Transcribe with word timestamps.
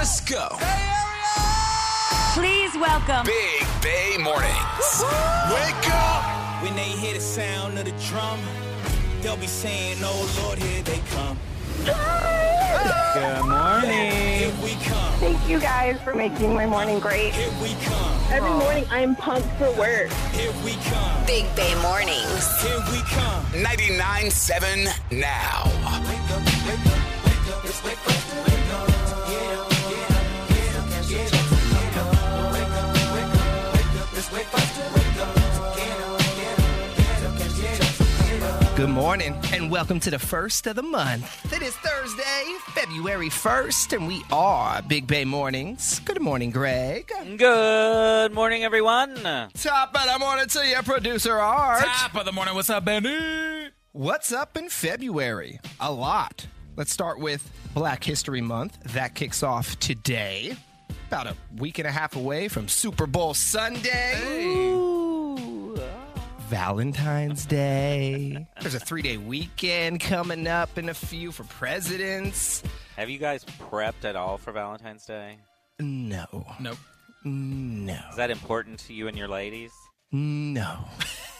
Let's 0.00 0.22
go. 0.22 0.48
Please 2.32 2.74
welcome 2.74 3.26
Big 3.26 3.66
Bay 3.82 4.16
Mornings. 4.16 5.04
Wake 5.52 5.90
up. 5.92 6.24
When 6.62 6.74
they 6.74 6.88
hear 6.88 7.12
the 7.12 7.20
sound 7.20 7.78
of 7.78 7.84
the 7.84 7.92
drum, 8.08 8.40
they'll 9.20 9.36
be 9.36 9.46
saying, 9.46 9.98
Oh 10.00 10.42
Lord, 10.42 10.58
here 10.58 10.82
they 10.84 11.02
come. 11.10 11.36
Good 11.84 13.44
morning. 13.44 14.10
Here 14.38 14.52
we 14.64 14.72
come. 14.86 15.12
Thank 15.20 15.46
you 15.46 15.60
guys 15.60 16.00
for 16.00 16.14
making 16.14 16.54
my 16.54 16.64
morning 16.64 16.98
great. 16.98 17.34
Here 17.34 17.52
we 17.62 17.74
come. 17.84 18.20
Every 18.30 18.48
morning 18.52 18.86
I'm 18.90 19.14
pumped 19.14 19.50
for 19.58 19.70
work. 19.72 20.08
Here 20.32 20.50
we 20.64 20.76
come. 20.88 21.26
Big 21.26 21.44
Bay 21.54 21.74
Mornings. 21.82 22.62
Here 22.62 22.82
we 22.90 23.02
come. 23.02 23.44
99.7 23.52 24.86
now. 25.10 25.64
Wake 26.08 26.30
up, 26.30 26.46
wake 26.46 26.88
up, 27.68 27.84
wake 27.84 27.98
up. 28.46 28.49
Good 38.80 38.88
morning, 38.88 39.38
and 39.52 39.70
welcome 39.70 40.00
to 40.00 40.10
the 40.10 40.18
first 40.18 40.66
of 40.66 40.74
the 40.74 40.82
month. 40.82 41.52
It 41.52 41.60
is 41.60 41.76
Thursday, 41.76 42.54
February 42.68 43.28
1st, 43.28 43.94
and 43.94 44.08
we 44.08 44.24
are 44.32 44.80
Big 44.80 45.06
Bay 45.06 45.26
Mornings. 45.26 45.98
Good 45.98 46.22
morning, 46.22 46.50
Greg. 46.50 47.12
Good 47.36 48.32
morning, 48.32 48.64
everyone. 48.64 49.16
Top 49.16 49.94
of 49.94 50.06
the 50.10 50.16
morning 50.18 50.46
to 50.46 50.66
your 50.66 50.82
producer, 50.82 51.36
Art. 51.36 51.84
Top 51.84 52.14
of 52.14 52.24
the 52.24 52.32
morning. 52.32 52.54
What's 52.54 52.70
up, 52.70 52.86
Benny? 52.86 53.68
What's 53.92 54.32
up 54.32 54.56
in 54.56 54.70
February? 54.70 55.60
A 55.78 55.92
lot. 55.92 56.46
Let's 56.74 56.90
start 56.90 57.20
with 57.20 57.52
Black 57.74 58.02
History 58.02 58.40
Month. 58.40 58.78
That 58.94 59.14
kicks 59.14 59.42
off 59.42 59.78
today. 59.78 60.56
About 61.08 61.26
a 61.26 61.36
week 61.58 61.78
and 61.78 61.86
a 61.86 61.92
half 61.92 62.16
away 62.16 62.48
from 62.48 62.66
Super 62.66 63.06
Bowl 63.06 63.34
Sunday. 63.34 64.98
Valentine's 66.50 67.46
Day. 67.46 68.44
There's 68.60 68.74
a 68.74 68.80
three 68.80 69.02
day 69.02 69.16
weekend 69.16 70.00
coming 70.00 70.48
up 70.48 70.78
in 70.78 70.88
a 70.88 70.94
few 70.94 71.30
for 71.30 71.44
presidents. 71.44 72.64
Have 72.96 73.08
you 73.08 73.18
guys 73.18 73.44
prepped 73.44 74.04
at 74.04 74.16
all 74.16 74.36
for 74.36 74.50
Valentine's 74.50 75.06
Day? 75.06 75.38
No. 75.78 76.26
Nope. 76.58 76.76
No. 77.24 78.00
Is 78.10 78.16
that 78.16 78.32
important 78.32 78.80
to 78.80 78.92
you 78.92 79.06
and 79.06 79.16
your 79.16 79.28
ladies? 79.28 79.70
No. 80.10 80.86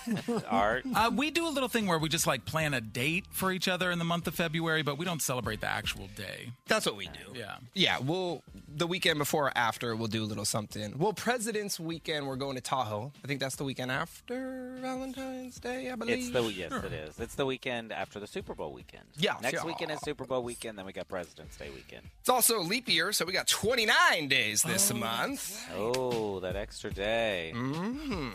Art? 0.49 0.85
Uh, 0.95 1.11
we 1.15 1.31
do 1.31 1.47
a 1.47 1.51
little 1.51 1.69
thing 1.69 1.87
where 1.87 1.99
we 1.99 2.09
just 2.09 2.27
like 2.27 2.45
plan 2.45 2.75
a 2.75 2.81
date 2.81 3.27
for 3.31 3.53
each 3.53 3.69
other 3.69 3.91
in 3.91 3.99
the 3.99 4.05
month 4.05 4.27
of 4.27 4.35
February, 4.35 4.83
but 4.83 4.99
we 4.99 5.05
don't 5.05 5.23
celebrate 5.23 5.61
the 5.61 5.69
actual 5.69 6.09
day. 6.17 6.53
That's 6.67 6.87
what 6.87 6.97
we 6.97 7.07
do. 7.07 7.39
Yeah. 7.39 7.57
Yeah, 7.75 7.99
we'll 7.99 8.43
the 8.75 8.87
weekend 8.87 9.19
before 9.19 9.49
or 9.49 9.53
after 9.57 9.95
we'll 9.97 10.09
do 10.09 10.23
a 10.23 10.27
little 10.27 10.45
something. 10.45 10.99
Well, 10.99 11.13
President's 11.13 11.79
Weekend 11.81 12.27
we're 12.27 12.37
going 12.37 12.57
to 12.57 12.61
Tahoe. 12.61 13.13
I 13.25 13.27
think 13.27 13.41
that's 13.41 13.57
the 13.57 13.65
weekend 13.65 13.91
after 13.91 14.77
Valentine's 14.81 15.59
Day, 15.59 15.91
I 15.91 15.95
believe. 15.97 16.19
It's 16.19 16.31
the 16.31 16.43
yes, 16.45 16.73
it 16.73 16.93
is. 16.93 17.19
It's 17.19 17.35
the 17.35 17.47
weekend 17.47 17.93
after 17.93 18.21
the 18.21 18.27
Super 18.27 18.55
Bowl 18.55 18.73
weekend. 18.73 19.05
Yeah, 19.17 19.37
Next 19.43 19.55
yeah. 19.55 19.67
weekend 19.67 19.91
is 19.91 20.01
Super 20.01 20.25
Bowl 20.25 20.43
weekend. 20.43 20.79
Then 20.79 20.87
we 20.87 20.93
got 20.93 21.09
President's 21.09 21.57
Day 21.57 21.71
weekend. 21.75 22.03
It's 22.21 22.29
also 22.29 22.61
leap 22.61 22.89
year, 22.89 23.13
so 23.13 23.25
we 23.25 23.33
got 23.33 23.49
29 23.49 24.29
days 24.29 24.63
this 24.63 24.93
month. 24.93 25.67
Oh, 25.77 26.41
that 26.41 26.57
extra 26.57 26.93
day. 26.93 27.53
Mm. 27.55 28.33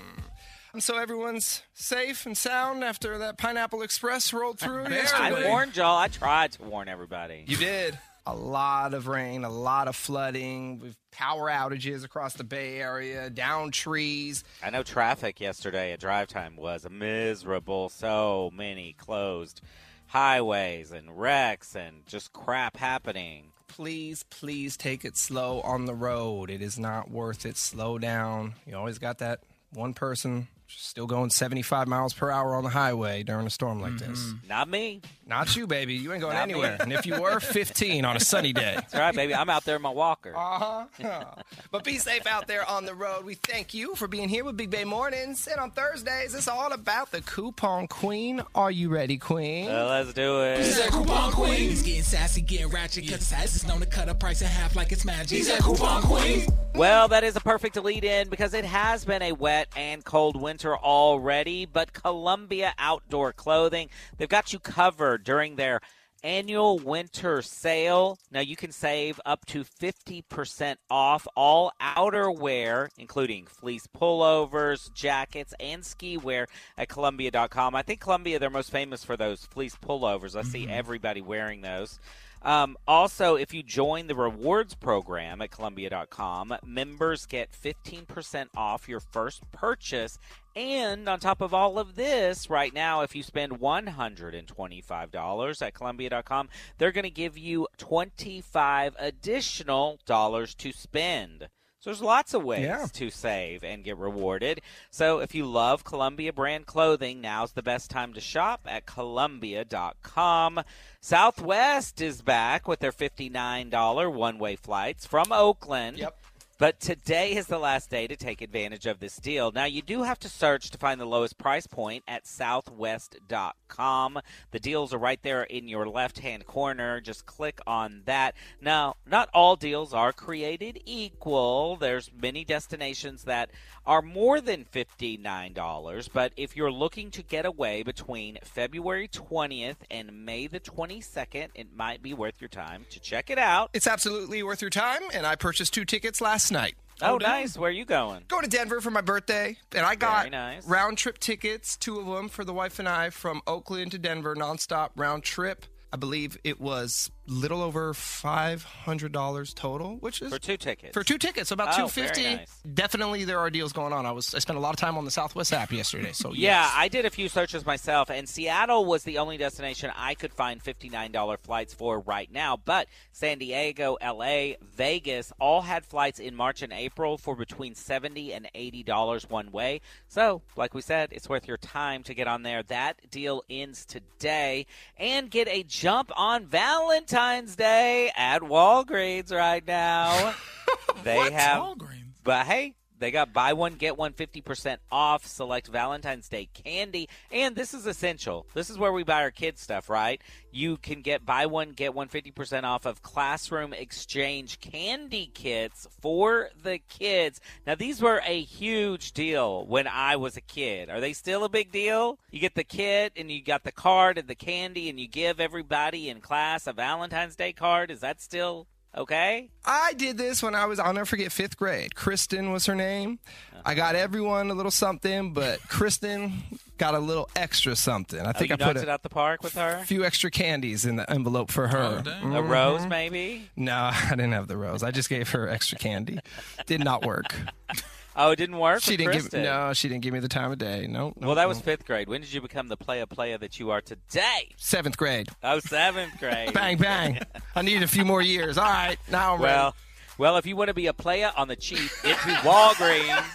And 0.76 0.84
so 0.84 0.98
everyone's 0.98 1.62
safe 1.74 2.26
and 2.26 2.38
sound 2.38 2.84
after 2.84 3.18
that 3.20 3.38
Pineapple 3.38 3.82
Express 3.82 4.34
rolled 4.34 4.60
through 4.60 4.84
yesterday. 4.90 5.48
I 5.48 5.50
warned 5.50 5.78
y'all. 5.78 5.98
I 5.98 6.10
tried 6.10 6.52
to 6.52 6.64
warn 6.64 6.90
everybody. 6.90 7.46
You 7.48 7.56
did. 7.56 7.98
A 8.26 8.36
lot 8.36 8.94
of 8.94 9.08
rain, 9.08 9.46
a 9.46 9.50
lot 9.50 9.88
of 9.88 9.96
flooding, 9.96 10.80
with 10.80 10.98
power 11.12 11.50
outages 11.50 12.04
across 12.04 12.34
the 12.34 12.44
Bay 12.44 12.76
Area, 12.82 13.30
down 13.30 13.72
trees. 13.72 14.44
I 14.62 14.70
know 14.70 14.84
traffic 14.84 15.40
yesterday 15.40 15.94
at 15.94 16.02
drive 16.02 16.28
time 16.28 16.58
was 16.58 16.86
miserable. 16.92 17.88
So 17.88 18.52
many 18.54 18.98
closed 18.98 19.62
highways 20.08 20.92
and 20.92 21.18
wrecks 21.18 21.74
and 21.74 22.06
just 22.06 22.34
crap 22.34 22.76
happening. 22.76 23.54
please, 23.70 24.24
please 24.24 24.76
take 24.76 25.06
it 25.06 25.16
slow 25.16 25.62
on 25.62 25.86
the 25.86 25.96
road. 25.96 26.50
It 26.50 26.62
is 26.62 26.78
not 26.78 27.10
worth 27.10 27.46
it. 27.46 27.56
Slow 27.56 27.98
down. 27.98 28.56
You 28.68 28.76
always 28.76 29.00
got 29.00 29.20
that 29.20 29.40
one 29.72 29.94
person 29.94 30.50
still 30.78 31.08
going 31.08 31.30
75 31.30 31.88
miles 31.88 32.14
per 32.14 32.32
hour 32.32 32.56
on 32.56 32.64
the 32.64 32.70
highway 32.70 33.24
during 33.24 33.48
a 33.48 33.50
storm 33.50 33.82
like 33.82 33.98
this. 33.98 34.34
Not 34.48 34.70
me. 34.70 35.02
Not 35.28 35.56
you, 35.56 35.66
baby. 35.68 35.96
You 35.96 36.12
ain't 36.14 36.22
going 36.22 36.36
Not 36.36 36.48
me. 36.48 36.54
anywhere. 36.54 36.78
And 36.80 36.94
if 36.94 37.06
you 37.06 37.20
were, 37.20 37.40
15 37.42 38.06
on 38.06 38.16
a 38.16 38.20
sunny 38.20 38.54
day. 38.54 38.74
That's 38.76 38.94
right, 38.94 39.16
baby. 39.16 39.34
I'm 39.34 39.50
out 39.50 39.66
there 39.66 39.76
in 39.76 39.82
my 39.82 39.90
walker. 39.90 40.34
Uh-huh. 40.36 40.86
but 41.72 41.84
be 41.84 41.98
safe 41.98 42.28
out 42.28 42.48
there 42.48 42.68
on 42.70 42.86
the 42.86 42.94
road. 42.94 43.26
We 43.26 43.36
thank 43.36 43.74
you 43.74 43.96
for 43.96 44.08
being 44.08 44.30
here 44.30 44.44
with 44.44 44.56
Big 44.58 44.70
Bay 44.70 44.84
Mornings. 44.84 45.48
And 45.48 45.60
on 45.60 45.72
Thursdays, 45.72 46.34
it's 46.36 46.48
all 46.48 46.72
about 46.74 47.12
the 47.12 47.22
Coupon 47.22 47.88
Queen. 47.88 48.42
Are 48.54 48.72
you 48.72 48.90
ready, 48.90 49.18
Queen? 49.18 49.70
Uh, 49.70 49.86
let's 49.90 50.14
do 50.14 50.42
it. 50.44 50.58
He's 50.60 50.78
that 50.78 50.92
coupon 50.92 51.32
queen. 51.32 51.56
He's 51.70 51.82
getting 51.82 52.04
sassy, 52.04 52.42
getting 52.42 52.68
ratchet, 52.68 53.08
cause 53.10 53.26
sass 53.26 53.56
is 53.56 53.68
known 53.68 53.80
to 53.80 53.86
cut 53.86 54.10
a 54.10 54.16
price 54.16 54.42
in 54.42 54.48
half 54.48 54.76
like 54.76 54.92
it's 54.92 55.06
magic. 55.06 55.38
He's 55.38 55.48
that 55.48 55.62
coupon 55.62 56.04
queen. 56.04 56.48
Well, 56.76 57.08
that 57.08 57.24
is 57.24 57.36
a 57.36 57.40
perfect 57.42 57.78
lead 57.78 58.04
in 58.04 58.30
because 58.30 58.54
it 58.54 58.66
has 58.66 59.06
been 59.06 59.22
a 59.22 59.32
wet 59.32 59.68
and 59.78 60.04
cold 60.04 60.40
winter 60.40 60.65
already. 60.74 61.66
But 61.66 61.94
Columbia 61.94 62.74
Outdoor 62.78 63.34
Clothing, 63.34 63.90
they've 64.18 64.30
got 64.30 64.54
you 64.54 64.60
covered 64.60 65.24
during 65.24 65.58
their 65.58 65.82
annual 66.24 66.80
winter 66.80 67.42
sale. 67.42 68.18
Now 68.32 68.40
you 68.40 68.56
can 68.56 68.72
save 68.72 69.22
up 69.26 69.46
to 69.48 69.64
50% 69.64 70.78
off 70.90 71.28
all 71.36 71.72
outerwear, 71.80 72.90
including 72.98 73.46
fleece 73.46 73.88
pullovers, 73.88 74.92
jackets, 74.94 75.54
and 75.60 75.86
ski 75.86 76.18
wear 76.18 76.48
at 76.78 76.90
Columbia.com. 76.90 77.76
I 77.76 77.84
think 77.84 78.00
Columbia, 78.00 78.40
they're 78.40 78.50
most 78.50 78.72
famous 78.72 79.04
for 79.04 79.16
those 79.16 79.46
fleece 79.46 79.76
pullovers. 79.76 80.36
I 80.36 80.42
see 80.42 80.68
everybody 80.68 81.22
wearing 81.22 81.62
those. 81.62 82.00
Um, 82.42 82.78
also, 82.88 83.36
if 83.36 83.54
you 83.54 83.64
join 83.64 84.06
the 84.06 84.16
rewards 84.16 84.76
program 84.76 85.42
at 85.42 85.50
Columbia.com, 85.50 86.56
members 86.64 87.26
get 87.26 87.52
15% 87.52 88.48
off 88.56 88.88
your 88.88 89.00
first 89.00 89.52
purchase. 89.52 90.20
And 90.56 91.10
on 91.10 91.20
top 91.20 91.42
of 91.42 91.54
all 91.54 91.78
of 91.78 91.96
this, 91.96 92.50
right 92.50 92.74
now, 92.74 93.02
if 93.02 93.14
you 93.14 93.24
spend 93.24 93.60
$125 93.60 95.62
at 95.62 95.74
Columbia.com, 95.74 96.50
they're 96.78 96.94
going 96.94 97.04
to 97.04 97.10
give 97.10 97.38
you 97.38 97.68
25 97.78 98.96
additional 98.98 100.00
dollars 100.06 100.56
to 100.56 100.72
spend. 100.72 101.50
So 101.80 101.92
there's 101.92 102.02
lots 102.02 102.34
of 102.34 102.44
ways 102.44 102.64
Yeah. 102.64 102.88
to 102.94 103.12
save 103.12 103.64
and 103.64 103.84
get 103.84 103.98
rewarded. 103.98 104.62
So 104.90 105.20
if 105.20 105.36
you 105.36 105.46
love 105.46 105.84
Columbia 105.84 106.34
brand 106.34 106.66
clothing, 106.66 107.22
now's 107.22 107.52
the 107.52 107.62
best 107.62 107.92
time 107.92 108.14
to 108.14 108.22
shop 108.22 108.62
at 108.66 108.88
Columbia.com. 108.88 110.62
Southwest 111.00 112.02
is 112.02 112.24
back 112.24 112.68
with 112.68 112.80
their 112.80 112.92
$59 112.92 114.10
one 114.10 114.40
way 114.40 114.56
flights 114.56 115.06
from 115.06 115.32
Oakland. 115.32 116.00
Yep. 116.00 116.18
But 116.58 116.80
today 116.80 117.34
is 117.34 117.48
the 117.48 117.60
last 117.60 117.90
day 117.90 118.08
to 118.08 118.16
take 118.16 118.42
advantage 118.42 118.86
of 118.86 119.02
this 119.02 119.18
deal. 119.18 119.52
Now, 119.52 119.66
you 119.66 119.82
do 119.82 120.04
have 120.04 120.18
to 120.20 120.30
search 120.30 120.70
to 120.70 120.78
find 120.78 121.02
the 121.02 121.06
lowest 121.06 121.38
price 121.38 121.68
point 121.68 122.06
at 122.08 122.26
southwest.com. 122.26 124.20
The 124.52 124.60
deals 124.60 124.94
are 124.94 124.98
right 124.98 125.22
there 125.22 125.44
in 125.44 125.68
your 125.68 125.86
left 125.86 126.20
hand 126.20 126.46
corner. 126.46 127.02
Just 127.02 127.26
click 127.26 127.60
on 127.68 128.04
that. 128.06 128.36
Now, 128.62 128.96
not 129.06 129.30
all 129.34 129.58
deals 129.58 129.94
are 129.94 130.14
created 130.14 130.80
equal. 130.86 131.76
There's 131.76 132.10
many 132.18 132.46
destinations 132.46 133.26
that 133.26 133.52
are 133.86 134.02
more 134.02 134.40
than 134.40 134.66
$59, 134.66 136.10
but 136.14 136.32
if 136.38 136.56
you're 136.56 136.72
looking 136.72 137.12
to 137.12 137.22
get 137.22 137.46
away 137.46 137.84
between 137.84 138.40
February 138.44 139.08
20th 139.08 139.76
and 139.92 140.26
May 140.26 140.48
the 140.48 140.60
22nd, 140.60 141.50
it 141.54 141.76
might 141.76 142.02
be 142.02 142.14
worth 142.14 142.42
your 142.42 142.48
time 142.48 142.86
to 142.90 143.00
check 143.00 143.30
it 143.30 143.38
out. 143.38 143.70
It's 143.74 143.88
absolutely 143.88 144.42
worth 144.42 144.62
your 144.62 144.72
time, 144.72 145.02
and 145.14 145.28
I 145.28 145.36
purchased 145.36 145.74
two 145.74 145.86
tickets 145.86 146.22
last 146.22 146.45
night. 146.52 146.76
Oh, 147.02 147.14
oh 147.14 147.18
nice. 147.18 147.58
Where 147.58 147.70
are 147.70 147.74
you 147.74 147.86
going? 147.86 148.24
Going 148.28 148.44
to 148.44 148.50
Denver 148.50 148.80
for 148.82 148.92
my 148.92 149.02
birthday, 149.02 149.58
and 149.74 149.86
I 149.86 149.96
got 149.96 150.20
Very 150.20 150.30
nice. 150.30 150.68
round 150.68 150.98
trip 150.98 151.18
tickets, 151.20 151.76
two 151.76 152.00
of 152.00 152.06
them 152.06 152.30
for 152.30 152.46
the 152.46 152.54
wife 152.54 152.80
and 152.80 152.88
I 152.88 153.10
from 153.10 153.42
Oakland 153.48 153.92
to 153.92 153.98
Denver, 153.98 154.36
nonstop 154.36 154.92
round 154.96 155.24
trip. 155.24 155.66
I 155.92 155.98
believe 155.98 156.38
it 156.44 156.60
was 156.60 157.12
little 157.28 157.62
over 157.62 157.94
five 157.94 158.64
hundred 158.64 159.12
dollars 159.12 159.54
total, 159.54 159.96
which 159.98 160.22
is 160.22 160.32
For 160.32 160.38
two 160.40 160.58
tickets. 160.58 160.94
for 160.94 161.04
two 161.04 161.18
tickets, 161.18 161.52
about 161.52 161.70
Oh, 161.80 161.84
two 161.84 161.88
fifty. 161.90 162.24
nice. 162.36 162.60
Definitely, 162.74 163.24
there 163.24 163.40
are 163.40 163.50
deals 163.50 163.74
going 163.74 163.94
on. 163.94 164.06
I 164.06 164.12
was 164.12 164.36
I 164.36 164.40
spent 164.40 164.58
a 164.58 164.60
lot 164.62 164.72
of 164.72 164.76
time 164.80 164.98
on 164.98 165.06
the 165.06 165.12
Southwest 165.12 165.52
app 165.54 165.72
yesterday, 165.72 166.12
so 166.12 166.30
Yeah, 166.34 166.62
yes. 166.64 166.72
I 166.76 166.88
did 166.88 167.06
a 167.06 167.10
few 167.10 167.28
searches 167.30 167.66
myself, 167.66 168.10
and 168.12 168.30
Seattle 168.30 168.86
was 168.86 169.04
the 169.04 169.18
only 169.18 169.38
destination 169.38 169.92
I 169.96 170.14
could 170.14 170.34
find 170.34 170.64
$59 170.64 171.40
flights 171.40 171.74
for 171.74 172.00
right 172.02 172.32
now. 172.32 172.58
But 172.58 172.88
San 173.12 173.40
Diego, 173.40 173.98
LA, 174.04 174.54
Vegas 174.76 175.34
all 175.40 175.62
had 175.64 175.86
flights 175.86 176.20
in 176.20 176.36
March 176.36 176.62
and 176.62 176.72
April 176.74 177.18
for 177.18 177.36
between 177.36 177.74
70 177.74 178.34
and 178.34 178.48
$80 178.54 179.30
one 179.30 179.52
way. 179.52 179.82
So, 180.08 180.42
like 180.56 180.74
we 180.74 180.82
said, 180.82 181.10
it's 181.12 181.28
worth 181.30 181.48
your 181.48 181.58
time 181.58 182.04
to 182.04 182.14
get 182.14 182.28
on 182.28 182.44
there. 182.44 182.62
That 182.64 183.10
deal 183.10 183.44
ends 183.50 183.86
today. 183.86 184.66
And 184.98 185.32
get 185.32 185.48
a 185.48 185.64
jump 185.64 186.12
on 186.16 186.46
Valentine's 186.46 187.15
Day 187.16 188.12
at 188.14 188.42
Walgreens 188.42 189.32
right 189.32 189.66
now. 189.66 190.34
they 191.04 191.32
have 191.32 191.62
Walgreens. 191.62 192.16
But 192.26 192.46
hey, 192.46 192.76
they 193.00 193.12
got 193.12 193.34
buy 193.34 193.54
one 193.54 193.76
get 193.76 193.98
one 193.98 194.14
50% 194.14 194.78
off 194.92 195.26
select 195.26 195.68
Valentine's 195.68 196.30
Day 196.30 196.48
candy 196.54 197.10
and 197.32 197.56
this 197.56 197.74
is 197.74 197.86
essential. 197.86 198.46
This 198.54 198.70
is 198.70 198.78
where 198.78 198.94
we 198.94 199.04
buy 199.04 199.22
our 199.22 199.32
kids 199.32 199.62
stuff, 199.62 199.90
right? 199.90 200.22
You 200.52 200.78
can 200.78 201.02
get 201.02 201.26
buy 201.26 201.46
one 201.46 201.72
get 201.72 201.94
one 201.94 202.08
50% 202.08 202.64
off 202.64 202.86
of 202.86 203.02
classroom 203.02 203.74
exchange 203.74 204.60
candy 204.60 205.30
kits 205.34 205.88
for 206.02 206.50
the 206.64 206.80
kids. 206.90 207.42
Now 207.68 207.76
these 207.76 208.02
were 208.02 208.22
a 208.26 208.42
huge 208.42 209.12
deal 209.12 209.66
when 209.66 209.88
I 209.88 210.16
was 210.16 210.38
a 210.38 210.42
kid. 210.42 210.90
Are 210.90 211.00
they 211.00 211.14
still 211.14 211.44
a 211.44 211.50
big 211.50 211.72
deal? 211.72 212.20
You 212.32 212.40
get 212.40 212.56
the 212.56 212.64
kit 212.64 213.14
and 213.16 213.30
you 213.30 213.44
got 213.44 213.64
the 213.64 213.72
card 213.72 214.18
and 214.18 214.28
the 214.28 214.36
candy 214.36 214.90
and 214.90 215.00
you 215.00 215.08
give 215.08 215.40
everybody 215.40 216.10
in 216.10 216.22
class 216.22 216.68
a 216.68 216.74
Valentine's 216.74 217.36
Day 217.36 217.54
card. 217.54 217.92
Is 217.92 218.00
that 218.00 218.22
still 218.22 218.68
okay? 218.96 219.50
I 219.66 219.94
did 219.94 220.18
this 220.18 220.42
when 220.44 220.56
I 220.56 220.66
was, 220.66 220.80
I'll 220.80 220.94
never 220.94 221.06
forget, 221.06 221.32
fifth 221.32 221.58
grade. 221.58 221.96
Kristen 221.96 222.52
was 222.52 222.66
her 222.66 222.76
name. 222.76 223.20
I 223.66 223.74
got 223.74 223.96
uh-huh. 223.96 224.04
everyone 224.04 224.52
a 224.52 224.54
little 224.54 224.72
something, 224.72 225.34
but 225.34 225.60
Kristen 225.68 226.44
got 226.78 226.94
a 226.94 227.00
little 227.00 227.30
extra 227.36 227.76
something. 227.76 228.20
I 228.20 228.30
Oh, 228.30 228.34
think 228.34 228.50
you 228.50 228.54
I 228.54 228.58
put 228.58 228.66
knocked 228.76 228.80
it 228.80 228.88
a 228.88 228.92
out 228.92 229.04
the 229.04 229.10
park 229.10 229.44
with 229.44 229.56
her? 229.56 229.80
A 229.82 229.86
few 229.86 230.04
extra 230.06 230.30
candies 230.30 230.86
in 230.86 230.98
the 230.98 231.10
envelope 231.10 231.52
for 231.52 231.68
her. 231.68 231.98
Oh, 232.00 232.02
dang. 232.02 232.36
A 232.36 232.42
rose, 232.42 232.82
mm-hmm. 232.82 232.90
maybe? 232.90 233.50
No, 233.56 233.74
I 233.94 234.10
didn't 234.12 234.34
have 234.34 234.48
the 234.48 234.58
rose. 234.58 234.84
I 234.84 234.92
just 234.92 235.10
gave 235.10 235.30
her 235.30 235.48
extra 235.50 235.78
candy. 235.78 236.20
Did 236.66 236.84
not 236.84 237.06
work. 237.06 237.34
Oh, 238.16 238.32
it 238.32 238.38
didn't 238.38 238.58
work. 238.58 238.82
She 238.82 238.96
didn't 238.96 239.14
give 239.14 239.34
no. 239.34 239.74
She 239.74 239.90
didn't 239.90 240.04
give 240.04 240.14
me 240.14 240.20
the 240.20 240.30
time 240.30 240.52
of 240.52 240.58
day. 240.58 240.88
No. 240.88 241.14
no, 241.20 241.28
Well, 241.28 241.36
that 241.36 241.48
was 241.48 241.60
fifth 241.60 241.86
grade. 241.86 242.08
When 242.08 242.22
did 242.22 242.32
you 242.32 242.42
become 242.42 242.70
the 242.70 242.78
player 242.78 243.06
player 243.06 243.38
that 243.38 243.60
you 243.60 243.72
are 243.72 243.82
today? 243.82 244.54
seventh 244.58 244.96
grade. 244.98 245.28
Oh, 245.44 245.60
seventh 245.60 246.18
grade. 246.20 246.54
Bang 246.54 246.78
bang. 246.78 247.20
I 247.56 247.62
needed 247.62 247.84
a 247.84 247.88
few 247.88 248.06
more 248.06 248.22
years. 248.22 248.58
All 248.58 248.66
right, 248.66 248.98
now 249.12 249.36
I'm 249.36 249.42
ready. 249.42 249.54
Well, 249.56 249.76
well, 250.18 250.38
if 250.38 250.46
you 250.46 250.56
want 250.56 250.70
to 250.70 250.74
be 250.74 250.88
a 250.88 250.94
player 250.94 251.32
on 251.36 251.50
the 251.50 251.58
cheap, 251.58 251.90
to 252.04 252.14
Walgreens. 252.44 253.26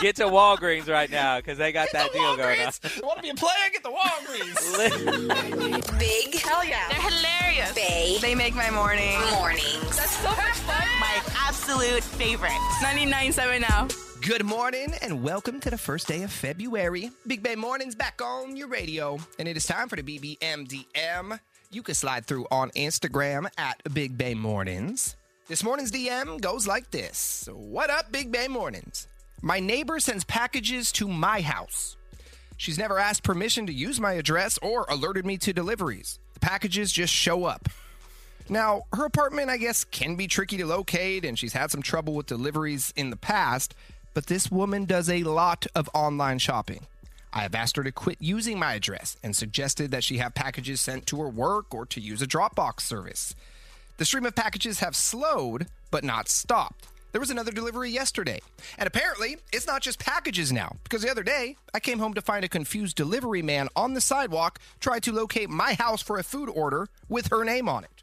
Get 0.00 0.16
to 0.16 0.24
Walgreens 0.24 0.88
right 0.88 1.10
now 1.10 1.36
because 1.38 1.58
they 1.58 1.72
got 1.72 1.88
that 1.92 2.12
deal 2.12 2.36
going 2.36 2.60
on. 2.60 2.66
Walgreens. 2.72 3.02
Want 3.02 3.16
to 3.18 3.22
be 3.22 3.30
a 3.30 3.34
player? 3.34 3.52
Get 3.72 3.82
the 3.82 3.90
Walgreens. 3.90 5.98
Big 5.98 6.34
Hell 6.40 6.64
yeah. 6.64 6.88
They're 6.88 7.00
hilarious. 7.00 7.72
Bay 7.74 8.18
They 8.20 8.34
make 8.34 8.54
my 8.54 8.70
morning. 8.70 9.18
mornings. 9.32 9.96
That's 9.96 10.16
so 10.18 10.28
much 10.28 10.56
fun. 10.64 10.86
My 11.00 11.20
absolute 11.46 12.02
favorite. 12.02 12.50
99.7 12.82 13.60
now. 13.60 13.88
Good 14.26 14.44
morning 14.44 14.92
and 15.02 15.22
welcome 15.22 15.60
to 15.60 15.70
the 15.70 15.78
first 15.78 16.08
day 16.08 16.22
of 16.22 16.32
February. 16.32 17.10
Big 17.26 17.42
Bay 17.42 17.54
Mornings 17.54 17.94
back 17.94 18.20
on 18.22 18.56
your 18.56 18.66
radio, 18.66 19.18
and 19.38 19.46
it 19.46 19.56
is 19.56 19.66
time 19.66 19.88
for 19.88 19.96
the 19.96 20.02
BBMDM. 20.02 21.38
You 21.70 21.82
can 21.82 21.94
slide 21.94 22.24
through 22.26 22.46
on 22.50 22.70
Instagram 22.70 23.46
at 23.58 23.80
Big 23.92 24.16
Bay 24.18 24.34
Mornings. 24.34 25.16
This 25.48 25.62
morning's 25.62 25.92
DM 25.92 26.40
goes 26.40 26.66
like 26.66 26.90
this 26.90 27.48
What 27.52 27.88
up, 27.90 28.10
Big 28.10 28.32
Bay 28.32 28.48
Mornings? 28.48 29.06
My 29.42 29.60
neighbor 29.60 30.00
sends 30.00 30.24
packages 30.24 30.90
to 30.92 31.08
my 31.08 31.40
house. 31.40 31.96
She's 32.56 32.78
never 32.78 32.98
asked 32.98 33.22
permission 33.22 33.66
to 33.66 33.72
use 33.72 34.00
my 34.00 34.14
address 34.14 34.58
or 34.62 34.86
alerted 34.88 35.26
me 35.26 35.36
to 35.38 35.52
deliveries. 35.52 36.18
The 36.34 36.40
packages 36.40 36.90
just 36.90 37.12
show 37.12 37.44
up. 37.44 37.68
Now, 38.48 38.84
her 38.92 39.04
apartment, 39.04 39.50
I 39.50 39.56
guess, 39.56 39.84
can 39.84 40.16
be 40.16 40.26
tricky 40.26 40.56
to 40.58 40.66
locate, 40.66 41.24
and 41.24 41.38
she's 41.38 41.52
had 41.52 41.70
some 41.70 41.82
trouble 41.82 42.14
with 42.14 42.26
deliveries 42.26 42.92
in 42.96 43.10
the 43.10 43.16
past, 43.16 43.74
but 44.14 44.26
this 44.26 44.50
woman 44.50 44.84
does 44.84 45.10
a 45.10 45.24
lot 45.24 45.66
of 45.74 45.90
online 45.92 46.38
shopping. 46.38 46.86
I 47.32 47.40
have 47.40 47.54
asked 47.54 47.76
her 47.76 47.84
to 47.84 47.92
quit 47.92 48.16
using 48.20 48.58
my 48.58 48.74
address 48.74 49.16
and 49.22 49.36
suggested 49.36 49.90
that 49.90 50.04
she 50.04 50.18
have 50.18 50.34
packages 50.34 50.80
sent 50.80 51.06
to 51.08 51.20
her 51.20 51.28
work 51.28 51.74
or 51.74 51.84
to 51.86 52.00
use 52.00 52.22
a 52.22 52.26
Dropbox 52.26 52.80
service. 52.80 53.34
The 53.98 54.06
stream 54.06 54.24
of 54.24 54.34
packages 54.34 54.78
have 54.78 54.96
slowed, 54.96 55.66
but 55.90 56.04
not 56.04 56.28
stopped. 56.28 56.88
There 57.16 57.20
was 57.22 57.30
another 57.30 57.50
delivery 57.50 57.88
yesterday. 57.88 58.40
And 58.76 58.86
apparently, 58.86 59.38
it's 59.50 59.66
not 59.66 59.80
just 59.80 59.98
packages 59.98 60.52
now, 60.52 60.76
because 60.84 61.00
the 61.00 61.10
other 61.10 61.22
day, 61.22 61.56
I 61.72 61.80
came 61.80 61.98
home 61.98 62.12
to 62.12 62.20
find 62.20 62.44
a 62.44 62.48
confused 62.48 62.94
delivery 62.94 63.40
man 63.40 63.70
on 63.74 63.94
the 63.94 64.02
sidewalk 64.02 64.58
try 64.80 64.98
to 64.98 65.12
locate 65.12 65.48
my 65.48 65.72
house 65.72 66.02
for 66.02 66.18
a 66.18 66.22
food 66.22 66.50
order 66.50 66.88
with 67.08 67.28
her 67.28 67.42
name 67.42 67.70
on 67.70 67.84
it. 67.84 68.02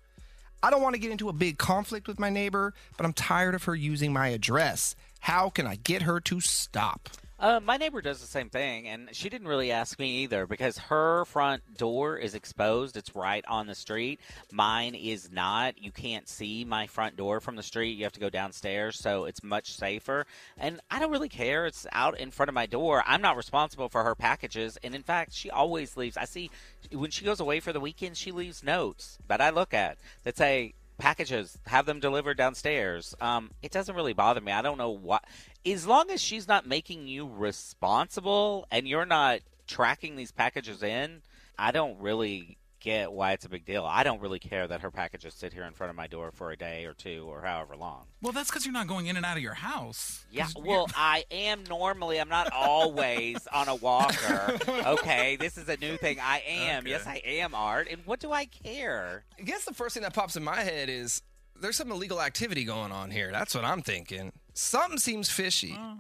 I 0.63 0.71
don't 0.71 0.81
want 0.81 0.95
to 0.95 0.99
get 0.99 1.11
into 1.11 1.29
a 1.29 1.33
big 1.33 1.59
conflict 1.59 2.07
with 2.07 2.17
my 2.17 2.31
neighbor, 2.31 2.73
but 2.97 3.05
I'm 3.05 3.13
tired 3.13 3.53
of 3.53 3.65
her 3.65 3.75
using 3.75 4.11
my 4.11 4.29
address. 4.29 4.95
How 5.23 5.49
can 5.49 5.65
I 5.65 5.77
get 5.77 6.01
her 6.01 6.19
to 6.19 6.41
stop? 6.41 7.07
Uh, 7.39 7.61
my 7.61 7.77
neighbor 7.77 8.01
does 8.01 8.19
the 8.19 8.27
same 8.27 8.49
thing, 8.49 8.89
and 8.89 9.07
she 9.13 9.29
didn't 9.29 9.47
really 9.47 9.71
ask 9.71 9.97
me 9.97 10.17
either 10.17 10.45
because 10.45 10.77
her 10.77 11.23
front 11.23 11.77
door 11.77 12.17
is 12.17 12.35
exposed. 12.35 12.97
It's 12.97 13.15
right 13.15 13.43
on 13.47 13.65
the 13.65 13.73
street. 13.73 14.19
Mine 14.51 14.95
is 14.95 15.31
not. 15.31 15.81
You 15.81 15.93
can't 15.93 16.27
see 16.27 16.65
my 16.65 16.87
front 16.87 17.15
door 17.15 17.39
from 17.39 17.55
the 17.55 17.63
street. 17.63 17.97
You 17.97 18.03
have 18.03 18.11
to 18.11 18.19
go 18.19 18.29
downstairs, 18.29 18.99
so 18.99 19.23
it's 19.23 19.41
much 19.41 19.77
safer. 19.77 20.25
And 20.57 20.81
I 20.91 20.99
don't 20.99 21.11
really 21.11 21.29
care. 21.29 21.67
It's 21.67 21.87
out 21.93 22.19
in 22.19 22.29
front 22.29 22.49
of 22.49 22.53
my 22.53 22.65
door. 22.65 23.01
I'm 23.07 23.21
not 23.21 23.37
responsible 23.37 23.87
for 23.87 24.03
her 24.03 24.15
packages, 24.15 24.77
and 24.83 24.93
in 24.93 25.03
fact, 25.03 25.33
she 25.33 25.49
always 25.49 25.95
leaves. 25.95 26.17
I 26.17 26.25
see 26.25 26.51
when 26.91 27.11
she 27.11 27.23
goes 27.23 27.39
away 27.39 27.61
for 27.61 27.71
the 27.71 27.79
weekend, 27.79 28.17
she 28.17 28.33
leaves 28.33 28.61
notes 28.61 29.17
that 29.29 29.39
I 29.39 29.51
look 29.51 29.73
at 29.73 29.97
that 30.25 30.35
say 30.35 30.73
packages 31.03 31.57
have 31.67 31.85
them 31.85 31.99
delivered 31.99 32.37
downstairs. 32.37 33.13
Um, 33.19 33.51
it 33.61 33.71
doesn't 33.71 33.95
really 33.95 34.13
bother 34.13 34.41
me. 34.41 34.51
I 34.51 34.61
don't 34.61 34.77
know 34.77 34.91
what 34.91 35.25
as 35.65 35.87
long 35.87 36.11
as 36.11 36.21
she's 36.21 36.47
not 36.47 36.65
making 36.67 37.07
you 37.07 37.27
responsible 37.27 38.67
and 38.71 38.87
you're 38.87 39.05
not 39.05 39.39
tracking 39.67 40.15
these 40.15 40.31
packages 40.31 40.83
in 40.83 41.21
i 41.57 41.71
don't 41.71 41.99
really 41.99 42.57
get 42.83 43.11
why 43.11 43.31
it's 43.31 43.45
a 43.45 43.49
big 43.49 43.65
deal 43.65 43.83
i 43.85 44.03
don't 44.03 44.21
really 44.21 44.37
care 44.39 44.67
that 44.67 44.81
her 44.81 44.91
packages 44.91 45.33
sit 45.33 45.53
here 45.53 45.63
in 45.63 45.73
front 45.73 45.89
of 45.89 45.95
my 45.95 46.05
door 46.05 46.31
for 46.31 46.51
a 46.51 46.55
day 46.57 46.85
or 46.85 46.93
two 46.93 47.25
or 47.27 47.41
however 47.41 47.75
long 47.75 48.03
Well, 48.21 48.33
that's 48.33 48.49
because 48.51 48.65
you're 48.65 48.73
not 48.73 48.87
going 48.87 49.07
in 49.07 49.17
and 49.17 49.25
out 49.25 49.37
of 49.37 49.41
your 49.43 49.53
house. 49.55 50.25
Yeah, 50.31 50.47
well 50.55 50.87
i 50.95 51.23
am 51.31 51.63
normally 51.69 52.19
i'm 52.19 52.29
not 52.29 52.51
always 52.53 53.37
on 53.53 53.67
a 53.69 53.75
walker 53.75 54.57
okay 54.85 55.35
this 55.37 55.57
is 55.57 55.67
a 55.69 55.77
new 55.77 55.97
thing 55.97 56.17
i 56.21 56.43
am 56.47 56.81
Okay. 56.81 56.89
yes 56.91 57.07
i 57.07 57.21
am 57.25 57.55
art 57.55 57.87
and 57.89 58.01
what 58.05 58.19
do 58.19 58.31
i 58.31 58.45
care 58.45 59.23
I 59.39 59.43
guess 59.43 59.65
the 59.65 59.73
first 59.73 59.93
thing 59.95 60.03
that 60.03 60.13
pops 60.13 60.35
in 60.35 60.43
my 60.43 60.61
head 60.61 60.89
is 60.89 61.21
there's 61.59 61.77
some 61.77 61.91
illegal 61.91 62.21
activity 62.21 62.65
going 62.65 62.91
on 62.91 63.11
here. 63.11 63.31
That's 63.31 63.53
what 63.55 63.63
I'm 63.63 63.81
thinking. 63.83 64.31
Something 64.53 64.97
seems 64.97 65.29
fishy. 65.29 65.73
I- 65.79 65.97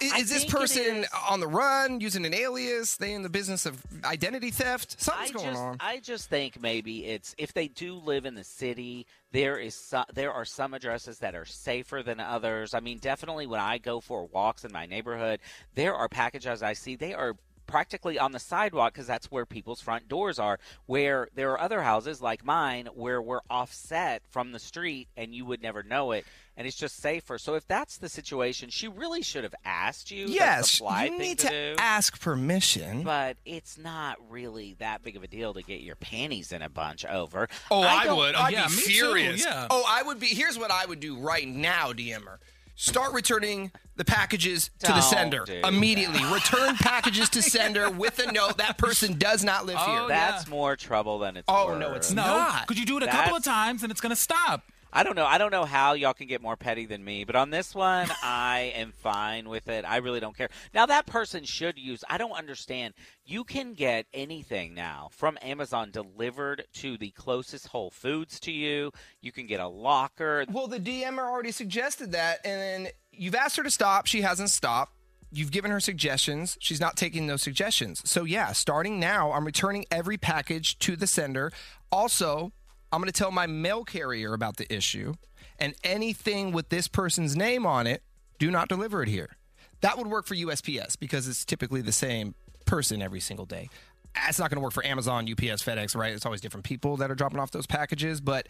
I 0.00 0.18
is 0.18 0.28
this 0.28 0.44
person 0.44 0.98
is. 0.98 1.08
on 1.28 1.40
the 1.40 1.46
run, 1.46 2.00
using 2.00 2.24
an 2.26 2.34
alias? 2.34 2.96
They 2.96 3.12
in 3.14 3.22
the 3.22 3.28
business 3.28 3.66
of 3.66 3.82
identity 4.04 4.50
theft? 4.50 5.00
Something's 5.00 5.30
I 5.30 5.32
going 5.32 5.46
just, 5.46 5.60
on. 5.62 5.76
I 5.80 5.98
just 6.00 6.30
think 6.30 6.60
maybe 6.60 7.06
it's 7.06 7.34
if 7.38 7.52
they 7.52 7.68
do 7.68 7.94
live 7.94 8.26
in 8.26 8.34
the 8.34 8.44
city, 8.44 9.06
there 9.32 9.58
is 9.58 9.74
so, 9.74 10.04
there 10.14 10.32
are 10.32 10.44
some 10.44 10.74
addresses 10.74 11.18
that 11.18 11.34
are 11.34 11.44
safer 11.44 12.02
than 12.02 12.20
others. 12.20 12.74
I 12.74 12.80
mean, 12.80 12.98
definitely 12.98 13.46
when 13.46 13.60
I 13.60 13.78
go 13.78 14.00
for 14.00 14.26
walks 14.26 14.64
in 14.64 14.72
my 14.72 14.86
neighborhood, 14.86 15.40
there 15.74 15.94
are 15.94 16.08
packages 16.08 16.62
I 16.62 16.72
see. 16.74 16.96
They 16.96 17.14
are 17.14 17.36
practically 17.66 18.18
on 18.18 18.32
the 18.32 18.38
sidewalk 18.38 18.94
because 18.94 19.06
that's 19.06 19.30
where 19.30 19.44
people's 19.44 19.80
front 19.80 20.08
doors 20.08 20.38
are. 20.38 20.58
Where 20.86 21.28
there 21.34 21.50
are 21.52 21.60
other 21.60 21.82
houses 21.82 22.22
like 22.22 22.44
mine 22.44 22.88
where 22.94 23.20
we're 23.20 23.40
offset 23.50 24.22
from 24.30 24.52
the 24.52 24.58
street 24.58 25.08
and 25.16 25.34
you 25.34 25.44
would 25.44 25.62
never 25.62 25.82
know 25.82 26.12
it. 26.12 26.24
And 26.58 26.66
it's 26.66 26.76
just 26.76 26.96
safer. 27.02 27.36
So 27.36 27.54
if 27.54 27.68
that's 27.68 27.98
the 27.98 28.08
situation, 28.08 28.70
she 28.70 28.88
really 28.88 29.20
should 29.22 29.44
have 29.44 29.54
asked 29.64 30.10
you. 30.10 30.26
That's 30.26 30.30
the 30.32 30.34
yes, 30.38 30.78
polite 30.78 31.10
you 31.12 31.18
thing 31.18 31.28
need 31.28 31.38
to, 31.40 31.48
to, 31.48 31.76
ask 31.78 32.18
permission. 32.18 33.02
but 33.02 33.36
it's 33.44 33.76
not 33.76 34.16
really 34.30 34.74
that 34.78 35.02
big 35.02 35.16
of 35.16 35.22
a 35.22 35.26
deal 35.26 35.52
to 35.52 35.62
get 35.62 35.80
your 35.82 35.96
panties 35.96 36.52
in 36.52 36.62
a 36.62 36.70
bunch 36.70 37.04
over. 37.04 37.48
Oh, 37.70 37.82
I, 37.82 38.04
don't- 38.04 38.16
would. 38.16 38.34
I'd 38.34 38.52
yeah, 38.54 38.68
be 38.68 38.76
me 38.76 38.82
too, 38.84 38.88
furious. 38.90 39.44
yeah. 39.44 39.66
Oh, 39.68 39.84
I 39.86 40.02
would 40.02 40.18
be. 40.18 40.28
Here's 40.28 40.58
what 40.58 40.70
I 40.70 40.86
would 40.86 40.98
do 41.00 41.18
right 41.18 41.46
now, 41.46 41.92
DMer. 41.92 42.38
Start 42.78 43.12
returning 43.14 43.70
the 43.96 44.04
packages 44.04 44.70
to 44.80 44.88
the 44.88 44.92
Don't 44.94 45.02
sender 45.02 45.44
do 45.46 45.60
immediately. 45.64 46.22
Return 46.32 46.76
packages 46.80 47.28
to 47.30 47.40
sender 47.42 47.88
with 47.90 48.18
a 48.18 48.30
note 48.32 48.58
that 48.58 48.76
person 48.76 49.18
does 49.18 49.42
not 49.42 49.64
live 49.66 49.76
Oh, 49.78 49.90
here. 49.90 50.00
yeah. 50.02 50.08
That's 50.30 50.46
more 50.46 50.76
trouble 50.76 51.18
than 51.18 51.36
it's 51.38 51.44
Oh, 51.48 51.66
worth. 51.68 51.78
no, 51.78 51.92
it's 51.94 52.12
No, 52.12 52.22
not. 52.22 52.66
could 52.66 52.78
you 52.78 52.84
do 52.84 52.96
it 52.98 53.02
a 53.02 53.06
couple 53.08 53.34
of 53.36 53.42
times 53.42 53.82
and 53.82 53.90
it's 53.90 54.00
going 54.02 54.10
to 54.14 54.20
stop? 54.20 54.62
I 54.96 55.02
don't 55.02 55.14
know. 55.14 55.26
I 55.26 55.36
don't 55.36 55.50
know 55.50 55.66
how 55.66 55.92
y'all 55.92 56.14
can 56.14 56.26
get 56.26 56.40
more 56.40 56.56
petty 56.56 56.86
than 56.86 57.04
me, 57.04 57.24
but 57.24 57.36
on 57.36 57.50
this 57.50 57.74
one, 57.74 58.08
I 58.22 58.72
am 58.74 58.92
fine 58.92 59.46
with 59.46 59.68
it. 59.68 59.84
I 59.86 59.98
really 59.98 60.20
don't 60.20 60.34
care. 60.34 60.48
Now 60.72 60.86
that 60.86 61.04
person 61.04 61.44
should 61.44 61.78
use. 61.78 62.02
I 62.08 62.16
don't 62.16 62.32
understand. 62.32 62.94
You 63.22 63.44
can 63.44 63.74
get 63.74 64.06
anything 64.14 64.72
now 64.72 65.10
from 65.12 65.36
Amazon 65.42 65.90
delivered 65.90 66.64
to 66.76 66.96
the 66.96 67.10
closest 67.10 67.68
Whole 67.68 67.90
Foods 67.90 68.40
to 68.40 68.50
you. 68.50 68.90
You 69.20 69.32
can 69.32 69.46
get 69.46 69.60
a 69.60 69.68
locker. 69.68 70.46
Well, 70.50 70.66
the 70.66 70.80
DMer 70.80 71.28
already 71.28 71.52
suggested 71.52 72.12
that, 72.12 72.40
and 72.42 72.58
then 72.86 72.92
you've 73.12 73.34
asked 73.34 73.58
her 73.58 73.62
to 73.62 73.70
stop. 73.70 74.06
She 74.06 74.22
hasn't 74.22 74.48
stopped. 74.48 74.94
You've 75.30 75.52
given 75.52 75.72
her 75.72 75.80
suggestions. 75.80 76.56
She's 76.58 76.80
not 76.80 76.96
taking 76.96 77.26
those 77.26 77.42
suggestions. 77.42 78.00
So, 78.08 78.24
yeah, 78.24 78.52
starting 78.52 78.98
now, 78.98 79.32
I'm 79.32 79.44
returning 79.44 79.84
every 79.90 80.16
package 80.16 80.78
to 80.78 80.96
the 80.96 81.06
sender. 81.06 81.52
Also, 81.92 82.52
I'm 82.96 83.02
going 83.02 83.12
to 83.12 83.18
tell 83.18 83.30
my 83.30 83.46
mail 83.46 83.84
carrier 83.84 84.32
about 84.32 84.56
the 84.56 84.74
issue, 84.74 85.12
and 85.58 85.74
anything 85.84 86.50
with 86.50 86.70
this 86.70 86.88
person's 86.88 87.36
name 87.36 87.66
on 87.66 87.86
it, 87.86 88.02
do 88.38 88.50
not 88.50 88.70
deliver 88.70 89.02
it 89.02 89.08
here. 89.10 89.36
That 89.82 89.98
would 89.98 90.06
work 90.06 90.24
for 90.24 90.34
USPS 90.34 90.98
because 90.98 91.28
it's 91.28 91.44
typically 91.44 91.82
the 91.82 91.92
same 91.92 92.34
person 92.64 93.02
every 93.02 93.20
single 93.20 93.44
day. 93.44 93.68
That's 94.14 94.38
not 94.38 94.48
going 94.48 94.56
to 94.56 94.62
work 94.62 94.72
for 94.72 94.82
Amazon, 94.82 95.30
UPS, 95.30 95.62
FedEx, 95.62 95.94
right? 95.94 96.14
It's 96.14 96.24
always 96.24 96.40
different 96.40 96.64
people 96.64 96.96
that 96.96 97.10
are 97.10 97.14
dropping 97.14 97.38
off 97.38 97.50
those 97.50 97.66
packages, 97.66 98.22
but 98.22 98.48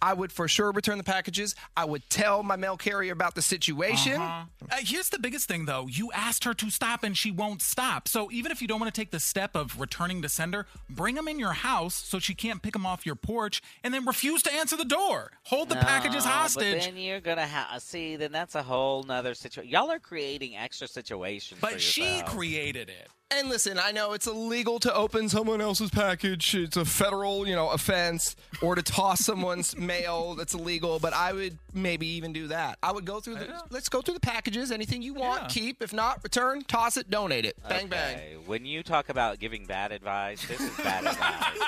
I 0.00 0.14
would 0.14 0.32
for 0.32 0.48
sure 0.48 0.72
return 0.72 0.98
the 0.98 1.04
packages. 1.04 1.54
I 1.76 1.84
would 1.84 2.08
tell 2.10 2.42
my 2.42 2.56
mail 2.56 2.76
carrier 2.76 3.12
about 3.12 3.34
the 3.34 3.42
situation. 3.42 4.20
Uh, 4.20 4.44
here's 4.80 5.08
the 5.08 5.18
biggest 5.18 5.48
thing, 5.48 5.64
though. 5.64 5.86
You 5.88 6.10
asked 6.12 6.44
her 6.44 6.54
to 6.54 6.70
stop, 6.70 7.02
and 7.02 7.16
she 7.16 7.30
won't 7.30 7.62
stop. 7.62 8.08
So 8.08 8.30
even 8.30 8.52
if 8.52 8.60
you 8.60 8.68
don't 8.68 8.80
want 8.80 8.92
to 8.94 9.00
take 9.00 9.10
the 9.10 9.20
step 9.20 9.54
of 9.54 9.80
returning 9.80 10.22
to 10.22 10.28
sender, 10.28 10.66
bring 10.88 11.14
them 11.14 11.28
in 11.28 11.38
your 11.38 11.52
house 11.52 11.94
so 11.94 12.18
she 12.18 12.34
can't 12.34 12.62
pick 12.62 12.72
them 12.72 12.86
off 12.86 13.06
your 13.06 13.14
porch, 13.14 13.62
and 13.82 13.92
then 13.92 14.04
refuse 14.04 14.42
to 14.44 14.52
answer 14.52 14.76
the 14.76 14.84
door. 14.84 15.32
Hold 15.44 15.68
the 15.68 15.76
packages 15.76 16.24
hostage. 16.24 16.74
But 16.74 16.84
then 16.84 16.96
you're 16.96 17.20
gonna 17.20 17.46
have 17.46 17.82
see. 17.82 18.16
Then 18.16 18.32
that's 18.32 18.54
a 18.54 18.62
whole 18.62 19.02
nother 19.02 19.34
situation. 19.34 19.70
Y'all 19.70 19.90
are 19.90 19.98
creating 19.98 20.56
extra 20.56 20.86
situations. 20.86 21.60
for 21.60 21.70
But 21.70 21.80
she 21.80 22.22
created 22.26 22.88
it. 22.88 23.08
And 23.30 23.50
listen, 23.50 23.78
I 23.78 23.92
know 23.92 24.14
it's 24.14 24.26
illegal 24.26 24.78
to 24.80 24.94
open 24.94 25.28
someone 25.28 25.60
else's 25.60 25.90
package. 25.90 26.54
It's 26.54 26.78
a 26.78 26.86
federal, 26.86 27.46
you 27.46 27.54
know, 27.54 27.68
offense, 27.68 28.34
or 28.62 28.74
to 28.74 28.82
toss 28.82 29.20
someone's 29.24 29.76
mail. 29.88 30.36
That's 30.36 30.54
illegal. 30.54 31.00
But 31.00 31.12
I 31.12 31.32
would 31.32 31.58
maybe 31.74 32.06
even 32.06 32.32
do 32.32 32.46
that. 32.48 32.78
I 32.82 32.92
would 32.92 33.04
go 33.04 33.18
through 33.18 33.36
the. 33.36 33.60
Let's 33.70 33.88
go 33.88 34.00
through 34.00 34.14
the 34.14 34.20
packages. 34.20 34.70
Anything 34.70 35.02
you 35.02 35.14
want, 35.14 35.42
Yeah. 35.42 35.48
keep. 35.48 35.82
If 35.82 35.92
not, 35.92 36.22
return, 36.22 36.62
toss 36.62 36.96
it, 36.96 37.10
donate 37.10 37.44
it. 37.44 37.56
Bang 37.68 37.88
bang. 37.88 38.18
When 38.46 38.64
you 38.64 38.84
talk 38.84 39.08
about 39.08 39.40
giving 39.40 39.66
bad 39.66 39.90
advice, 39.90 40.46
this 40.46 40.60
is 40.60 40.76
bad 40.76 41.04
advice. 41.06 41.58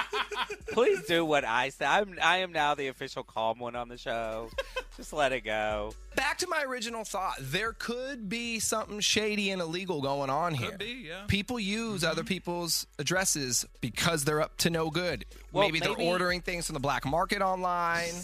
Please 0.73 1.05
do 1.07 1.25
what 1.25 1.45
I 1.45 1.71
say. 1.71 1.85
I'm, 1.85 2.17
I 2.23 2.39
am 2.39 2.53
now 2.53 2.75
the 2.75 2.87
official 2.87 3.25
calm 3.25 3.59
one 3.59 3.75
on 3.75 3.89
the 3.89 3.99
show. 3.99 4.51
Just 4.97 5.13
let 5.13 5.33
it 5.33 5.43
go. 5.43 5.95
Back 6.15 6.39
to 6.39 6.47
my 6.49 6.63
original 6.63 7.05
thought. 7.05 7.37
There 7.41 7.73
could 7.73 8.29
be 8.29 8.59
something 8.59 9.01
shady 9.01 9.51
and 9.51 9.63
illegal 9.63 10.01
going 10.03 10.31
on 10.31 10.55
here. 10.55 10.77
be, 10.77 11.07
yeah. 11.09 11.25
People 11.27 11.59
use 11.59 12.03
mm-hmm. 12.03 12.11
other 12.11 12.25
people's 12.25 12.87
addresses 12.99 13.67
because 13.81 14.25
they're 14.25 14.41
up 14.41 14.57
to 14.59 14.71
no 14.71 14.91
good. 14.91 15.25
Well, 15.53 15.65
maybe, 15.67 15.81
maybe- 15.81 15.95
they're 15.95 16.07
ordering 16.13 16.41
things 16.41 16.67
from 16.67 16.75
the 16.75 16.81
black 16.81 17.05
market 17.05 17.43
online. 17.43 18.15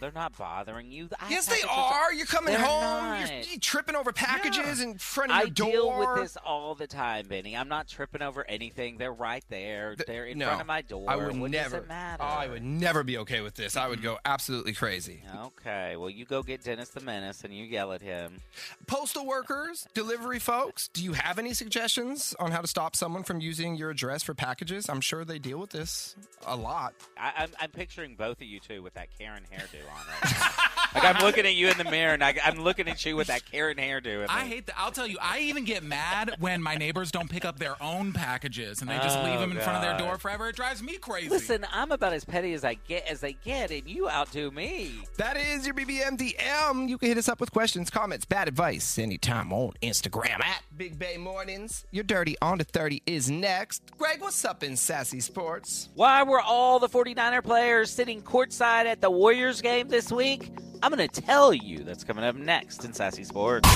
They're 0.00 0.12
not 0.12 0.36
bothering 0.36 0.90
you. 0.90 1.08
I- 1.20 1.28
Yes, 1.30 1.46
they 1.46 1.60
are. 1.68 2.12
You're 2.12 2.26
coming 2.26 2.54
They're 2.54 2.62
home. 2.64 3.20
You're, 3.20 3.40
you're 3.42 3.60
tripping 3.60 3.94
over 3.94 4.12
packages 4.12 4.80
in 4.80 4.98
front 4.98 5.30
of 5.30 5.36
I 5.36 5.40
your 5.42 5.50
door. 5.50 5.68
I 5.68 5.70
deal 5.72 5.98
with 6.14 6.22
this 6.22 6.36
all 6.44 6.74
the 6.74 6.86
time, 6.86 7.26
Benny. 7.28 7.56
I'm 7.56 7.68
not 7.68 7.86
tripping 7.86 8.22
over 8.22 8.44
anything. 8.48 8.96
They're 8.98 9.12
right 9.12 9.44
there. 9.48 9.94
Th- 9.94 10.06
They're 10.06 10.26
in 10.26 10.38
no, 10.38 10.46
front 10.46 10.60
of 10.62 10.66
my 10.66 10.82
door. 10.82 11.04
I 11.08 11.16
would 11.16 11.38
what 11.38 11.50
never. 11.50 11.76
Does 11.76 11.84
it 11.84 11.88
matter? 11.88 12.22
Oh, 12.22 12.26
I 12.26 12.48
would 12.48 12.62
never 12.64 13.02
be 13.04 13.18
okay 13.18 13.40
with 13.42 13.54
this. 13.54 13.76
I 13.76 13.88
would 13.88 14.02
go 14.02 14.18
absolutely 14.24 14.72
crazy. 14.72 15.22
Okay, 15.44 15.96
well, 15.96 16.10
you 16.10 16.24
go 16.24 16.42
get 16.42 16.64
Dennis 16.64 16.88
the 16.90 17.00
Menace 17.00 17.44
and 17.44 17.54
you 17.54 17.64
yell 17.64 17.92
at 17.92 18.02
him. 18.02 18.38
Postal 18.86 19.26
workers, 19.26 19.86
delivery 19.94 20.38
folks, 20.38 20.88
do 20.88 21.04
you 21.04 21.12
have 21.12 21.38
any 21.38 21.52
suggestions 21.54 22.34
on 22.40 22.50
how 22.50 22.60
to 22.60 22.66
stop 22.66 22.96
someone 22.96 23.22
from 23.22 23.40
using 23.40 23.76
your 23.76 23.90
address 23.90 24.22
for 24.22 24.34
packages? 24.34 24.88
I'm 24.88 25.00
sure 25.00 25.24
they 25.24 25.38
deal 25.38 25.58
with 25.58 25.70
this 25.70 26.16
a 26.46 26.56
lot. 26.56 26.94
I, 27.16 27.32
I'm, 27.38 27.50
I'm 27.60 27.70
picturing 27.70 28.16
both 28.16 28.38
of 28.40 28.46
you 28.46 28.60
two 28.60 28.82
with 28.82 28.94
that 28.94 29.08
Karen 29.18 29.42
hairdo 29.52 29.78
on 29.90 30.06
right 30.22 30.32
now. 30.40 30.46
like 30.94 31.04
I'm 31.16 31.24
looking 31.24 31.46
at 31.46 31.54
you 31.54 31.68
in 31.68 31.78
the 31.78 31.84
mirror 31.84 32.14
and 32.14 32.24
I, 32.24 32.34
I'm 32.44 32.58
looking 32.60 32.88
at 32.88 33.04
you 33.04 33.14
with 33.16 33.28
that 33.28 33.44
Karen 33.44 33.76
hairdo. 33.76 34.26
I 34.28 34.42
the- 34.42 34.48
hate 34.48 34.66
that. 34.66 34.74
I'll 34.78 34.90
tell 34.90 35.06
you, 35.06 35.18
I 35.20 35.40
even 35.40 35.64
get 35.64 35.82
mad 35.84 36.34
when 36.40 36.62
my 36.62 36.74
neighbors 36.74 37.10
don't 37.12 37.30
pick 37.30 37.44
up 37.44 37.58
their 37.58 37.80
own 37.82 38.12
packages 38.12 38.80
and 38.80 38.90
they 38.90 38.96
just 38.96 39.18
oh, 39.18 39.24
leave 39.24 39.36
Oh, 39.36 39.40
them 39.40 39.52
in 39.52 39.58
front 39.58 39.76
of 39.76 39.82
their 39.82 39.96
door 39.98 40.18
forever. 40.18 40.48
It 40.48 40.56
drives 40.56 40.82
me 40.82 40.96
crazy. 40.96 41.28
Listen, 41.28 41.64
I'm 41.72 41.92
about 41.92 42.12
as 42.12 42.24
petty 42.24 42.52
as 42.54 42.64
I 42.64 42.74
get 42.74 43.06
as 43.06 43.20
they 43.20 43.34
get, 43.34 43.70
and 43.70 43.88
you 43.88 44.08
outdo 44.08 44.50
me. 44.50 44.92
That 45.16 45.36
is 45.36 45.64
your 45.64 45.74
BBM 45.74 46.18
DM. 46.18 46.88
You 46.88 46.98
can 46.98 47.08
hit 47.08 47.18
us 47.18 47.28
up 47.28 47.40
with 47.40 47.52
questions, 47.52 47.88
comments, 47.90 48.24
bad 48.24 48.48
advice 48.48 48.98
anytime 48.98 49.52
on 49.52 49.72
Instagram 49.82 50.42
at 50.44 50.62
Big 50.76 50.98
Bay 50.98 51.16
Mornings. 51.16 51.86
Your 51.92 52.04
Dirty 52.04 52.36
on 52.42 52.58
to 52.58 52.64
30 52.64 53.02
is 53.06 53.30
next. 53.30 53.82
Greg, 53.96 54.20
what's 54.20 54.44
up 54.44 54.62
in 54.64 54.76
Sassy 54.76 55.20
Sports? 55.20 55.88
Why 55.94 56.22
were 56.24 56.40
all 56.40 56.78
the 56.80 56.88
49er 56.88 57.42
players 57.44 57.90
sitting 57.90 58.22
courtside 58.22 58.86
at 58.86 59.00
the 59.00 59.10
Warriors 59.10 59.60
game 59.60 59.79
this 59.88 60.12
week? 60.12 60.50
I'm 60.82 60.92
going 60.92 61.06
to 61.06 61.20
tell 61.20 61.52
you 61.52 61.84
that's 61.84 62.04
coming 62.04 62.24
up 62.24 62.36
next 62.36 62.84
in 62.84 62.92
Sassy 62.92 63.24
Sports. 63.24 63.68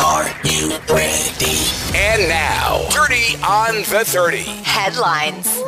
Are 0.00 0.26
you 0.44 0.70
ready? 0.88 1.56
And 1.94 2.28
now, 2.28 2.86
Dirty 2.90 3.36
on 3.42 3.76
the 3.76 4.04
30. 4.04 4.38
Headlines. 4.38 5.62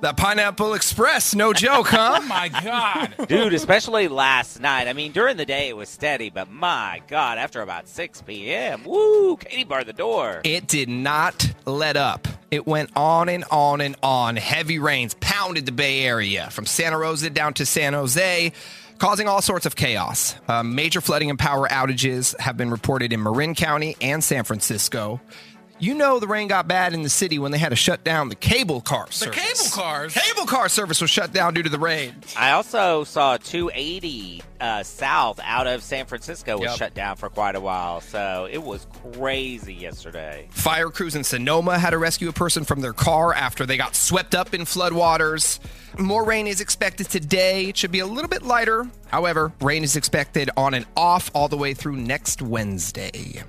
The 0.00 0.12
Pineapple 0.14 0.74
Express, 0.74 1.34
no 1.34 1.52
joke, 1.52 1.88
huh? 1.88 2.18
oh 2.22 2.26
my 2.26 2.48
God. 2.48 3.14
Dude, 3.28 3.54
especially 3.54 4.08
last 4.08 4.60
night. 4.60 4.88
I 4.88 4.92
mean, 4.92 5.12
during 5.12 5.36
the 5.36 5.44
day 5.44 5.68
it 5.68 5.76
was 5.76 5.88
steady, 5.88 6.30
but 6.30 6.50
my 6.50 7.02
God, 7.08 7.38
after 7.38 7.60
about 7.62 7.88
6 7.88 8.22
p.m., 8.22 8.84
woo, 8.84 9.36
Katie 9.36 9.64
barred 9.64 9.86
the 9.86 9.92
door. 9.92 10.40
It 10.44 10.66
did 10.68 10.88
not 10.88 11.52
let 11.64 11.96
up. 11.96 12.28
It 12.50 12.66
went 12.66 12.90
on 12.96 13.28
and 13.28 13.44
on 13.50 13.80
and 13.80 13.96
on. 14.02 14.36
Heavy 14.36 14.78
rains 14.78 15.14
pounded 15.14 15.66
the 15.66 15.72
Bay 15.72 16.04
Area 16.04 16.48
from 16.50 16.66
Santa 16.66 16.98
Rosa 16.98 17.28
down 17.30 17.54
to 17.54 17.66
San 17.66 17.92
Jose, 17.92 18.52
causing 18.98 19.28
all 19.28 19.42
sorts 19.42 19.66
of 19.66 19.76
chaos. 19.76 20.34
Uh, 20.48 20.62
major 20.62 21.00
flooding 21.00 21.30
and 21.30 21.38
power 21.38 21.68
outages 21.68 22.38
have 22.38 22.56
been 22.56 22.70
reported 22.70 23.12
in 23.12 23.22
Marin 23.22 23.54
County 23.54 23.96
and 24.00 24.22
San 24.22 24.44
Francisco. 24.44 25.20
You 25.78 25.94
know 25.94 26.18
the 26.18 26.26
rain 26.26 26.48
got 26.48 26.66
bad 26.66 26.94
in 26.94 27.02
the 27.02 27.10
city 27.10 27.38
when 27.38 27.52
they 27.52 27.58
had 27.58 27.68
to 27.68 27.76
shut 27.76 28.02
down 28.02 28.30
the 28.30 28.34
cable 28.34 28.80
car 28.80 29.06
The 29.10 29.28
cable 29.30 29.70
cars. 29.70 30.14
Cable 30.14 30.46
car 30.46 30.70
service 30.70 31.02
was 31.02 31.10
shut 31.10 31.34
down 31.34 31.52
due 31.52 31.62
to 31.62 31.68
the 31.68 31.78
rain. 31.78 32.14
I 32.34 32.52
also 32.52 33.04
saw 33.04 33.36
280 33.36 34.42
uh, 34.58 34.82
south 34.82 35.38
out 35.44 35.66
of 35.66 35.82
San 35.82 36.06
Francisco 36.06 36.54
was 36.56 36.70
Yep. 36.70 36.78
shut 36.78 36.94
down 36.94 37.16
for 37.16 37.28
quite 37.28 37.56
a 37.56 37.60
while, 37.60 38.00
so 38.00 38.48
it 38.50 38.62
was 38.62 38.86
crazy 39.12 39.74
yesterday. 39.74 40.48
Fire 40.50 40.88
crews 40.88 41.14
in 41.14 41.22
Sonoma 41.24 41.78
had 41.78 41.90
to 41.90 41.98
rescue 41.98 42.30
a 42.30 42.32
person 42.32 42.64
from 42.64 42.80
their 42.80 42.94
car 42.94 43.34
after 43.34 43.66
they 43.66 43.76
got 43.76 43.94
swept 43.94 44.34
up 44.34 44.54
in 44.54 44.62
floodwaters. 44.62 45.58
More 45.98 46.24
rain 46.24 46.46
is 46.46 46.62
expected 46.62 47.10
today. 47.10 47.66
It 47.66 47.76
should 47.76 47.92
be 47.92 48.00
a 48.00 48.06
little 48.06 48.30
bit 48.30 48.42
lighter. 48.42 48.88
However, 49.08 49.52
rain 49.60 49.84
is 49.84 49.94
expected 49.94 50.48
on 50.56 50.72
and 50.72 50.86
off 50.96 51.30
all 51.34 51.48
the 51.48 51.56
way 51.58 51.74
through 51.74 51.96
next 51.96 52.40
Wednesday. 52.40 53.42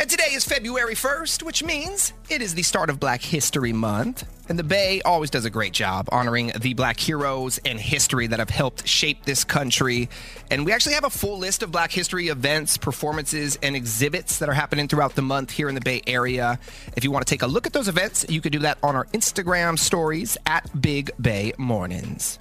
And 0.00 0.08
today 0.08 0.28
is 0.30 0.44
February 0.44 0.94
1st, 0.94 1.42
which 1.42 1.64
means 1.64 2.12
it 2.28 2.40
is 2.40 2.54
the 2.54 2.62
start 2.62 2.88
of 2.88 3.00
Black 3.00 3.20
History 3.20 3.72
Month. 3.72 4.24
And 4.48 4.56
the 4.56 4.62
Bay 4.62 5.02
always 5.02 5.28
does 5.28 5.44
a 5.44 5.50
great 5.50 5.72
job 5.72 6.08
honoring 6.12 6.52
the 6.56 6.74
black 6.74 7.00
heroes 7.00 7.58
and 7.64 7.80
history 7.80 8.28
that 8.28 8.38
have 8.38 8.48
helped 8.48 8.86
shape 8.86 9.24
this 9.24 9.42
country. 9.42 10.08
And 10.52 10.64
we 10.64 10.70
actually 10.70 10.94
have 10.94 11.02
a 11.02 11.10
full 11.10 11.36
list 11.36 11.64
of 11.64 11.72
Black 11.72 11.90
History 11.90 12.28
events, 12.28 12.76
performances, 12.76 13.58
and 13.60 13.74
exhibits 13.74 14.38
that 14.38 14.48
are 14.48 14.54
happening 14.54 14.86
throughout 14.86 15.16
the 15.16 15.22
month 15.22 15.50
here 15.50 15.68
in 15.68 15.74
the 15.74 15.80
Bay 15.80 16.00
Area. 16.06 16.60
If 16.96 17.02
you 17.02 17.10
want 17.10 17.26
to 17.26 17.30
take 17.30 17.42
a 17.42 17.48
look 17.48 17.66
at 17.66 17.72
those 17.72 17.88
events, 17.88 18.24
you 18.28 18.40
can 18.40 18.52
do 18.52 18.60
that 18.60 18.78
on 18.84 18.94
our 18.94 19.06
Instagram 19.06 19.76
stories 19.76 20.38
at 20.46 20.80
Big 20.80 21.10
Bay 21.20 21.54
Mornings. 21.58 22.38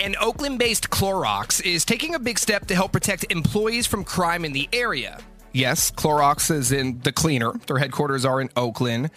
And 0.00 0.16
Oakland 0.20 0.58
based 0.58 0.90
Clorox 0.90 1.64
is 1.64 1.84
taking 1.84 2.16
a 2.16 2.18
big 2.18 2.40
step 2.40 2.66
to 2.66 2.74
help 2.74 2.90
protect 2.90 3.30
employees 3.30 3.86
from 3.86 4.02
crime 4.02 4.44
in 4.44 4.52
the 4.52 4.68
area. 4.72 5.20
Yes, 5.52 5.90
Clorox 5.90 6.50
is 6.50 6.72
in 6.72 7.00
the 7.00 7.12
cleaner. 7.12 7.52
Their 7.66 7.78
headquarters 7.78 8.24
are 8.24 8.40
in 8.40 8.50
Oakland. 8.56 9.10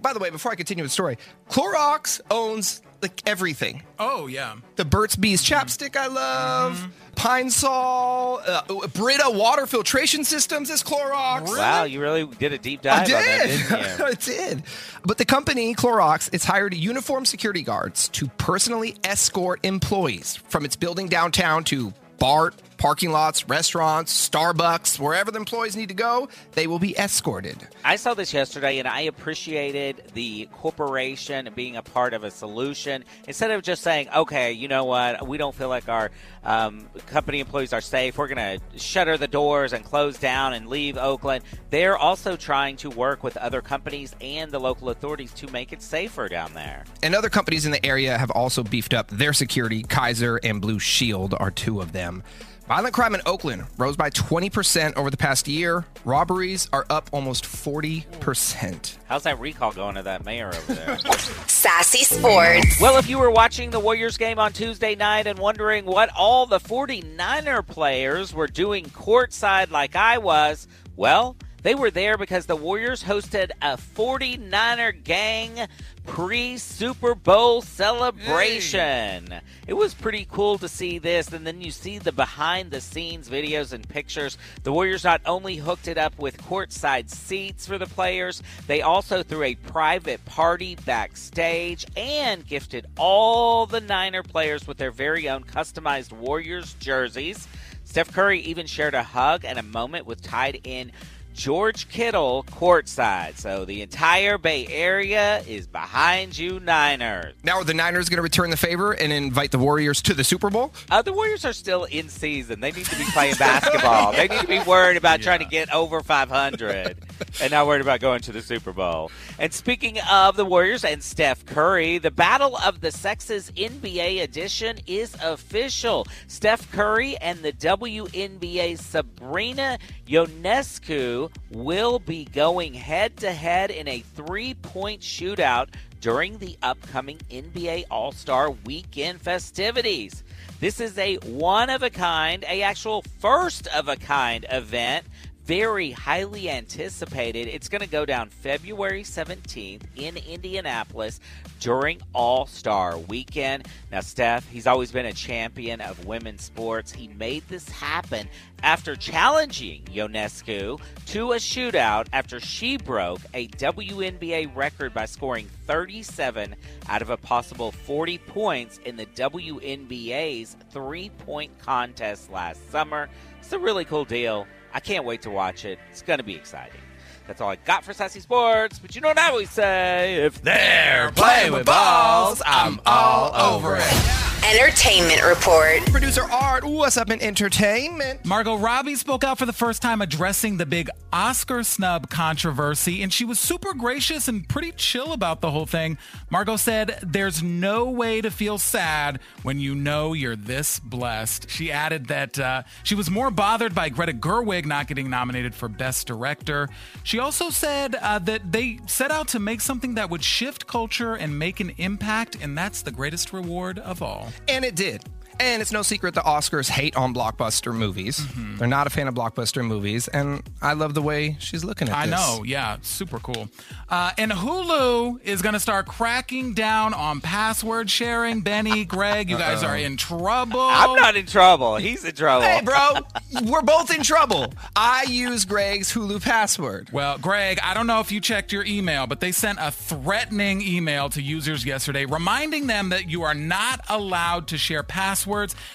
By 0.00 0.12
the 0.12 0.18
way, 0.18 0.30
before 0.30 0.52
I 0.52 0.54
continue 0.54 0.84
the 0.84 0.90
story, 0.90 1.18
Clorox 1.48 2.20
owns 2.30 2.82
like 3.00 3.22
everything. 3.26 3.82
Oh, 3.98 4.26
yeah. 4.26 4.56
The 4.76 4.84
Burt's 4.84 5.16
Bees 5.16 5.42
chapstick 5.42 5.94
I 5.94 6.06
love, 6.06 6.88
Pine 7.16 7.50
Sol, 7.50 8.40
uh, 8.46 8.62
Brita 8.88 9.30
water 9.30 9.66
filtration 9.66 10.24
systems 10.24 10.70
is 10.70 10.82
Clorox. 10.82 11.48
Wow, 11.56 11.84
you 11.84 12.00
really 12.00 12.26
did 12.26 12.52
a 12.54 12.58
deep 12.58 12.82
dive 12.82 13.00
I 13.00 13.02
on 13.04 13.10
that, 13.10 13.46
did. 13.46 13.68
didn't 13.68 13.98
you? 13.98 14.04
I 14.06 14.12
did. 14.14 14.62
But 15.04 15.18
the 15.18 15.24
company, 15.26 15.74
Clorox, 15.74 16.30
it's 16.32 16.44
hired 16.46 16.74
uniformed 16.74 17.28
security 17.28 17.62
guards 17.62 18.08
to 18.10 18.26
personally 18.38 18.96
escort 19.04 19.60
employees 19.64 20.36
from 20.36 20.64
its 20.64 20.76
building 20.76 21.08
downtown 21.08 21.64
to 21.64 21.92
BART, 22.18 22.54
parking 22.84 23.12
lots, 23.12 23.48
restaurants, 23.48 24.28
Starbucks, 24.28 24.98
wherever 24.98 25.30
the 25.30 25.38
employees 25.38 25.74
need 25.74 25.88
to 25.88 25.94
go, 25.94 26.28
they 26.52 26.66
will 26.66 26.78
be 26.78 26.94
escorted. 26.98 27.66
I 27.82 27.96
saw 27.96 28.12
this 28.12 28.34
yesterday 28.34 28.78
and 28.78 28.86
I 28.86 29.00
appreciated 29.00 30.02
the 30.12 30.50
corporation 30.52 31.48
being 31.54 31.76
a 31.76 31.82
part 31.82 32.12
of 32.12 32.24
a 32.24 32.30
solution 32.30 33.06
instead 33.26 33.50
of 33.52 33.62
just 33.62 33.80
saying, 33.80 34.10
okay, 34.14 34.52
you 34.52 34.68
know 34.68 34.84
what, 34.84 35.26
we 35.26 35.38
don't 35.38 35.54
feel 35.54 35.70
like 35.70 35.88
our 35.88 36.10
um, 36.44 36.86
company 37.06 37.40
employees 37.40 37.72
are 37.72 37.80
safe. 37.80 38.18
We're 38.18 38.28
going 38.28 38.60
to 38.60 38.78
shutter 38.78 39.16
the 39.16 39.28
doors 39.28 39.72
and 39.72 39.82
close 39.82 40.18
down 40.18 40.52
and 40.52 40.68
leave 40.68 40.98
Oakland. 40.98 41.42
They're 41.70 41.96
also 41.96 42.36
trying 42.36 42.76
to 42.76 42.90
work 42.90 43.24
with 43.24 43.38
other 43.38 43.62
companies 43.62 44.14
and 44.20 44.52
the 44.52 44.58
local 44.58 44.90
authorities 44.90 45.32
to 45.36 45.50
make 45.50 45.72
it 45.72 45.80
safer 45.80 46.28
down 46.28 46.52
there. 46.52 46.84
And 47.02 47.14
other 47.14 47.30
companies 47.30 47.64
in 47.64 47.72
the 47.72 47.84
area 47.86 48.18
have 48.18 48.30
also 48.32 48.62
beefed 48.62 48.92
up 48.92 49.08
their 49.08 49.32
security. 49.32 49.84
Kaiser 49.84 50.38
and 50.44 50.60
Blue 50.60 50.78
Shield 50.78 51.34
are 51.40 51.50
two 51.50 51.80
of 51.80 51.92
them. 51.92 52.22
Violent 52.68 52.94
crime 52.94 53.14
in 53.14 53.20
Oakland 53.26 53.64
rose 53.76 53.94
by 53.94 54.08
20% 54.08 54.96
over 54.96 55.10
the 55.10 55.18
past 55.18 55.46
year. 55.46 55.84
Robberies 56.06 56.66
are 56.72 56.86
up 56.88 57.10
almost 57.12 57.44
40%. 57.44 58.96
How's 59.06 59.24
that 59.24 59.38
recall 59.38 59.72
going 59.72 59.96
to 59.96 60.02
that 60.04 60.24
mayor 60.24 60.48
over 60.48 60.72
there? 60.72 60.98
Sassy 61.46 62.04
Sports. 62.04 62.80
Well, 62.80 62.96
if 62.96 63.06
you 63.06 63.18
were 63.18 63.30
watching 63.30 63.68
the 63.68 63.80
Warriors 63.80 64.16
game 64.16 64.38
on 64.38 64.54
Tuesday 64.54 64.94
night 64.94 65.26
and 65.26 65.38
wondering 65.38 65.84
what 65.84 66.08
all 66.16 66.46
the 66.46 66.58
49er 66.58 67.66
players 67.66 68.32
were 68.32 68.46
doing 68.46 68.86
courtside 68.86 69.70
like 69.70 69.94
I 69.94 70.16
was, 70.16 70.66
well, 70.96 71.36
They 71.64 71.74
were 71.74 71.90
there 71.90 72.18
because 72.18 72.44
the 72.44 72.56
Warriors 72.56 73.02
hosted 73.02 73.50
a 73.62 73.78
49er 73.78 75.02
gang 75.02 75.66
pre 76.04 76.58
Super 76.58 77.14
Bowl 77.14 77.62
celebration. 77.62 79.40
It 79.66 79.72
was 79.72 79.94
pretty 79.94 80.28
cool 80.30 80.58
to 80.58 80.68
see 80.68 80.98
this, 80.98 81.32
and 81.32 81.46
then 81.46 81.62
you 81.62 81.70
see 81.70 81.96
the 81.96 82.12
behind 82.12 82.70
the 82.70 82.82
scenes 82.82 83.30
videos 83.30 83.72
and 83.72 83.88
pictures. 83.88 84.36
The 84.62 84.74
Warriors 84.74 85.04
not 85.04 85.22
only 85.24 85.56
hooked 85.56 85.88
it 85.88 85.96
up 85.96 86.18
with 86.18 86.36
courtside 86.36 87.08
seats 87.08 87.66
for 87.66 87.78
the 87.78 87.86
players, 87.86 88.42
they 88.66 88.82
also 88.82 89.22
threw 89.22 89.44
a 89.44 89.54
private 89.54 90.22
party 90.26 90.76
backstage 90.84 91.86
and 91.96 92.46
gifted 92.46 92.84
all 92.98 93.64
the 93.64 93.80
Niner 93.80 94.22
players 94.22 94.66
with 94.66 94.76
their 94.76 94.90
very 94.90 95.30
own 95.30 95.44
customized 95.44 96.12
Warriors 96.12 96.74
jerseys. 96.74 97.48
Steph 97.86 98.12
Curry 98.12 98.40
even 98.40 98.66
shared 98.66 98.94
a 98.94 99.02
hug 99.02 99.44
and 99.44 99.58
a 99.58 99.62
moment 99.62 100.04
with 100.06 100.20
tied 100.20 100.60
in 100.64 100.90
George 101.34 101.88
Kittle 101.88 102.44
courtside. 102.44 103.36
So 103.36 103.64
the 103.64 103.82
entire 103.82 104.38
Bay 104.38 104.66
Area 104.68 105.40
is 105.48 105.66
behind 105.66 106.38
you, 106.38 106.60
Niners. 106.60 107.34
Now, 107.42 107.58
are 107.58 107.64
the 107.64 107.74
Niners 107.74 108.08
going 108.08 108.18
to 108.18 108.22
return 108.22 108.50
the 108.50 108.56
favor 108.56 108.92
and 108.92 109.12
invite 109.12 109.50
the 109.50 109.58
Warriors 109.58 110.00
to 110.02 110.14
the 110.14 110.24
Super 110.24 110.48
Bowl? 110.48 110.72
Uh, 110.90 111.02
the 111.02 111.12
Warriors 111.12 111.44
are 111.44 111.52
still 111.52 111.84
in 111.84 112.08
season. 112.08 112.60
They 112.60 112.70
need 112.70 112.86
to 112.86 112.96
be 112.96 113.04
playing 113.12 113.34
basketball. 113.34 114.12
they 114.12 114.28
need 114.28 114.40
to 114.40 114.46
be 114.46 114.60
worried 114.60 114.96
about 114.96 115.20
trying 115.22 115.40
to 115.40 115.44
get 115.44 115.72
over 115.74 116.00
500 116.00 116.96
and 117.40 117.50
not 117.50 117.66
worried 117.66 117.80
about 117.80 118.00
going 118.00 118.20
to 118.22 118.32
the 118.32 118.42
Super 118.42 118.72
Bowl. 118.72 119.10
And 119.38 119.52
speaking 119.52 119.98
of 120.10 120.36
the 120.36 120.44
Warriors 120.44 120.84
and 120.84 121.02
Steph 121.02 121.44
Curry, 121.46 121.98
the 121.98 122.10
Battle 122.10 122.56
of 122.64 122.80
the 122.80 122.90
Sexes 122.90 123.50
NBA 123.52 124.22
edition 124.22 124.78
is 124.86 125.14
official. 125.22 126.06
Steph 126.26 126.70
Curry 126.72 127.16
and 127.18 127.40
the 127.42 127.52
WNBA 127.52 128.78
Sabrina 128.78 129.78
Ionescu 130.06 131.30
will 131.50 131.98
be 131.98 132.24
going 132.26 132.74
head 132.74 133.16
to 133.18 133.32
head 133.32 133.70
in 133.70 133.88
a 133.88 134.00
three 134.00 134.54
point 134.54 135.00
shootout 135.00 135.68
during 136.00 136.36
the 136.36 136.54
upcoming 136.62 137.18
NBA 137.30 137.84
All 137.90 138.12
Star 138.12 138.50
Weekend 138.50 139.22
festivities. 139.22 140.22
This 140.60 140.78
is 140.78 140.98
a 140.98 141.16
one 141.16 141.70
of 141.70 141.82
a 141.82 141.88
kind, 141.90 142.44
a 142.48 142.62
actual 142.62 143.02
first 143.20 143.66
of 143.68 143.88
a 143.88 143.96
kind 143.96 144.44
event. 144.50 145.06
Very 145.44 145.90
highly 145.90 146.48
anticipated. 146.48 147.48
It's 147.48 147.68
going 147.68 147.82
to 147.82 147.86
go 147.86 148.06
down 148.06 148.30
February 148.30 149.02
17th 149.02 149.82
in 149.94 150.16
Indianapolis 150.16 151.20
during 151.60 152.00
All 152.14 152.46
Star 152.46 152.96
Weekend. 152.96 153.68
Now, 153.92 154.00
Steph, 154.00 154.48
he's 154.48 154.66
always 154.66 154.90
been 154.90 155.04
a 155.04 155.12
champion 155.12 155.82
of 155.82 156.06
women's 156.06 156.42
sports. 156.42 156.92
He 156.92 157.08
made 157.08 157.46
this 157.48 157.68
happen 157.68 158.26
after 158.62 158.96
challenging 158.96 159.82
Ionescu 159.92 160.80
to 161.08 161.32
a 161.32 161.36
shootout 161.36 162.06
after 162.14 162.40
she 162.40 162.78
broke 162.78 163.20
a 163.34 163.48
WNBA 163.48 164.56
record 164.56 164.94
by 164.94 165.04
scoring 165.04 165.50
37 165.66 166.56
out 166.88 167.02
of 167.02 167.10
a 167.10 167.18
possible 167.18 167.70
40 167.70 168.16
points 168.16 168.78
in 168.86 168.96
the 168.96 169.06
WNBA's 169.06 170.56
three 170.70 171.10
point 171.10 171.50
contest 171.58 172.32
last 172.32 172.70
summer. 172.70 173.10
It's 173.40 173.52
a 173.52 173.58
really 173.58 173.84
cool 173.84 174.06
deal. 174.06 174.46
I 174.74 174.80
can't 174.80 175.04
wait 175.04 175.22
to 175.22 175.30
watch 175.30 175.64
it. 175.64 175.78
It's 175.90 176.02
going 176.02 176.18
to 176.18 176.24
be 176.24 176.34
exciting. 176.34 176.80
That's 177.28 177.40
all 177.40 177.48
I 177.48 177.56
got 177.56 177.84
for 177.84 177.94
Sassy 177.94 178.20
Sports. 178.20 178.78
But 178.80 178.94
you 178.94 179.00
know 179.00 179.08
what 179.08 179.18
I 179.18 179.30
always 179.30 179.50
say? 179.50 180.16
If 180.16 180.42
they're 180.42 181.12
playing 181.12 181.52
with 181.52 181.64
balls, 181.64 182.42
I'm 182.44 182.80
all 182.84 183.34
over 183.34 183.76
it. 183.76 184.33
Entertainment 184.46 185.22
Report. 185.24 185.80
Producer 185.86 186.22
Art, 186.30 186.64
what's 186.64 186.98
up 186.98 187.10
in 187.10 187.20
entertainment? 187.22 188.26
Margot 188.26 188.56
Robbie 188.56 188.94
spoke 188.94 189.24
out 189.24 189.38
for 189.38 189.46
the 189.46 189.54
first 189.54 189.80
time 189.80 190.02
addressing 190.02 190.58
the 190.58 190.66
big 190.66 190.90
Oscar 191.14 191.62
snub 191.62 192.10
controversy, 192.10 193.02
and 193.02 193.10
she 193.10 193.24
was 193.24 193.40
super 193.40 193.72
gracious 193.72 194.28
and 194.28 194.46
pretty 194.46 194.70
chill 194.72 195.14
about 195.14 195.40
the 195.40 195.50
whole 195.50 195.64
thing. 195.64 195.96
Margot 196.28 196.56
said, 196.56 196.98
There's 197.02 197.42
no 197.42 197.88
way 197.88 198.20
to 198.20 198.30
feel 198.30 198.58
sad 198.58 199.18
when 199.44 199.60
you 199.60 199.74
know 199.74 200.12
you're 200.12 200.36
this 200.36 200.78
blessed. 200.78 201.48
She 201.48 201.72
added 201.72 202.08
that 202.08 202.38
uh, 202.38 202.64
she 202.82 202.94
was 202.94 203.10
more 203.10 203.30
bothered 203.30 203.74
by 203.74 203.88
Greta 203.88 204.12
Gerwig 204.12 204.66
not 204.66 204.88
getting 204.88 205.08
nominated 205.08 205.54
for 205.54 205.70
Best 205.70 206.06
Director. 206.06 206.68
She 207.02 207.18
also 207.18 207.48
said 207.48 207.94
uh, 207.94 208.18
that 208.20 208.52
they 208.52 208.78
set 208.86 209.10
out 209.10 209.28
to 209.28 209.38
make 209.38 209.62
something 209.62 209.94
that 209.94 210.10
would 210.10 210.22
shift 210.22 210.66
culture 210.66 211.14
and 211.14 211.38
make 211.38 211.60
an 211.60 211.72
impact, 211.78 212.36
and 212.42 212.56
that's 212.58 212.82
the 212.82 212.92
greatest 212.92 213.32
reward 213.32 213.78
of 213.78 214.02
all. 214.02 214.33
And 214.48 214.64
it 214.64 214.74
did. 214.74 215.02
And 215.40 215.60
it's 215.60 215.72
no 215.72 215.82
secret 215.82 216.14
the 216.14 216.20
Oscars 216.20 216.68
hate 216.68 216.96
on 216.96 217.12
blockbuster 217.14 217.74
movies. 217.74 218.20
Mm-hmm. 218.20 218.58
They're 218.58 218.68
not 218.68 218.86
a 218.86 218.90
fan 218.90 219.08
of 219.08 219.14
blockbuster 219.14 219.66
movies, 219.66 220.08
and 220.08 220.42
I 220.62 220.74
love 220.74 220.94
the 220.94 221.02
way 221.02 221.36
she's 221.40 221.64
looking 221.64 221.88
at 221.88 221.96
I 221.96 222.06
this. 222.06 222.14
know, 222.14 222.44
yeah, 222.44 222.76
super 222.82 223.18
cool. 223.18 223.48
Uh, 223.88 224.12
and 224.16 224.30
Hulu 224.32 225.20
is 225.22 225.42
going 225.42 225.54
to 225.54 225.60
start 225.60 225.86
cracking 225.86 226.54
down 226.54 226.94
on 226.94 227.20
password 227.20 227.90
sharing. 227.90 228.42
Benny, 228.42 228.84
Greg, 228.84 229.28
you 229.28 229.36
guys 229.36 229.62
are 229.62 229.76
in 229.76 229.96
trouble. 229.96 230.60
I'm 230.60 230.94
not 230.94 231.16
in 231.16 231.26
trouble. 231.26 231.76
He's 231.76 232.04
in 232.04 232.14
trouble. 232.14 232.46
Hey, 232.46 232.60
bro, 232.62 233.00
we're 233.50 233.62
both 233.62 233.94
in 233.94 234.02
trouble. 234.02 234.52
I 234.76 235.04
use 235.08 235.44
Greg's 235.44 235.92
Hulu 235.92 236.22
password. 236.22 236.90
Well, 236.92 237.18
Greg, 237.18 237.58
I 237.62 237.74
don't 237.74 237.86
know 237.86 238.00
if 238.00 238.12
you 238.12 238.20
checked 238.20 238.52
your 238.52 238.64
email, 238.64 239.06
but 239.06 239.20
they 239.20 239.32
sent 239.32 239.58
a 239.60 239.70
threatening 239.70 240.62
email 240.62 241.08
to 241.10 241.20
users 241.22 241.64
yesterday 241.64 242.04
reminding 242.04 242.66
them 242.66 242.90
that 242.90 243.10
you 243.10 243.22
are 243.22 243.34
not 243.34 243.80
allowed 243.88 244.48
to 244.48 244.58
share 244.58 244.82
passwords. 244.82 245.23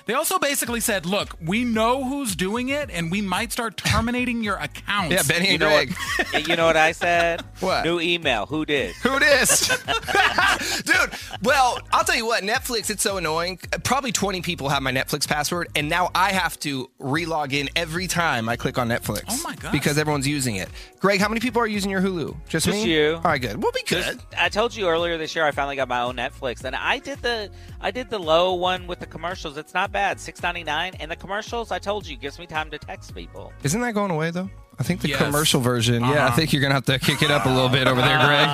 They 0.05 0.13
also 0.13 0.39
basically 0.39 0.79
said, 0.79 1.05
look, 1.05 1.35
we 1.43 1.63
know 1.63 2.03
who's 2.03 2.35
doing 2.35 2.69
it, 2.69 2.89
and 2.91 3.11
we 3.11 3.21
might 3.21 3.51
start 3.51 3.77
terminating 3.77 4.43
your 4.43 4.55
accounts. 4.57 5.13
Yeah, 5.13 5.23
Benny 5.27 5.47
You 5.47 5.53
and 5.53 5.61
Greg. 5.61 5.93
what, 6.31 6.47
you 6.47 6.55
know 6.55 6.65
what 6.65 6.77
I 6.77 6.91
said? 6.91 7.43
What? 7.59 7.83
New 7.83 7.99
email. 7.99 8.45
Who 8.45 8.65
did? 8.65 8.95
Who 8.97 9.19
this? 9.19 9.67
Dude, 10.83 11.11
well, 11.43 11.79
I'll 11.91 12.05
tell 12.05 12.15
you 12.15 12.25
what, 12.25 12.41
Netflix, 12.43 12.89
it's 12.89 13.03
so 13.03 13.17
annoying. 13.17 13.57
Probably 13.83 14.13
20 14.13 14.41
people 14.41 14.69
have 14.69 14.81
my 14.81 14.91
Netflix 14.93 15.27
password, 15.27 15.67
and 15.75 15.89
now 15.89 16.09
I 16.15 16.31
have 16.31 16.57
to 16.59 16.89
re-log 16.99 17.53
in 17.53 17.69
every 17.75 18.07
time 18.07 18.47
I 18.47 18.55
click 18.55 18.77
on 18.77 18.87
Netflix. 18.87 19.23
Oh 19.29 19.41
my 19.43 19.55
gosh. 19.55 19.73
Because 19.73 19.97
everyone's 19.97 20.27
using 20.27 20.55
it. 20.55 20.69
Greg, 20.99 21.21
how 21.21 21.29
many 21.29 21.39
people 21.39 21.61
are 21.61 21.67
using 21.67 21.89
your 21.89 22.01
Hulu? 22.01 22.35
Just, 22.49 22.65
Just 22.65 22.83
me? 22.83 22.93
you. 22.93 23.13
All 23.15 23.21
right, 23.21 23.41
good. 23.41 23.61
We'll 23.63 23.71
be 23.71 23.83
good. 23.87 24.19
I 24.37 24.49
told 24.49 24.75
you 24.75 24.87
earlier 24.89 25.17
this 25.17 25.33
year 25.33 25.45
I 25.45 25.51
finally 25.51 25.77
got 25.77 25.87
my 25.87 26.01
own 26.01 26.17
Netflix, 26.17 26.65
and 26.65 26.75
I 26.75 26.99
did 26.99 27.21
the 27.21 27.49
I 27.79 27.89
did 27.91 28.09
the 28.09 28.19
low 28.19 28.53
one 28.55 28.85
with 28.85 28.99
the 28.99 29.05
commercials. 29.05 29.57
It's 29.57 29.73
not 29.73 29.93
bad, 29.93 30.19
six 30.19 30.43
ninety 30.43 30.63
nine, 30.65 30.93
and 30.99 31.09
the 31.09 31.15
commercials 31.15 31.71
I 31.71 31.79
told 31.79 32.05
you 32.05 32.17
gives 32.17 32.37
me 32.37 32.45
time 32.47 32.69
to 32.71 32.77
text 32.77 33.15
people. 33.15 33.53
Isn't 33.63 33.79
that 33.79 33.93
going 33.93 34.11
away, 34.11 34.31
though? 34.31 34.49
I 34.77 34.83
think 34.83 34.99
the 35.01 35.09
Yes. 35.09 35.19
commercial 35.21 35.61
version. 35.61 36.01
Yeah, 36.03 36.09
I 36.09 36.17
Uh-huh. 36.27 36.35
think 36.37 36.51
you're 36.53 36.61
going 36.61 36.69
to 36.71 36.75
have 36.75 36.85
to 36.85 36.99
kick 36.99 37.21
it 37.21 37.31
up 37.31 37.45
a 37.45 37.49
little 37.49 37.67
bit 37.69 37.85
over 37.87 37.99
there, 38.01 38.17
Greg. 38.17 38.47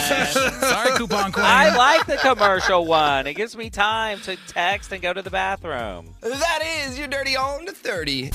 Sorry, 0.00 0.90
coupon 0.96 1.32
queen. 1.32 1.44
I 1.46 1.74
like 1.76 2.06
the 2.06 2.16
commercial 2.16 2.86
one. 2.86 3.26
It 3.26 3.34
gives 3.34 3.54
me 3.56 3.68
time 3.68 4.20
to 4.22 4.36
text 4.48 4.90
and 4.92 5.02
go 5.02 5.12
to 5.12 5.20
the 5.20 5.28
bathroom. 5.30 6.14
that 6.22 6.60
is 6.86 6.98
your 6.98 7.08
dirty 7.08 7.36
on 7.36 7.66
to 7.66 7.72
30. 7.72 8.30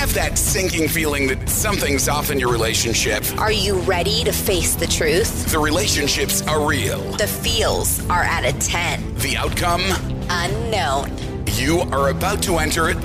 Have 0.00 0.14
that 0.14 0.38
sinking 0.38 0.88
feeling 0.88 1.26
that 1.26 1.46
something's 1.46 2.08
off 2.08 2.30
in 2.30 2.40
your 2.40 2.50
relationship. 2.50 3.22
Are 3.36 3.52
you 3.52 3.78
ready 3.80 4.24
to 4.24 4.32
face 4.32 4.74
the 4.74 4.86
truth? 4.86 5.52
The 5.52 5.58
relationships 5.58 6.40
are 6.48 6.66
real. 6.66 7.02
The 7.18 7.26
feels 7.26 8.00
are 8.08 8.22
at 8.22 8.46
a 8.46 8.58
10. 8.58 9.16
The 9.16 9.36
outcome, 9.36 9.82
Unknown. 10.30 11.44
you 11.48 11.80
are 11.92 12.08
about 12.08 12.42
to 12.44 12.56
enter 12.56 12.88
it. 12.88 12.98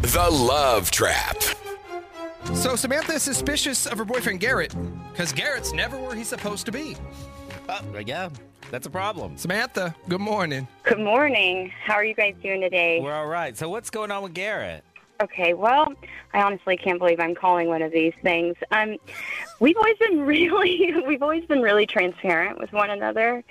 The 0.00 0.26
love 0.32 0.90
trap. 0.90 1.36
So 2.54 2.76
Samantha 2.76 3.12
is 3.12 3.22
suspicious 3.22 3.86
of 3.86 3.98
her 3.98 4.06
boyfriend 4.06 4.40
Garrett 4.40 4.74
because 5.12 5.34
Garrett's 5.34 5.74
never 5.74 5.98
where 5.98 6.16
he's 6.16 6.28
supposed 6.28 6.64
to 6.64 6.72
be. 6.72 6.96
Uh, 7.68 7.82
yeah, 8.06 8.30
that's 8.70 8.86
a 8.86 8.90
problem. 8.90 9.36
Samantha, 9.36 9.94
good 10.08 10.22
morning. 10.22 10.66
Good 10.84 10.98
morning. 11.00 11.70
How 11.84 11.96
are 11.96 12.04
you 12.06 12.14
guys 12.14 12.36
doing 12.42 12.62
today? 12.62 13.00
We're 13.02 13.12
all 13.12 13.26
right. 13.26 13.54
So 13.54 13.68
what's 13.68 13.90
going 13.90 14.10
on 14.10 14.22
with 14.22 14.32
Garrett? 14.32 14.82
Okay, 15.22 15.54
well, 15.54 15.92
I 16.32 16.42
honestly 16.42 16.76
can't 16.76 16.98
believe 16.98 17.20
I'm 17.20 17.36
calling 17.36 17.68
one 17.68 17.82
of 17.82 17.92
these 17.92 18.12
things. 18.22 18.56
Um, 18.72 18.96
we've 19.60 19.76
always 19.76 19.96
been 19.98 20.20
really, 20.26 20.92
we've 21.06 21.22
always 21.22 21.44
been 21.44 21.62
really 21.62 21.86
transparent 21.86 22.58
with 22.58 22.72
one 22.72 22.90
another, 22.90 23.44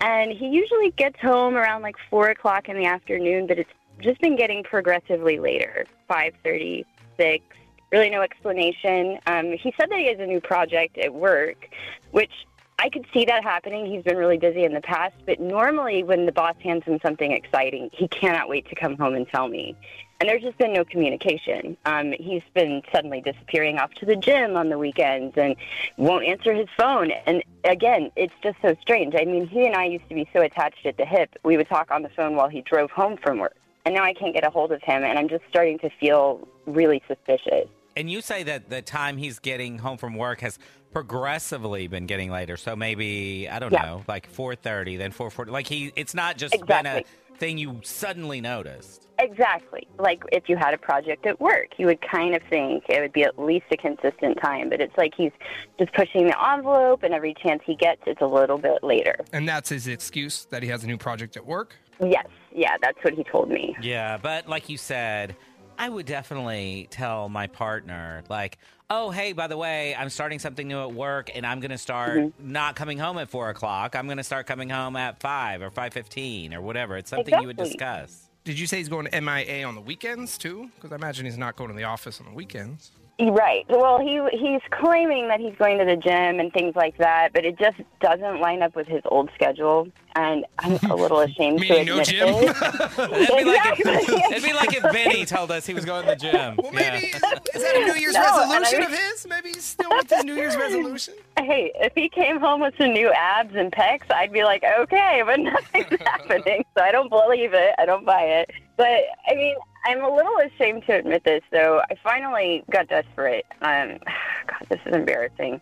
and 0.00 0.32
he 0.32 0.48
usually 0.48 0.90
gets 0.92 1.18
home 1.20 1.56
around 1.56 1.82
like 1.82 1.96
four 2.10 2.28
o'clock 2.28 2.68
in 2.68 2.76
the 2.76 2.86
afternoon, 2.86 3.46
but 3.46 3.58
it's 3.58 3.70
just 4.00 4.20
been 4.20 4.36
getting 4.36 4.64
progressively 4.64 5.38
later, 5.38 5.86
five 6.08 6.34
thirty, 6.42 6.84
six. 7.16 7.44
Really, 7.92 8.10
no 8.10 8.20
explanation. 8.20 9.18
Um, 9.26 9.52
he 9.52 9.72
said 9.78 9.90
that 9.90 9.98
he 9.98 10.08
has 10.08 10.18
a 10.18 10.26
new 10.26 10.40
project 10.40 10.98
at 10.98 11.14
work, 11.14 11.68
which 12.10 12.32
I 12.80 12.90
could 12.90 13.06
see 13.14 13.24
that 13.26 13.44
happening. 13.44 13.86
He's 13.86 14.02
been 14.02 14.16
really 14.16 14.38
busy 14.38 14.64
in 14.64 14.74
the 14.74 14.80
past, 14.80 15.14
but 15.24 15.38
normally 15.40 16.02
when 16.02 16.26
the 16.26 16.32
boss 16.32 16.56
hands 16.62 16.84
him 16.84 16.98
something 17.00 17.30
exciting, 17.30 17.90
he 17.92 18.08
cannot 18.08 18.48
wait 18.48 18.68
to 18.68 18.74
come 18.74 18.96
home 18.98 19.14
and 19.14 19.26
tell 19.28 19.48
me. 19.48 19.76
And 20.18 20.28
there's 20.28 20.42
just 20.42 20.56
been 20.56 20.72
no 20.72 20.84
communication. 20.84 21.76
Um, 21.84 22.12
he's 22.18 22.42
been 22.54 22.82
suddenly 22.90 23.20
disappearing 23.20 23.78
off 23.78 23.92
to 23.94 24.06
the 24.06 24.16
gym 24.16 24.56
on 24.56 24.70
the 24.70 24.78
weekends 24.78 25.36
and 25.36 25.56
won't 25.98 26.24
answer 26.24 26.54
his 26.54 26.68
phone. 26.76 27.10
And 27.26 27.42
again, 27.64 28.10
it's 28.16 28.32
just 28.42 28.56
so 28.62 28.74
strange. 28.80 29.14
I 29.14 29.24
mean, 29.24 29.46
he 29.46 29.66
and 29.66 29.76
I 29.76 29.84
used 29.84 30.08
to 30.08 30.14
be 30.14 30.26
so 30.32 30.40
attached 30.40 30.86
at 30.86 30.96
the 30.96 31.04
hip. 31.04 31.36
We 31.44 31.58
would 31.58 31.68
talk 31.68 31.90
on 31.90 32.02
the 32.02 32.08
phone 32.08 32.34
while 32.34 32.48
he 32.48 32.62
drove 32.62 32.90
home 32.90 33.18
from 33.22 33.38
work. 33.38 33.56
And 33.84 33.94
now 33.94 34.04
I 34.04 34.14
can't 34.14 34.34
get 34.34 34.44
a 34.44 34.50
hold 34.50 34.72
of 34.72 34.82
him, 34.82 35.04
and 35.04 35.16
I'm 35.18 35.28
just 35.28 35.44
starting 35.48 35.78
to 35.80 35.90
feel 36.00 36.48
really 36.66 37.02
suspicious. 37.06 37.68
And 37.94 38.10
you 38.10 38.20
say 38.20 38.42
that 38.42 38.68
the 38.68 38.82
time 38.82 39.16
he's 39.16 39.38
getting 39.38 39.78
home 39.78 39.96
from 39.96 40.16
work 40.16 40.40
has 40.40 40.58
progressively 40.92 41.86
been 41.86 42.06
getting 42.06 42.30
later. 42.30 42.56
So 42.56 42.74
maybe 42.74 43.48
I 43.48 43.58
don't 43.58 43.72
Yeah. 43.72 43.84
know, 43.84 44.04
like 44.08 44.30
4:30, 44.30 44.96
then 44.96 45.12
4:40. 45.12 45.50
Like 45.50 45.66
he, 45.66 45.92
it's 45.94 46.14
not 46.14 46.36
just 46.36 46.52
been 46.52 46.86
a 46.86 46.96
Exactly. 46.98 47.04
Thing 47.38 47.58
you 47.58 47.80
suddenly 47.82 48.40
noticed. 48.40 49.08
Exactly. 49.18 49.86
Like 49.98 50.22
if 50.32 50.48
you 50.48 50.56
had 50.56 50.74
a 50.74 50.78
project 50.78 51.26
at 51.26 51.40
work, 51.40 51.68
you 51.78 51.86
would 51.86 52.00
kind 52.02 52.34
of 52.34 52.42
think 52.50 52.84
it 52.88 53.00
would 53.00 53.12
be 53.12 53.22
at 53.22 53.38
least 53.38 53.66
a 53.72 53.76
consistent 53.76 54.38
time, 54.42 54.68
but 54.68 54.80
it's 54.80 54.96
like 54.98 55.12
he's 55.16 55.32
just 55.78 55.92
pushing 55.94 56.26
the 56.26 56.52
envelope, 56.52 57.02
and 57.02 57.14
every 57.14 57.34
chance 57.42 57.62
he 57.64 57.74
gets, 57.76 58.02
it's 58.06 58.20
a 58.20 58.26
little 58.26 58.58
bit 58.58 58.82
later. 58.82 59.16
And 59.32 59.48
that's 59.48 59.70
his 59.70 59.86
excuse 59.88 60.46
that 60.50 60.62
he 60.62 60.68
has 60.68 60.84
a 60.84 60.86
new 60.86 60.98
project 60.98 61.36
at 61.36 61.46
work. 61.46 61.76
Yes, 62.00 62.26
yeah, 62.52 62.76
that's 62.82 62.98
what 63.02 63.14
he 63.14 63.24
told 63.24 63.48
me. 63.48 63.74
Yeah, 63.80 64.18
but 64.18 64.48
like 64.48 64.68
you 64.68 64.76
said, 64.76 65.34
I 65.78 65.88
would 65.88 66.06
definitely 66.06 66.88
tell 66.90 67.28
my 67.28 67.46
partner, 67.46 68.22
like, 68.28 68.58
oh, 68.90 69.10
hey, 69.10 69.32
by 69.32 69.46
the 69.46 69.56
way, 69.56 69.94
I'm 69.94 70.08
starting 70.10 70.38
something 70.38 70.66
new 70.66 70.80
at 70.80 70.92
work, 70.92 71.30
and 71.34 71.46
I'm 71.46 71.60
going 71.60 71.70
to 71.70 71.78
start 71.78 72.18
Mm-hmm. 72.18 72.52
not 72.52 72.76
coming 72.76 72.98
home 72.98 73.18
at 73.18 73.28
four 73.28 73.50
o'clock. 73.50 73.96
I'm 73.96 74.06
going 74.06 74.18
to 74.18 74.24
start 74.24 74.46
coming 74.46 74.68
home 74.70 74.96
at 74.96 75.20
five 75.20 75.60
or 75.62 75.70
five 75.70 75.92
fifteen 75.92 76.54
or 76.54 76.60
whatever. 76.60 76.96
It's 76.96 77.10
something 77.10 77.34
you 77.40 77.46
would 77.48 77.56
discuss. 77.56 78.28
Did 78.44 78.58
you 78.58 78.66
say 78.68 78.78
he's 78.78 78.88
going 78.88 79.06
to 79.06 79.20
MIA 79.20 79.66
on 79.66 79.74
the 79.74 79.80
weekends 79.80 80.38
too? 80.38 80.70
Because 80.76 80.92
I 80.92 80.94
imagine 80.96 81.24
he's 81.24 81.36
not 81.38 81.56
going 81.56 81.70
to 81.70 81.76
the 81.76 81.84
office 81.84 82.20
on 82.20 82.26
the 82.26 82.32
weekends. 82.32 82.92
Right. 83.20 83.64
Well, 83.68 83.98
he 83.98 84.20
he's 84.38 84.60
claiming 84.70 85.28
that 85.28 85.40
he's 85.40 85.54
going 85.58 85.78
to 85.78 85.84
the 85.84 85.96
gym 85.96 86.38
and 86.38 86.52
things 86.52 86.76
like 86.76 86.96
that, 86.98 87.30
but 87.32 87.44
it 87.44 87.58
just 87.58 87.78
doesn't 88.00 88.40
line 88.40 88.62
up 88.62 88.76
with 88.76 88.86
his 88.86 89.00
old 89.06 89.30
schedule, 89.34 89.88
and 90.16 90.44
I'm 90.58 90.72
a 90.90 90.94
little 91.02 91.20
ashamed 91.20 91.60
to 91.60 91.68
Meaning 91.68 91.86
no 91.86 92.00
admit 92.00 92.06
gym? 92.08 92.26
this. 92.34 92.60
It'd 92.98 93.36
be, 93.36 93.44
like 93.44 93.80
if, 93.80 93.86
Exactly. 93.86 94.22
it'd 94.30 94.42
be 94.42 94.52
like 94.54 94.74
if 94.74 94.82
Benny 94.92 95.24
told 95.26 95.50
us 95.50 95.66
he 95.66 95.74
was 95.74 95.84
going 95.84 96.04
to 96.04 96.10
the 96.10 96.16
gym. 96.16 96.56
Well, 96.56 96.72
maybe 96.72 97.06
is, 97.08 97.14
is 97.14 97.20
that 97.20 97.76
a 97.76 97.84
New 97.86 97.94
Year's 98.00 98.14
No, 98.14 98.20
and 98.42 98.52
I 98.52 98.58
resolution 98.60 98.82
of 98.82 98.98
his? 98.98 99.26
Maybe 99.28 99.48
he's 99.50 99.64
still 99.64 99.90
with 99.90 100.10
his 100.10 100.24
New 100.24 100.34
Year's 100.34 100.56
resolution. 100.56 101.14
Hey, 101.38 101.70
if 101.76 101.92
he 101.94 102.08
came 102.08 102.40
home 102.40 102.62
with 102.62 102.74
some 102.78 102.92
new 102.92 103.12
abs 103.12 103.54
and 103.54 103.70
pecs, 103.70 104.10
I'd 104.10 104.32
be 104.32 104.42
like, 104.44 104.64
okay, 104.80 105.22
but 105.24 105.38
nothing's 105.38 106.00
happening. 106.00 106.64
So 106.76 106.82
I 106.82 106.90
don't 106.90 107.10
believe 107.10 107.52
it. 107.52 107.74
I 107.78 107.84
don't 107.84 108.06
buy 108.06 108.22
it. 108.22 108.50
But 108.76 109.02
I 109.30 109.34
mean, 109.34 109.54
I'm 109.84 110.02
a 110.02 110.14
little 110.14 110.36
ashamed 110.38 110.84
to 110.86 110.94
admit 110.94 111.24
this, 111.24 111.42
though. 111.52 111.80
I 111.90 111.94
finally 112.02 112.64
got 112.70 112.88
desperate. 112.88 113.44
Um, 113.60 113.98
God, 114.46 114.66
this 114.70 114.80
is 114.86 114.94
embarrassing. 114.94 115.60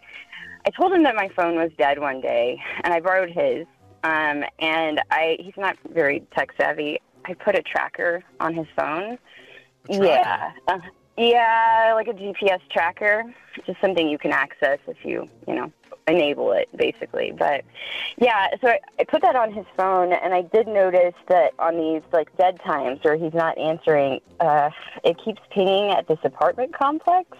I 0.66 0.70
told 0.70 0.92
him 0.92 1.02
that 1.02 1.14
my 1.14 1.28
phone 1.28 1.56
was 1.56 1.70
dead 1.76 1.98
one 1.98 2.20
day, 2.22 2.62
and 2.84 2.94
I 2.94 3.00
borrowed 3.00 3.30
his. 3.30 3.66
Um, 4.04 4.44
and 4.58 5.00
I, 5.10 5.38
he's 5.40 5.56
not 5.56 5.76
very 5.92 6.22
tech 6.36 6.50
savvy. 6.58 7.00
I 7.24 7.34
put 7.34 7.56
a 7.56 7.62
tracker 7.62 8.22
on 8.38 8.54
his 8.54 8.66
phone. 8.76 9.18
Yeah. 9.88 10.52
Uh, 10.68 10.78
yeah, 11.16 11.92
like 11.94 12.08
a 12.08 12.12
GPS 12.12 12.60
tracker, 12.70 13.24
just 13.66 13.80
something 13.80 14.08
you 14.08 14.18
can 14.18 14.32
access 14.32 14.78
if 14.86 14.96
you, 15.04 15.28
you 15.48 15.54
know, 15.54 15.72
enable 16.06 16.52
it, 16.52 16.68
basically. 16.76 17.32
But 17.36 17.64
yeah, 18.18 18.48
so 18.60 18.68
I, 18.68 18.80
I 18.98 19.04
put 19.04 19.22
that 19.22 19.36
on 19.36 19.52
his 19.52 19.64
phone, 19.76 20.12
and 20.12 20.34
I 20.34 20.42
did 20.42 20.66
notice 20.66 21.14
that 21.28 21.52
on 21.58 21.76
these 21.76 22.02
like 22.12 22.36
dead 22.36 22.60
times 22.64 22.98
where 23.02 23.16
he's 23.16 23.32
not 23.32 23.56
answering, 23.56 24.20
uh, 24.40 24.70
it 25.02 25.16
keeps 25.24 25.40
pinging 25.50 25.92
at 25.92 26.08
this 26.08 26.18
apartment 26.24 26.74
complex. 26.74 27.38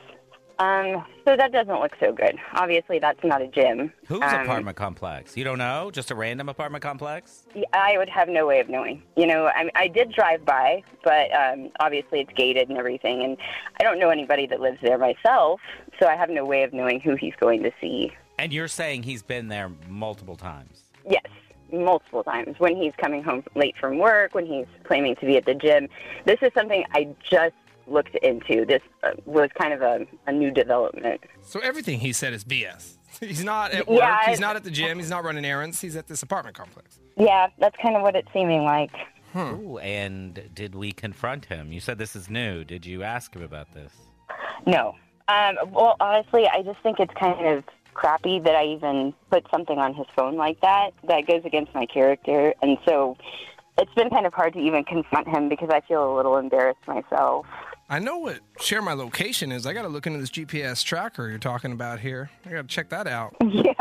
Um, 0.59 1.05
so 1.25 1.37
that 1.37 1.51
doesn't 1.51 1.81
look 1.81 1.93
so 1.99 2.12
good. 2.12 2.37
Obviously, 2.55 2.99
that's 3.01 3.23
not 3.25 3.43
a 3.43 3.49
gym. 3.49 3.93
Whose 4.07 4.23
Um, 4.23 4.43
apartment 4.43 4.77
complex? 4.77 5.37
You 5.37 5.43
don't 5.43 5.59
know? 5.59 5.90
Just 5.90 6.11
a 6.12 6.14
random 6.14 6.49
apartment 6.49 6.83
complex? 6.83 7.47
Yeah, 7.55 7.64
I 7.73 7.99
would 7.99 8.09
have 8.09 8.29
no 8.29 8.47
way 8.47 8.61
of 8.61 8.69
knowing. 8.69 9.03
You 9.17 9.27
know, 9.27 9.47
I, 9.47 9.69
I 9.75 9.88
did 9.88 10.12
drive 10.12 10.45
by, 10.45 10.85
but 11.03 11.33
um, 11.35 11.71
obviously 11.81 12.21
it's 12.21 12.33
gated 12.37 12.69
and 12.69 12.79
everything, 12.79 13.23
and 13.25 13.37
I 13.81 13.83
don't 13.83 13.99
know 13.99 14.11
anybody 14.11 14.47
that 14.47 14.61
lives 14.61 14.79
there 14.81 14.99
myself, 14.99 15.61
so 15.99 16.07
I 16.07 16.14
have 16.14 16.31
no 16.31 16.45
way 16.45 16.62
of 16.62 16.73
knowing 16.73 17.01
who 17.01 17.17
he's 17.17 17.35
going 17.40 17.62
to 17.64 17.73
see. 17.81 18.12
And 18.38 18.53
you're 18.53 18.69
saying 18.69 19.03
he's 19.05 19.23
been 19.23 19.49
there 19.49 19.71
multiple 19.88 20.37
times. 20.37 20.85
Yes, 21.09 21.25
multiple 21.73 22.23
times 22.23 22.57
when 22.59 22.77
he's 22.77 22.93
coming 22.97 23.25
home 23.25 23.43
late 23.57 23.75
from 23.81 23.99
work, 23.99 24.35
when 24.35 24.47
he's 24.47 24.67
claiming 24.85 25.17
to 25.17 25.27
be 25.27 25.37
at 25.37 25.47
the 25.47 25.55
gym. 25.55 25.88
This 26.27 26.38
is 26.43 26.53
something 26.55 26.85
I 26.95 27.09
just 27.29 27.55
looked 27.87 28.14
into. 28.16 28.64
This 28.64 28.83
uh, 29.03 29.11
was 29.25 29.51
kind 29.59 29.73
of 29.73 29.83
a, 29.83 30.07
a 30.27 30.33
new 30.33 30.51
development. 30.51 31.20
So 31.42 31.61
everything 31.61 32.01
he 32.01 32.12
said 32.12 32.33
is 32.33 32.44
BS. 32.44 32.97
He's 33.20 33.44
not 33.44 33.73
at 33.73 33.87
work. 33.87 34.01
Yeah, 34.01 34.29
he's 34.29 34.40
not 34.40 34.57
at 34.57 34.64
the 34.64 34.73
gym. 34.73 34.99
He's 34.99 35.09
not 35.09 35.23
running 35.23 35.44
errands. 35.44 35.81
He's 35.81 35.94
at 35.94 36.09
this 36.09 36.25
apartment 36.25 36.57
complex. 36.57 36.99
Yeah, 37.16 37.47
that's 37.59 37.77
kind 37.81 37.94
of 37.94 38.03
what 38.03 38.16
it's 38.16 38.27
seeming 38.33 38.64
like. 38.64 38.90
Ooh, 39.37 39.79
and 39.79 40.51
did 40.53 40.75
we 40.75 40.90
confront 40.90 41.44
him? 41.44 41.73
You 41.73 41.79
said 41.79 41.97
this 41.97 42.16
is 42.16 42.29
new. 42.29 42.64
Did 42.64 42.85
you 42.85 43.05
ask 43.05 43.35
him 43.35 43.42
about 43.42 43.73
this? 43.73 43.92
No. 44.66 44.97
Um, 45.29 45.57
well, 45.70 45.97
honestly, 46.01 46.49
I 46.49 46.62
just 46.62 46.81
think 46.83 46.99
it's 46.99 47.14
kind 47.14 47.47
of 47.47 47.64
crappy 47.94 48.40
that 48.40 48.55
I 48.55 48.66
even 48.66 49.14
put 49.31 49.47
something 49.51 49.79
on 49.79 49.94
his 49.94 50.07
phone 50.16 50.37
like 50.37 50.61
that. 50.61 50.90
That 51.07 51.27
goes 51.27 51.42
against 51.44 51.75
my 51.75 51.87
character. 51.87 52.55
And 52.62 52.79
so 52.85 53.16
it's 53.79 53.92
been 53.94 54.11
kind 54.11 54.27
of 54.27 54.35
hard 54.35 54.53
to 54.55 54.61
even 54.61 54.85
confront 54.85 55.29
him 55.29 55.49
because 55.49 55.70
I 55.70 55.81
feel 55.81 56.12
a 56.12 56.14
little 56.14 56.37
embarrassed 56.37 56.87
myself. 56.87 57.47
I 57.88 57.99
know 57.99 58.16
what 58.18 58.40
share 58.61 58.81
my 58.81 58.94
location 58.94 59.53
is. 59.53 59.66
I 59.66 59.73
got 59.75 59.83
to 59.83 59.88
look 59.88 60.07
into 60.07 60.18
this 60.18 60.31
GPS 60.31 60.83
tracker 60.83 61.29
you're 61.29 61.38
talking 61.38 61.70
about 61.73 62.01
here. 62.01 62.31
I 62.47 62.51
got 62.51 62.62
to 62.62 62.68
check 62.68 62.88
that 62.88 63.07
out. 63.07 63.37
yeah. 63.42 63.73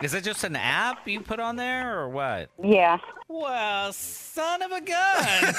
Is 0.00 0.14
it 0.14 0.24
just 0.24 0.42
an 0.44 0.56
app 0.56 1.06
you 1.06 1.20
put 1.20 1.38
on 1.38 1.56
there 1.56 1.98
or 2.00 2.08
what? 2.08 2.48
Yeah. 2.62 2.96
Well, 3.28 3.92
son 3.92 4.62
of 4.62 4.72
a 4.72 4.80
gun. 4.80 5.54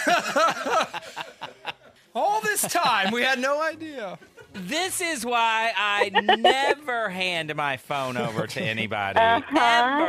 All 2.16 2.42
this 2.42 2.62
time, 2.64 3.12
we 3.12 3.22
had 3.22 3.40
no 3.40 3.62
idea. 3.62 4.18
this 4.54 5.00
is 5.00 5.26
why 5.26 5.72
I 5.78 6.10
never 6.40 7.10
hand 7.10 7.56
my 7.56 7.78
phone 7.78 8.18
over 8.18 8.48
to 8.48 8.62
anybody. 8.62 9.20
Uh-huh. 9.20 9.42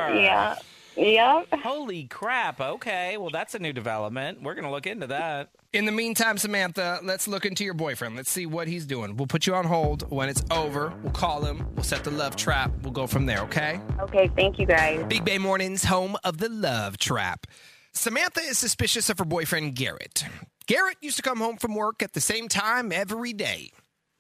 Ever. 0.09 0.15
Yeah. 0.19 0.57
Yep. 0.97 1.49
Holy 1.63 2.05
crap. 2.05 2.61
Okay. 2.61 3.17
Well, 3.17 3.31
that's 3.31 3.55
a 3.55 3.59
new 3.59 3.73
development. 3.73 4.43
We're 4.43 4.55
going 4.55 4.65
to 4.65 4.71
look 4.71 4.87
into 4.87 5.07
that. 5.09 5.51
In 5.73 5.87
the 5.87 5.93
meantime, 5.93 6.37
Samantha, 6.37 7.01
let's 7.03 7.27
look 7.27 7.47
into 7.47 7.65
your 7.65 7.75
boyfriend. 7.75 8.15
Let's 8.15 8.31
see 8.31 8.45
what 8.45 8.69
he's 8.69 8.85
doing. 8.85 9.17
We'll 9.17 9.27
put 9.27 9.47
you 9.47 9.55
on 9.55 9.65
hold. 9.65 10.11
When 10.11 10.29
it's 10.29 10.43
over, 10.51 10.93
we'll 11.03 11.13
call 11.13 11.45
him. 11.45 11.67
We'll 11.75 11.85
set 11.85 12.05
the 12.05 12.11
love 12.11 12.37
trap. 12.37 12.73
We'll 12.83 12.93
go 12.93 13.07
from 13.07 13.25
there, 13.25 13.41
okay? 13.43 13.81
Okay, 14.01 14.31
thank 14.37 14.59
you 14.59 14.67
guys. 14.67 15.03
Big 15.09 15.25
Bay 15.25 15.39
Mornings, 15.39 15.85
home 15.85 16.17
of 16.25 16.39
the 16.39 16.51
love 16.51 16.99
trap. 16.99 17.47
Samantha 17.95 18.41
is 18.41 18.59
suspicious 18.59 19.09
of 19.09 19.19
her 19.19 19.25
boyfriend, 19.25 19.75
Garrett. 19.75 20.25
Garrett 20.67 20.99
used 21.01 21.17
to 21.17 21.23
come 21.23 21.39
home 21.39 21.57
from 21.57 21.75
work 21.75 22.03
at 22.03 22.13
the 22.13 22.21
same 22.21 22.49
time 22.49 22.93
every 22.93 23.33
day. 23.33 23.71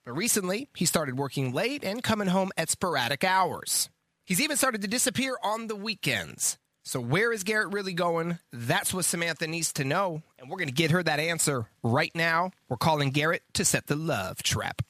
But 0.04 0.16
recently, 0.16 0.68
he 0.74 0.84
started 0.84 1.18
working 1.18 1.52
late 1.52 1.84
and 1.84 2.02
coming 2.02 2.28
home 2.28 2.50
at 2.56 2.70
sporadic 2.70 3.24
hours. 3.24 3.88
He's 4.24 4.40
even 4.40 4.56
started 4.56 4.82
to 4.82 4.88
disappear 4.88 5.36
on 5.42 5.66
the 5.66 5.76
weekends. 5.76 6.58
So, 6.84 7.00
where 7.00 7.32
is 7.32 7.44
Garrett 7.44 7.72
really 7.72 7.92
going? 7.92 8.38
That's 8.52 8.92
what 8.92 9.04
Samantha 9.04 9.46
needs 9.46 9.72
to 9.74 9.84
know. 9.84 10.22
And 10.38 10.50
we're 10.50 10.56
going 10.56 10.68
to 10.68 10.74
get 10.74 10.90
her 10.90 11.02
that 11.02 11.20
answer 11.20 11.66
right 11.84 12.10
now. 12.14 12.50
We're 12.68 12.76
calling 12.76 13.10
Garrett 13.10 13.42
to 13.54 13.64
set 13.64 13.86
the 13.86 13.94
love 13.94 14.42
trap. 14.42 14.82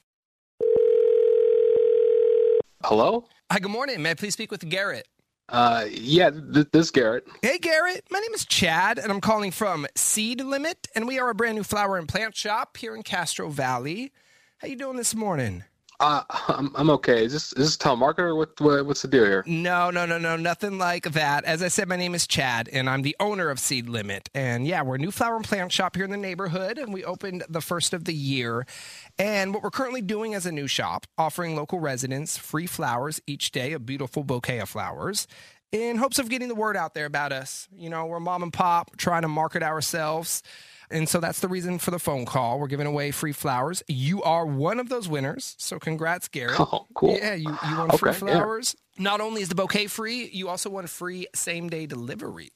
Hello? 2.83 3.27
Hi, 3.51 3.59
good 3.59 3.71
morning. 3.71 4.03
May 4.03 4.13
I 4.13 4.15
please 4.15 4.33
speak 4.33 4.51
with 4.51 4.67
Garrett? 4.69 5.07
Uh, 5.51 5.85
yeah, 5.91 6.31
th- 6.31 6.69
this 6.73 6.87
is 6.87 6.91
Garrett. 6.91 7.27
Hey, 7.43 7.59
Garrett. 7.59 8.07
My 8.11 8.19
name 8.21 8.33
is 8.33 8.47
Chad, 8.47 8.99
and 8.99 9.13
I'm 9.13 9.21
calling 9.21 9.51
from 9.51 9.87
Seed 9.95 10.41
Limit, 10.41 10.89
and 10.95 11.07
we 11.07 11.19
are 11.19 11.29
a 11.29 11.35
brand 11.35 11.57
new 11.57 11.63
flower 11.63 11.99
and 11.99 12.09
plant 12.09 12.35
shop 12.35 12.79
here 12.79 12.97
in 12.97 13.03
Castro 13.03 13.51
Valley. 13.51 14.13
How 14.59 14.69
you 14.69 14.77
doing 14.77 14.97
this 14.97 15.15
morning? 15.15 15.65
I'm, 16.03 16.73
I'm 16.75 16.91
okay. 16.91 17.25
Is 17.25 17.33
this, 17.33 17.53
is 17.53 17.67
this 17.67 17.77
telemarketer? 17.77 18.37
What, 18.37 18.61
what, 18.61 18.85
what's 18.87 19.03
the 19.03 19.09
deal 19.09 19.25
here? 19.25 19.45
No, 19.47 19.91
no, 19.91 20.05
no, 20.05 20.19
no, 20.19 20.37
nothing 20.37 20.77
like 20.77 21.05
that. 21.13 21.45
As 21.45 21.63
I 21.63 21.69
said, 21.69 21.89
my 21.89 21.97
name 21.97 22.15
is 22.15 22.27
Chad, 22.27 22.69
and 22.73 22.91
I'm 22.91 23.03
the 23.03 23.15
owner 23.21 23.51
of 23.51 23.61
Seed 23.61 23.89
Limit. 23.89 24.29
And 24.35 24.67
yeah, 24.67 24.83
we're 24.83 24.97
a 24.97 24.99
new 24.99 25.13
flower 25.13 25.37
and 25.37 25.45
plant 25.45 25.71
shop 25.71 25.95
here 25.95 26.05
in 26.05 26.11
the 26.11 26.17
neighborhood, 26.17 26.77
and 26.77 26.93
we 26.93 27.05
opened 27.05 27.45
the 27.49 27.61
first 27.61 27.93
of 27.93 28.05
the 28.05 28.15
year. 28.15 28.67
And 29.17 29.55
what 29.55 29.63
we're 29.63 29.71
currently 29.71 30.03
doing 30.03 30.35
as 30.35 30.45
a 30.45 30.53
new 30.53 30.67
shop, 30.67 31.07
offering 31.17 31.55
local 31.55 31.79
residents 31.79 32.37
free 32.37 32.67
flowers 32.67 33.21
each 33.29 33.53
day, 33.53 33.73
a 33.73 33.79
beautiful 33.79 34.25
bouquet 34.25 34.59
of 34.59 34.69
flowers, 34.69 35.29
in 35.71 35.99
hopes 35.99 36.19
of 36.19 36.29
getting 36.29 36.49
the 36.49 36.55
word 36.57 36.77
out 36.77 36.95
there 36.95 37.07
about 37.07 37.33
us. 37.33 37.69
You 37.73 37.91
know, 37.91 38.07
we're 38.07 38.21
mom 38.21 38.43
and 38.43 38.53
pop, 38.53 38.97
trying 38.97 39.23
to 39.23 39.29
market 39.29 39.63
ourselves. 39.63 40.43
And 40.93 41.09
so 41.09 41.19
that's 41.21 41.41
the 41.41 41.49
reason 41.49 41.79
for 41.79 41.91
the 41.91 41.99
phone 41.99 42.25
call. 42.27 42.59
We're 42.61 42.67
giving 42.69 42.87
away 42.87 43.11
free 43.11 43.33
flowers. 43.33 43.83
You 43.89 44.23
are 44.23 44.45
one 44.47 44.79
of 44.79 44.89
those 44.89 45.09
winners. 45.09 45.55
So 45.59 45.79
congrats, 45.79 46.29
Garrett. 46.29 46.57
Oh, 46.61 46.87
cool. 46.95 47.17
Yeah, 47.17 47.35
you, 47.35 47.49
you 47.69 47.77
won 47.79 47.91
free 47.97 48.11
Okay, 48.11 48.27
yeah. 48.27 48.33
flowers. 48.35 48.77
Not 48.99 49.21
only 49.21 49.43
is 49.43 49.49
the 49.49 49.55
bouquet 49.55 49.87
free, 49.87 50.29
you 50.33 50.49
also 50.49 50.71
won 50.71 50.87
free 50.87 51.27
same 51.35 51.69
day 51.69 51.87
delivery. 51.87 52.51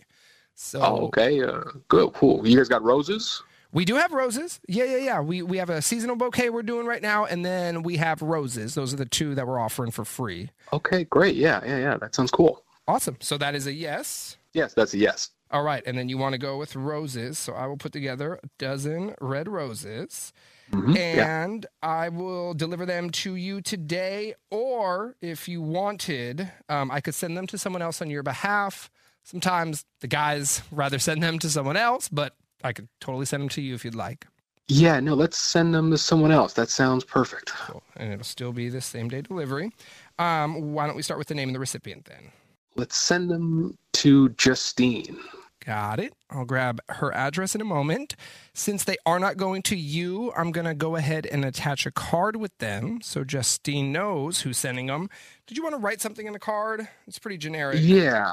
So 0.54 0.80
Oh, 0.82 0.96
okay. 1.06 1.42
Uh, 1.42 1.62
good. 1.88 2.12
Cool. 2.12 2.46
You 2.46 2.56
guys 2.56 2.68
got 2.68 2.82
roses? 2.82 3.42
we 3.72 3.84
do 3.84 3.96
have 3.96 4.12
roses. 4.12 4.58
Yeah, 4.68 4.84
yeah, 4.84 4.96
yeah. 4.98 5.20
We 5.20 5.42
we 5.42 5.58
have 5.58 5.68
a 5.68 5.82
seasonal 5.82 6.16
bouquet 6.16 6.48
we're 6.50 6.62
doing 6.62 6.86
right 6.86 7.02
now, 7.02 7.26
and 7.26 7.44
then 7.44 7.82
we 7.82 7.96
have 7.98 8.22
roses. 8.22 8.74
Those 8.74 8.94
are 8.94 8.96
the 8.96 9.04
two 9.04 9.34
that 9.34 9.46
we're 9.46 9.58
offering 9.58 9.90
for 9.90 10.04
free. 10.04 10.50
Okay, 10.72 11.04
great. 11.04 11.36
Yeah, 11.36 11.60
yeah, 11.64 11.78
yeah. 11.78 11.96
That 11.98 12.14
sounds 12.14 12.30
cool. 12.30 12.62
Awesome. 12.88 13.16
So 13.20 13.36
that 13.38 13.54
is 13.54 13.66
a 13.66 13.72
yes. 13.74 14.38
Yes, 14.54 14.72
that's 14.72 14.94
a 14.94 14.98
yes. 14.98 15.30
All 15.50 15.62
right, 15.62 15.82
and 15.86 15.96
then 15.96 16.08
you 16.08 16.18
want 16.18 16.32
to 16.32 16.38
go 16.38 16.58
with 16.58 16.74
roses. 16.74 17.38
So 17.38 17.52
I 17.54 17.66
will 17.66 17.76
put 17.76 17.92
together 17.92 18.40
a 18.42 18.48
dozen 18.58 19.14
red 19.20 19.48
roses. 19.48 20.32
Mhm, 20.72 20.96
yeah. 20.96 21.44
and 21.44 21.64
I 21.80 22.08
will 22.08 22.52
deliver 22.52 22.84
them 22.84 23.10
to 23.10 23.36
you 23.36 23.60
today. 23.60 24.34
Or 24.50 25.14
if 25.20 25.46
you 25.48 25.62
wanted, 25.62 26.50
um, 26.68 26.90
I 26.90 27.00
could 27.00 27.14
send 27.14 27.36
them 27.36 27.46
to 27.46 27.58
someone 27.58 27.82
else 27.82 28.02
on 28.02 28.10
your 28.10 28.24
behalf. 28.24 28.90
Sometimes 29.22 29.84
the 30.00 30.08
guys 30.08 30.62
rather 30.72 30.98
send 30.98 31.22
them 31.22 31.38
to 31.38 31.48
someone 31.48 31.76
else, 31.76 32.08
but 32.08 32.34
I 32.64 32.72
could 32.72 32.88
totally 33.00 33.26
send 33.26 33.42
them 33.42 33.48
to 33.50 33.62
you 33.62 33.74
if 33.74 33.84
you'd 33.84 33.94
like. 33.94 34.26
Yeah, 34.68 34.98
no, 34.98 35.14
let's 35.14 35.38
send 35.38 35.72
them 35.72 35.92
to 35.92 35.98
someone 35.98 36.32
else. 36.32 36.54
That 36.54 36.68
sounds 36.70 37.04
perfect. 37.04 37.52
Cool. 37.52 37.84
And 37.96 38.12
it'll 38.12 38.24
still 38.24 38.52
be 38.52 38.68
the 38.68 38.80
same 38.80 39.08
day 39.08 39.20
delivery. 39.20 39.70
Um, 40.18 40.72
why 40.72 40.86
don't 40.88 40.96
we 40.96 41.02
start 41.02 41.18
with 41.18 41.28
the 41.28 41.34
name 41.36 41.50
of 41.50 41.52
the 41.52 41.60
recipient 41.60 42.06
then? 42.06 42.32
Let's 42.74 42.96
send 42.96 43.30
them 43.30 43.78
to 43.94 44.30
Justine. 44.30 45.18
Got 45.66 45.98
it. 45.98 46.14
I'll 46.30 46.44
grab 46.44 46.80
her 46.88 47.12
address 47.12 47.56
in 47.56 47.60
a 47.60 47.64
moment. 47.64 48.14
Since 48.54 48.84
they 48.84 48.96
are 49.04 49.18
not 49.18 49.36
going 49.36 49.62
to 49.62 49.76
you, 49.76 50.32
I'm 50.36 50.52
going 50.52 50.64
to 50.66 50.74
go 50.74 50.94
ahead 50.94 51.26
and 51.26 51.44
attach 51.44 51.86
a 51.86 51.90
card 51.90 52.36
with 52.36 52.56
them 52.58 53.00
so 53.02 53.24
Justine 53.24 53.90
knows 53.90 54.42
who's 54.42 54.58
sending 54.58 54.86
them. 54.86 55.10
Did 55.48 55.56
you 55.56 55.64
want 55.64 55.74
to 55.74 55.80
write 55.80 56.00
something 56.00 56.24
in 56.24 56.32
the 56.32 56.38
card? 56.38 56.86
It's 57.08 57.18
pretty 57.18 57.36
generic. 57.36 57.78
Yeah. 57.80 58.32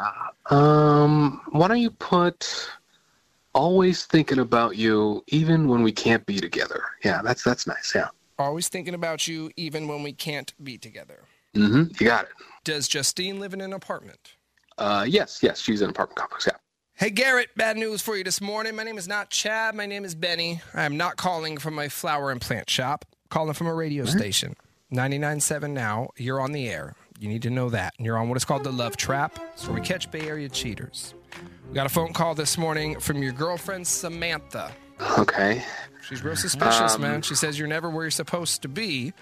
Um, 0.52 1.42
why 1.52 1.68
don't 1.68 1.80
you 1.82 1.90
put 1.90 2.70
always 3.54 4.06
thinking 4.06 4.40
about 4.40 4.76
you 4.76 5.24
even 5.28 5.68
when 5.68 5.82
we 5.82 5.92
can't 5.92 6.26
be 6.28 6.40
together. 6.40 6.84
Yeah, 7.04 7.22
that's 7.24 7.44
that's 7.44 7.66
nice. 7.66 7.94
Yeah. 7.96 8.10
Always 8.38 8.68
thinking 8.68 8.94
about 8.94 9.28
you 9.28 9.52
even 9.56 9.88
when 9.88 10.04
we 10.04 10.14
can't 10.14 10.54
be 10.64 10.78
together. 10.78 11.24
Mhm. 11.56 12.00
You 12.00 12.08
got 12.08 12.26
it. 12.26 12.32
Does 12.64 12.88
Justine 12.88 13.40
live 13.40 13.54
in 13.54 13.62
an 13.62 13.74
apartment? 13.74 14.34
Uh 14.78 15.06
yes, 15.08 15.40
yes, 15.42 15.60
she's 15.60 15.82
in 15.82 15.86
an 15.86 15.92
apartment 15.92 16.18
complex. 16.20 16.48
Yeah. 16.48 16.58
Hey 16.96 17.10
Garrett, 17.10 17.50
bad 17.56 17.76
news 17.78 18.02
for 18.02 18.16
you 18.16 18.24
this 18.24 18.40
morning. 18.40 18.76
My 18.76 18.84
name 18.84 18.98
is 18.98 19.08
not 19.08 19.30
Chad. 19.30 19.76
My 19.76 19.86
name 19.86 20.06
is 20.06 20.16
Benny. 20.16 20.62
I 20.74 20.84
am 20.84 20.96
not 20.96 21.18
calling 21.18 21.58
from 21.58 21.74
my 21.74 21.90
flower 21.90 22.32
and 22.32 22.40
plant 22.40 22.70
shop. 22.70 23.06
calling 23.30 23.54
from 23.54 23.68
a 23.68 23.74
radio 23.74 24.06
station. 24.06 24.56
99.7 24.94 25.72
now. 25.72 26.10
You're 26.18 26.40
on 26.40 26.52
the 26.52 26.70
air. 26.70 26.94
You 27.20 27.28
need 27.30 27.42
to 27.44 27.50
know 27.50 27.70
that. 27.72 27.94
And 27.98 28.06
you're 28.06 28.18
on 28.18 28.30
what 28.30 28.38
is 28.38 28.46
called 28.46 28.64
the 28.64 28.72
Love 28.72 28.96
Trap. 28.96 29.40
It's 29.54 29.66
where 29.68 29.74
we 29.74 29.82
catch 29.82 30.12
Bay 30.12 30.22
Area 30.28 30.48
cheaters. 30.50 31.16
We 31.68 31.74
got 31.74 31.88
a 31.88 31.90
phone 31.90 32.14
call 32.14 32.36
this 32.36 32.58
morning 32.60 33.00
from 33.00 33.24
your 33.24 33.32
girlfriend 33.34 33.88
Samantha. 33.88 34.72
Okay. 35.18 35.64
She's 36.08 36.24
real 36.24 36.36
suspicious, 36.36 36.96
Um, 36.96 37.02
man. 37.02 37.22
She 37.24 37.34
says 37.34 37.58
you're 37.58 37.68
never 37.68 37.90
where 37.90 38.04
you're 38.04 38.12
supposed 38.12 38.62
to 38.62 38.68
be. 38.68 39.14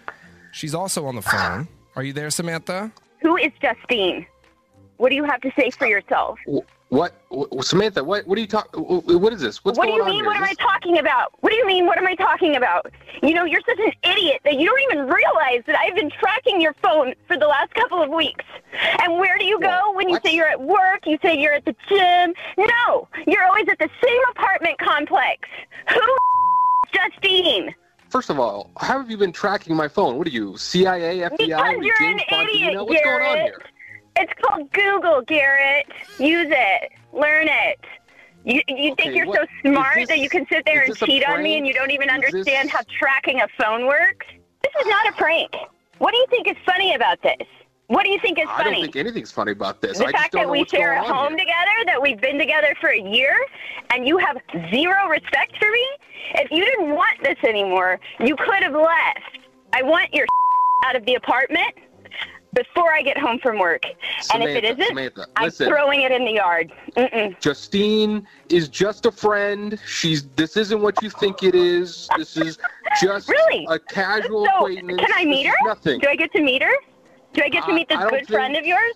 She's 0.51 0.75
also 0.75 1.05
on 1.05 1.15
the 1.15 1.21
phone. 1.21 1.69
Are 1.95 2.03
you 2.03 2.11
there, 2.11 2.29
Samantha? 2.31 2.91
Who 3.21 3.37
is 3.37 3.51
Justine? 3.61 4.25
What 4.97 5.09
do 5.09 5.15
you 5.15 5.23
have 5.23 5.39
to 5.41 5.51
say 5.57 5.69
for 5.71 5.87
yourself? 5.87 6.37
What, 6.91 7.13
what 7.29 7.63
Samantha, 7.63 8.03
what 8.03 8.27
what 8.27 8.37
are 8.37 8.41
you 8.41 8.47
talking 8.47 8.83
what 8.83 9.31
is 9.31 9.39
this? 9.39 9.63
What's 9.63 9.77
what 9.77 9.85
do 9.85 9.93
you 9.93 10.03
mean? 10.03 10.25
What 10.25 10.35
am 10.35 10.43
I 10.43 10.53
talking 10.55 10.97
about? 10.97 11.31
What 11.39 11.51
do 11.51 11.55
you 11.55 11.65
mean? 11.65 11.85
What 11.85 11.97
am 11.97 12.05
I 12.05 12.15
talking 12.15 12.57
about? 12.57 12.91
You 13.23 13.33
know, 13.33 13.45
you're 13.45 13.61
such 13.65 13.79
an 13.79 13.93
idiot 14.03 14.41
that 14.43 14.55
you 14.55 14.65
don't 14.65 14.81
even 14.91 15.07
realize 15.07 15.63
that 15.67 15.79
I've 15.79 15.95
been 15.95 16.09
tracking 16.09 16.59
your 16.59 16.73
phone 16.83 17.13
for 17.27 17.37
the 17.37 17.47
last 17.47 17.73
couple 17.75 18.03
of 18.03 18.09
weeks. 18.09 18.43
And 19.01 19.13
where 19.13 19.37
do 19.37 19.45
you 19.45 19.57
go 19.61 19.93
when 19.93 20.09
you 20.09 20.19
say 20.25 20.35
you're 20.35 20.49
at 20.49 20.61
work? 20.61 21.05
You 21.05 21.17
say 21.21 21.39
you're 21.39 21.53
at 21.53 21.63
the 21.63 21.75
gym. 21.87 22.33
No, 22.57 23.07
you're 23.25 23.45
always 23.45 23.69
at 23.69 23.79
the 23.79 23.89
same 24.03 24.21
apartment 24.31 24.77
complex. 24.79 25.47
Who 25.93 26.17
Justine? 26.93 27.73
First 28.09 28.29
of 28.29 28.37
all, 28.37 28.69
how 28.75 28.99
have 28.99 29.09
you 29.09 29.15
been 29.15 29.31
tracking 29.31 29.77
my 29.77 29.87
phone? 29.87 30.17
What 30.17 30.27
are 30.27 30.31
you, 30.31 30.57
CIA, 30.57 31.19
FBI, 31.19 31.37
Because 31.37 31.75
you're 31.79 31.97
James 31.99 32.21
an 32.29 32.37
Bond? 32.37 32.49
Idiot, 32.49 32.73
know 32.73 32.83
what's 32.83 33.01
going 33.01 33.21
on 33.21 33.37
here? 33.37 33.61
It's 34.15 34.33
called 34.41 34.71
Google, 34.73 35.21
Garrett. 35.21 35.87
Use 36.19 36.47
it. 36.49 36.91
Learn 37.13 37.47
it. 37.47 37.79
You, 38.43 38.61
you 38.67 38.95
think 38.95 39.15
you're 39.15 39.27
what- 39.27 39.47
so 39.63 39.69
smart 39.69 39.97
is 39.99 40.07
that 40.09 40.19
you 40.19 40.29
can 40.29 40.45
sit 40.51 40.65
there 40.65 40.81
and 40.83 40.95
cheat 40.95 41.27
on 41.27 41.43
me 41.43 41.57
and 41.57 41.67
you 41.67 41.73
don't 41.73 41.91
even 41.91 42.09
Is 42.09 42.15
understand 42.15 42.67
this- 42.69 42.71
how 42.75 42.79
tracking 42.99 43.41
a 43.41 43.47
phone 43.61 43.85
works? 43.85 44.25
This 44.63 44.73
is 44.81 44.87
not 44.87 45.07
a 45.07 45.11
prank. 45.13 45.55
What 45.99 46.11
do 46.11 46.17
you 46.17 46.25
think 46.29 46.47
is 46.47 46.57
funny 46.65 46.95
about 46.95 47.21
this? 47.21 47.47
What 47.87 48.03
do 48.03 48.09
you 48.09 48.19
think 48.19 48.39
is 48.39 48.45
funny? 48.45 48.69
I 48.69 48.73
don't 48.73 48.81
think 48.83 48.95
anything's 48.95 49.31
funny 49.31 49.51
about 49.51 49.81
this. 49.81 49.97
the 49.99 50.05
I 50.05 50.11
fact 50.11 50.31
that 50.31 50.49
we 50.49 50.65
share 50.65 50.93
a 50.93 51.03
home 51.03 51.31
here. 51.31 51.39
together, 51.39 51.85
that 51.87 52.01
we've 52.01 52.21
been 52.21 52.37
together 52.39 52.73
for 52.79 52.89
a 52.89 53.01
year, 53.01 53.35
and 53.89 54.07
you 54.07 54.17
have 54.17 54.37
zero 54.71 55.07
respect 55.09 55.57
for 55.57 55.69
me? 55.69 55.85
If 56.35 56.51
you 56.51 56.63
didn't 56.63 56.91
want 56.95 57.21
this 57.21 57.37
anymore, 57.43 57.99
you 58.21 58.35
could 58.37 58.63
have 58.63 58.73
left. 58.73 59.39
I 59.73 59.83
want 59.83 60.13
your 60.13 60.25
out 60.85 60.95
of 60.95 61.05
the 61.05 61.15
apartment 61.15 61.73
before 62.53 62.91
I 62.93 63.01
get 63.01 63.17
home 63.17 63.39
from 63.39 63.59
work. 63.59 63.83
and 64.33 64.43
if 64.43 64.49
it 64.49 64.63
Samantha, 64.63 64.67
isn't, 64.83 64.87
Samantha, 64.87 65.27
I'm 65.35 65.45
listen. 65.45 65.67
throwing 65.69 66.01
it 66.01 66.11
in 66.11 66.25
the 66.25 66.33
yard. 66.33 66.71
Mm-mm. 66.97 67.39
Justine 67.39 68.27
is 68.49 68.67
just 68.69 69.05
a 69.05 69.11
friend. 69.11 69.79
She's 69.87 70.27
this 70.35 70.57
isn't 70.57 70.81
what 70.81 71.01
you 71.01 71.09
think 71.09 71.43
it 71.43 71.55
is. 71.55 72.09
This 72.17 72.35
is 72.37 72.57
just 73.01 73.29
Really? 73.29 73.65
a 73.69 73.79
casual 73.79 74.45
So, 74.45 74.51
acquaintance. 74.65 74.99
can 74.99 75.11
I 75.15 75.25
meet 75.25 75.47
her? 75.47 75.55
Nothing. 75.63 75.99
Do 75.99 76.09
I 76.09 76.15
get 76.15 76.31
to 76.33 76.41
meet 76.41 76.61
her? 76.61 76.73
Do 77.33 77.41
I 77.43 77.49
get 77.49 77.63
to 77.65 77.73
meet 77.73 77.87
this 77.87 77.97
I 77.97 78.01
don't 78.01 78.11
good 78.11 78.27
friend 78.27 78.55
of 78.57 78.65
yours? 78.65 78.93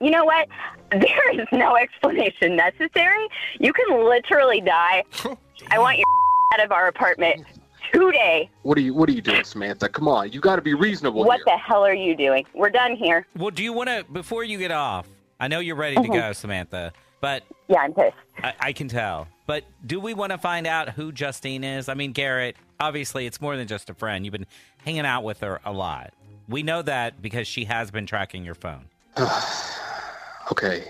You 0.00 0.10
know 0.10 0.24
what? 0.24 0.48
There 0.92 1.40
is 1.40 1.48
no 1.50 1.76
explanation 1.76 2.54
necessary. 2.54 3.26
You 3.58 3.72
can 3.72 4.04
literally 4.08 4.60
die. 4.60 5.02
I 5.72 5.80
want 5.80 5.98
your 5.98 6.06
out 6.54 6.64
of 6.64 6.70
our 6.70 6.86
apartment 6.86 7.44
today. 7.92 8.50
What 8.62 8.78
are 8.78 8.80
you 8.80 8.94
What 8.94 9.08
are 9.08 9.12
you 9.12 9.20
doing, 9.22 9.44
Samantha? 9.44 9.88
Come 9.88 10.08
on, 10.08 10.32
you 10.32 10.40
got 10.40 10.56
to 10.56 10.62
be 10.62 10.74
reasonable 10.74 11.24
What 11.24 11.36
here. 11.36 11.44
the 11.46 11.58
hell 11.58 11.84
are 11.84 11.94
you 11.94 12.16
doing? 12.16 12.44
We're 12.54 12.70
done 12.70 12.96
here. 12.96 13.26
Well, 13.36 13.50
do 13.50 13.62
you 13.62 13.72
want 13.72 13.88
to, 13.88 14.04
before 14.12 14.44
you 14.44 14.58
get 14.58 14.70
off, 14.70 15.06
I 15.40 15.48
know 15.48 15.60
you're 15.60 15.76
ready 15.76 15.96
to 15.96 16.02
Mhm. 16.02 16.14
go, 16.14 16.32
Samantha, 16.32 16.92
but. 17.20 17.42
Yeah, 17.68 17.80
I'm 17.80 17.92
pissed. 17.92 18.16
I, 18.42 18.54
I 18.60 18.72
can 18.72 18.88
tell. 18.88 19.28
But 19.46 19.64
do 19.86 20.00
we 20.00 20.14
want 20.14 20.32
to 20.32 20.38
find 20.38 20.66
out 20.66 20.90
who 20.90 21.12
Justine 21.12 21.62
is? 21.64 21.88
I 21.88 21.94
mean, 21.94 22.12
Garrett, 22.12 22.56
obviously, 22.80 23.26
it's 23.26 23.40
more 23.40 23.56
than 23.56 23.66
just 23.68 23.88
a 23.90 23.94
friend. 23.94 24.24
You've 24.24 24.32
been 24.32 24.46
hanging 24.84 25.06
out 25.06 25.22
with 25.24 25.40
her 25.40 25.60
a 25.64 25.72
lot. 25.72 26.12
We 26.48 26.62
know 26.62 26.82
that 26.82 27.20
because 27.22 27.46
she 27.46 27.64
has 27.64 27.90
been 27.90 28.06
tracking 28.06 28.44
your 28.44 28.54
phone. 28.54 28.86
okay, 30.52 30.84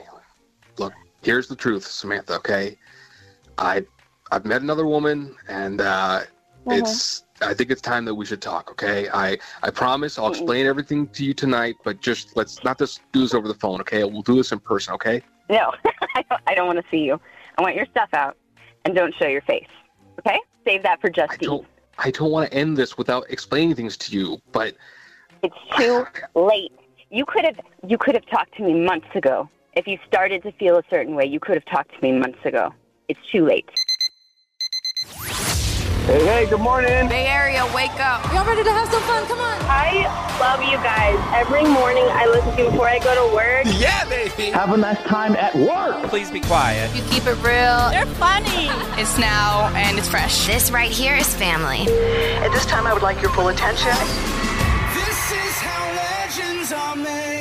look, 0.78 0.92
here's 1.22 1.48
the 1.48 1.56
truth, 1.56 1.87
Samantha. 1.87 2.35
Okay, 2.37 2.76
I 3.59 3.85
I've 4.30 4.44
met 4.44 4.62
another 4.62 4.87
woman, 4.87 5.37
and 5.48 5.80
uh, 5.80 6.22
Mhm. 6.66 6.79
it's 6.79 7.24
I 7.42 7.52
think 7.55 7.70
it's 7.70 7.83
time 7.83 8.05
that 8.07 8.14
we 8.14 8.24
should 8.24 8.42
talk. 8.42 8.70
Okay, 8.70 9.09
I 9.12 9.38
I 9.62 9.70
promise 9.70 10.18
I'll 10.18 10.29
explain 10.29 10.66
everything 10.66 11.07
to 11.09 11.24
you 11.24 11.35
tonight, 11.35 11.76
but 11.85 12.00
just 12.00 12.37
let's 12.37 12.62
not 12.64 12.79
just 12.79 13.00
do 13.12 13.20
this 13.20 13.35
over 13.35 13.46
the 13.46 13.55
phone. 13.55 13.81
Okay, 13.83 14.02
we'll 14.05 14.22
do 14.22 14.37
this 14.37 14.52
in 14.52 14.59
person. 14.59 14.94
Okay. 14.94 15.22
No, 15.48 15.72
I 16.16 16.24
don't, 16.29 16.40
I 16.46 16.55
don't 16.55 16.66
want 16.66 16.79
to 16.79 16.85
see 16.90 17.05
you. 17.05 17.20
I 17.59 17.62
want 17.62 17.76
your 17.76 17.87
stuff 17.87 18.09
out, 18.14 18.37
and 18.85 18.94
don't 18.94 19.14
show 19.14 19.29
your 19.29 19.42
face. 19.42 19.68
Okay? 20.18 20.38
Save 20.66 20.83
that 20.83 21.00
for 21.00 21.09
Justine. 21.09 21.66
I 21.98 22.11
don't 22.11 22.31
want 22.31 22.50
to 22.50 22.57
end 22.57 22.76
this 22.76 22.98
without 22.98 23.24
explaining 23.31 23.74
things 23.74 23.96
to 23.98 24.12
you, 24.16 24.40
but 24.52 24.74
It's 25.42 25.57
too 25.76 26.07
late. 26.35 26.72
You 27.11 27.24
could 27.24 27.44
have 27.44 27.61
you 27.87 27.96
could 27.98 28.14
have 28.14 28.26
talked 28.26 28.57
to 28.57 28.62
me 28.62 28.74
months 28.74 29.09
ago. 29.14 29.48
If 29.74 29.87
you 29.87 29.98
started 30.07 30.42
to 30.42 30.52
feel 30.52 30.79
a 30.79 30.83
certain 30.90 31.14
way, 31.14 31.26
you 31.26 31.38
could 31.38 31.55
have 31.55 31.64
talked 31.66 31.94
to 31.94 32.00
me 32.00 32.12
months 32.12 32.44
ago. 32.44 32.72
It's 33.09 33.20
too 33.31 33.44
late. 33.46 33.68
Hey, 36.06 36.24
hey, 36.24 36.46
good 36.48 36.60
morning. 36.60 37.08
Bay 37.08 37.26
Area, 37.26 37.66
wake 37.74 37.98
up. 37.98 38.24
Y'all 38.32 38.46
ready 38.46 38.62
to 38.62 38.70
have 38.70 38.88
some 38.88 39.02
fun? 39.02 39.26
Come 39.26 39.40
on. 39.40 39.58
I 39.62 40.06
love 40.38 40.62
you 40.62 40.76
guys. 40.76 41.18
Every 41.34 41.64
morning 41.64 42.04
I 42.06 42.26
listen 42.26 42.54
to 42.54 42.62
you 42.62 42.70
before 42.70 42.86
I 42.86 43.00
go 43.00 43.28
to 43.28 43.34
work. 43.34 43.64
Yeah, 43.76 44.08
baby. 44.08 44.52
Have 44.52 44.70
a 44.70 44.76
nice 44.76 45.02
time 45.02 45.34
at 45.34 45.52
work. 45.56 46.08
Please 46.08 46.30
be 46.30 46.38
quiet. 46.38 46.94
You 46.94 47.02
keep 47.10 47.26
it 47.26 47.34
real. 47.42 47.90
They're 47.90 48.06
funny. 48.22 48.68
It's 49.02 49.18
now 49.18 49.72
and 49.74 49.98
it's 49.98 50.08
fresh. 50.08 50.46
This 50.46 50.70
right 50.70 50.92
here 50.92 51.16
is 51.16 51.34
family. 51.34 51.80
At 52.38 52.52
this 52.52 52.66
time, 52.66 52.86
I 52.86 52.92
would 52.92 53.02
like 53.02 53.20
your 53.20 53.32
full 53.32 53.48
attention. 53.48 53.90
This 54.94 55.32
is 55.32 55.58
how 55.58 55.90
legends 55.90 56.72
are 56.72 56.94
made. 56.94 57.36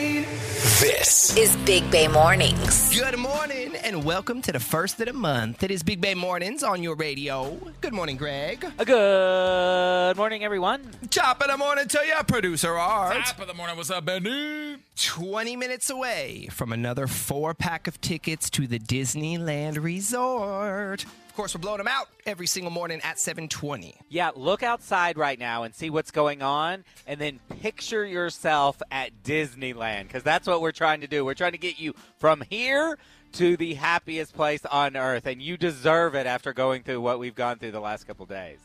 This 0.82 1.38
is 1.38 1.56
Big 1.66 1.90
Bay 1.90 2.10
Mornings. 2.10 2.94
Good 2.94 3.18
morning 3.18 3.78
and 3.78 4.04
welcome 4.04 4.42
to 4.42 4.52
the 4.52 4.60
first 4.60 5.00
of 5.00 5.06
the 5.06 5.14
month. 5.14 5.64
It 5.64 5.72
is 5.72 5.84
Big 5.84 6.02
Bay 6.02 6.16
Mornings 6.16 6.64
on 6.64 6.84
your 6.84 6.98
radio. 6.98 7.58
Good 7.80 7.94
morning, 7.94 8.18
Greg. 8.18 8.66
A 8.78 8.84
good 8.84 10.18
morning, 10.18 10.44
everyone. 10.44 10.92
Top 11.12 11.42
of 11.42 11.48
the 11.48 11.56
morning 11.56 11.88
to 11.88 12.00
you, 12.06 12.22
producer 12.28 12.74
Art. 12.74 13.24
Top 13.24 13.40
of 13.40 13.48
the 13.48 13.54
morning. 13.54 13.78
What's 13.78 13.90
up, 13.90 14.04
Benny? 14.04 14.76
20 14.98 15.56
minutes 15.56 15.90
away 15.90 16.50
from 16.52 16.74
another 16.74 17.08
four 17.08 17.54
pack 17.54 17.88
of 17.88 18.02
tickets 18.02 18.50
to 18.50 18.68
the 18.68 18.78
Disneyland 18.78 19.82
Resort. 19.82 21.06
Of 21.36 21.38
course, 21.38 21.54
we're 21.54 21.60
blowing 21.60 21.80
them 21.80 21.90
out 21.90 22.08
every 22.26 22.48
single 22.48 22.72
morning 22.72 23.02
at 23.04 23.20
720. 23.20 23.98
Yeah, 24.08 24.32
look 24.38 24.64
outside 24.64 25.18
right 25.18 25.38
now 25.38 25.64
and 25.64 25.76
see 25.76 25.90
what's 25.90 26.10
going 26.10 26.42
on, 26.42 26.86
and 27.06 27.20
then 27.20 27.42
picture 27.60 28.06
yourself 28.06 28.82
at 28.90 29.22
Disneyland 29.22 30.04
because 30.04 30.24
that's 30.24 30.48
what 30.48 30.62
we're 30.62 30.72
trying 30.72 31.02
to 31.02 31.08
do. 31.08 31.26
We're 31.26 31.34
trying 31.34 31.52
to 31.52 31.58
get 31.58 31.78
you 31.78 31.94
from 32.20 32.42
here 32.50 32.98
to 33.34 33.58
the 33.58 33.74
happiest 33.74 34.34
place 34.34 34.66
on 34.66 34.96
earth, 34.96 35.26
and 35.26 35.42
you 35.42 35.58
deserve 35.58 36.16
it 36.16 36.26
after 36.26 36.54
going 36.54 36.84
through 36.84 37.02
what 37.02 37.20
we've 37.20 37.36
gone 37.36 37.58
through 37.58 37.72
the 37.72 37.82
last 37.82 38.08
couple 38.08 38.26
days. 38.26 38.60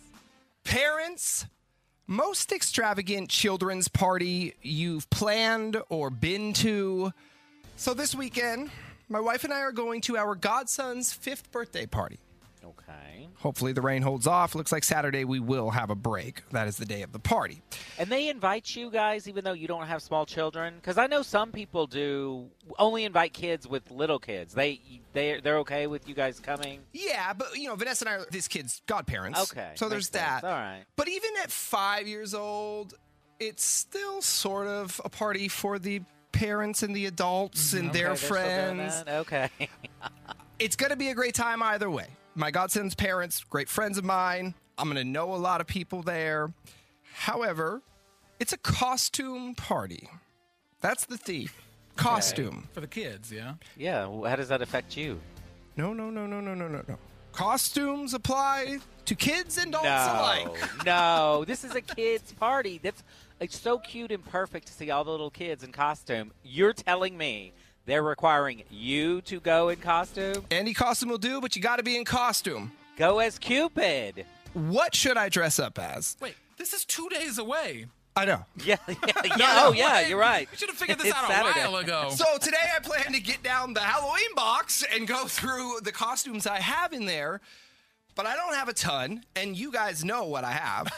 Parents, 0.62 1.46
most 2.06 2.52
extravagant 2.52 3.30
children's 3.30 3.88
party 3.88 4.54
you've 4.62 5.10
planned 5.10 5.76
or 5.88 6.08
been 6.08 6.52
to. 6.52 7.10
So 7.74 7.94
this 7.94 8.14
weekend, 8.14 8.70
my 9.08 9.18
wife 9.18 9.42
and 9.42 9.52
I 9.52 9.58
are 9.58 9.72
going 9.72 10.02
to 10.02 10.16
our 10.16 10.36
godson's 10.36 11.12
fifth 11.12 11.50
birthday 11.50 11.86
party. 11.86 12.20
Okay. 12.90 13.28
Hopefully 13.38 13.72
the 13.72 13.80
rain 13.80 14.02
holds 14.02 14.26
off. 14.26 14.54
Looks 14.54 14.70
like 14.70 14.84
Saturday 14.84 15.24
we 15.24 15.40
will 15.40 15.70
have 15.70 15.88
a 15.90 15.94
break. 15.94 16.42
That 16.50 16.68
is 16.68 16.76
the 16.76 16.84
day 16.84 17.02
of 17.02 17.12
the 17.12 17.18
party. 17.18 17.62
And 17.98 18.10
they 18.10 18.28
invite 18.28 18.76
you 18.76 18.90
guys, 18.90 19.28
even 19.28 19.44
though 19.44 19.54
you 19.54 19.66
don't 19.66 19.86
have 19.86 20.02
small 20.02 20.26
children, 20.26 20.74
because 20.76 20.98
I 20.98 21.06
know 21.06 21.22
some 21.22 21.50
people 21.50 21.86
do 21.86 22.50
only 22.78 23.04
invite 23.04 23.32
kids 23.32 23.66
with 23.66 23.90
little 23.90 24.18
kids. 24.18 24.52
They 24.52 24.80
they 25.14 25.40
they're 25.40 25.58
okay 25.58 25.86
with 25.86 26.06
you 26.08 26.14
guys 26.14 26.38
coming. 26.38 26.80
Yeah, 26.92 27.32
but 27.32 27.56
you 27.56 27.68
know, 27.68 27.76
Vanessa 27.76 28.04
and 28.04 28.14
I 28.14 28.22
are 28.22 28.26
this 28.30 28.46
kid's 28.46 28.82
godparents. 28.86 29.40
Okay, 29.52 29.72
So 29.74 29.88
there's 29.88 30.08
sense. 30.10 30.42
that. 30.42 30.44
All 30.44 30.50
right. 30.50 30.84
But 30.96 31.08
even 31.08 31.30
at 31.42 31.50
five 31.50 32.06
years 32.06 32.34
old, 32.34 32.94
it's 33.38 33.64
still 33.64 34.20
sort 34.20 34.66
of 34.66 35.00
a 35.02 35.08
party 35.08 35.48
for 35.48 35.78
the 35.78 36.02
parents 36.32 36.82
and 36.82 36.94
the 36.94 37.06
adults 37.06 37.72
and 37.72 37.84
mm-hmm. 37.84 37.90
Okay, 37.90 37.98
their 37.98 38.08
they're 38.08 38.16
still 38.16 38.36
doing 38.36 38.90
friends. 38.90 39.04
Okay. 39.08 39.48
It's 40.60 40.76
going 40.76 40.90
to 40.90 40.96
be 40.96 41.08
a 41.08 41.14
great 41.14 41.34
time 41.34 41.62
either 41.62 41.90
way. 41.90 42.06
My 42.34 42.50
godson's 42.50 42.94
parents, 42.94 43.44
great 43.44 43.68
friends 43.68 43.98
of 43.98 44.04
mine. 44.04 44.54
I'm 44.78 44.86
going 44.90 44.96
to 44.96 45.10
know 45.10 45.34
a 45.34 45.36
lot 45.36 45.60
of 45.60 45.66
people 45.66 46.02
there. 46.02 46.52
However, 47.12 47.82
it's 48.38 48.52
a 48.52 48.56
costume 48.58 49.54
party. 49.54 50.08
That's 50.80 51.04
the 51.06 51.18
theme. 51.18 51.50
Costume. 51.96 52.68
For 52.72 52.80
the 52.80 52.86
kids, 52.86 53.30
yeah. 53.32 53.54
Yeah. 53.76 54.06
well, 54.06 54.30
How 54.30 54.36
does 54.36 54.48
that 54.48 54.62
affect 54.62 54.96
you? 54.96 55.20
No, 55.76 55.92
no, 55.92 56.08
no, 56.08 56.26
no, 56.26 56.40
no, 56.40 56.54
no, 56.54 56.68
no, 56.68 56.82
no. 56.88 56.98
Costumes 57.32 58.14
apply 58.14 58.78
to 59.04 59.14
kids 59.14 59.58
and 59.58 59.68
adults 59.68 59.84
No, 59.84 59.90
alike. 59.90 60.70
no. 60.86 61.44
This 61.46 61.64
is 61.64 61.74
a 61.74 61.80
kids' 61.80 62.32
party. 62.32 62.80
That's 62.82 63.02
it's 63.40 63.58
so 63.58 63.78
cute 63.78 64.12
and 64.12 64.24
perfect 64.24 64.66
to 64.68 64.72
see 64.72 64.90
all 64.90 65.04
the 65.04 65.10
little 65.10 65.30
kids 65.30 65.62
in 65.64 65.72
costume. 65.72 66.32
You're 66.42 66.72
telling 66.72 67.16
me 67.16 67.52
they're 67.86 68.02
requiring 68.02 68.62
you 68.70 69.20
to 69.22 69.40
go 69.40 69.68
in 69.68 69.76
costume? 69.78 70.44
Any 70.50 70.74
costume 70.74 71.08
will 71.08 71.18
do, 71.18 71.40
but 71.40 71.56
you 71.56 71.62
got 71.62 71.76
to 71.76 71.82
be 71.82 71.96
in 71.96 72.04
costume. 72.04 72.72
Go 72.96 73.18
as 73.18 73.38
Cupid. 73.38 74.26
What 74.52 74.94
should 74.94 75.16
I 75.16 75.28
dress 75.28 75.58
up 75.58 75.78
as? 75.78 76.16
Wait, 76.20 76.34
this 76.58 76.72
is 76.72 76.84
two 76.84 77.08
days 77.08 77.38
away. 77.38 77.86
I 78.16 78.24
know. 78.24 78.44
Yeah, 78.64 78.76
yeah, 78.88 78.94
yeah. 79.24 79.36
No, 79.38 79.46
oh, 79.68 79.72
yeah, 79.72 80.06
you're 80.06 80.18
right. 80.18 80.48
We 80.50 80.56
should 80.56 80.68
have 80.68 80.76
figured 80.76 80.98
this 80.98 81.06
It's 81.08 81.16
out 81.16 81.24
a 81.30 81.32
Saturday. 81.32 81.60
while 81.60 81.76
ago. 81.76 82.08
So 82.14 82.24
today 82.38 82.56
I 82.76 82.80
plan 82.80 83.12
to 83.12 83.20
get 83.20 83.42
down 83.42 83.72
the 83.72 83.80
Halloween 83.80 84.34
box 84.34 84.84
and 84.94 85.06
go 85.08 85.26
through 85.26 85.78
the 85.82 85.92
costumes 85.92 86.46
I 86.46 86.58
have 86.60 86.92
in 86.92 87.06
there, 87.06 87.40
but 88.16 88.26
I 88.26 88.34
don't 88.34 88.54
have 88.54 88.68
a 88.68 88.72
ton, 88.74 89.24
and 89.36 89.56
you 89.56 89.72
guys 89.72 90.04
know 90.04 90.24
what 90.24 90.44
I 90.44 90.50
have. 90.52 90.88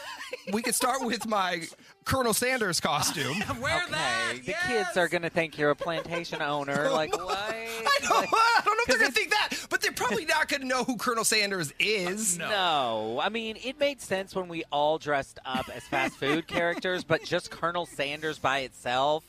we 0.52 0.62
could 0.62 0.74
start 0.74 1.04
with 1.04 1.26
my 1.26 1.62
Colonel 2.04 2.34
Sanders 2.34 2.80
costume. 2.80 3.36
Wear 3.60 3.82
that. 3.90 4.32
Hey, 4.34 4.38
the 4.40 4.54
kids 4.66 4.96
are 4.96 5.08
going 5.08 5.22
to 5.22 5.30
think 5.30 5.56
you're 5.58 5.70
a 5.70 5.76
plantation 5.76 6.42
owner. 6.42 6.90
Like, 6.92 7.16
what? 7.16 7.38
I 7.38 7.98
don't, 8.02 8.26
I 8.32 8.60
don't 8.64 8.76
know 8.76 8.82
if 8.82 8.86
they're 8.88 8.98
going 8.98 9.10
to 9.12 9.16
think 9.16 9.30
that, 9.30 9.50
but 9.70 9.80
they're 9.80 9.92
probably 9.92 10.24
not 10.26 10.48
going 10.48 10.60
to 10.62 10.66
know 10.66 10.84
who 10.84 10.96
Colonel 10.96 11.24
Sanders 11.24 11.72
is. 11.78 12.38
No. 12.38 13.20
I 13.22 13.28
mean, 13.28 13.56
it 13.64 13.78
made 13.78 14.00
sense 14.00 14.34
when 14.34 14.48
we 14.48 14.64
all 14.72 14.98
dressed 14.98 15.38
up 15.44 15.68
as 15.74 15.84
fast 15.84 16.16
food 16.16 16.46
characters, 16.46 17.04
but 17.04 17.24
just 17.24 17.50
Colonel 17.50 17.86
Sanders 17.86 18.38
by 18.38 18.60
itself, 18.60 19.24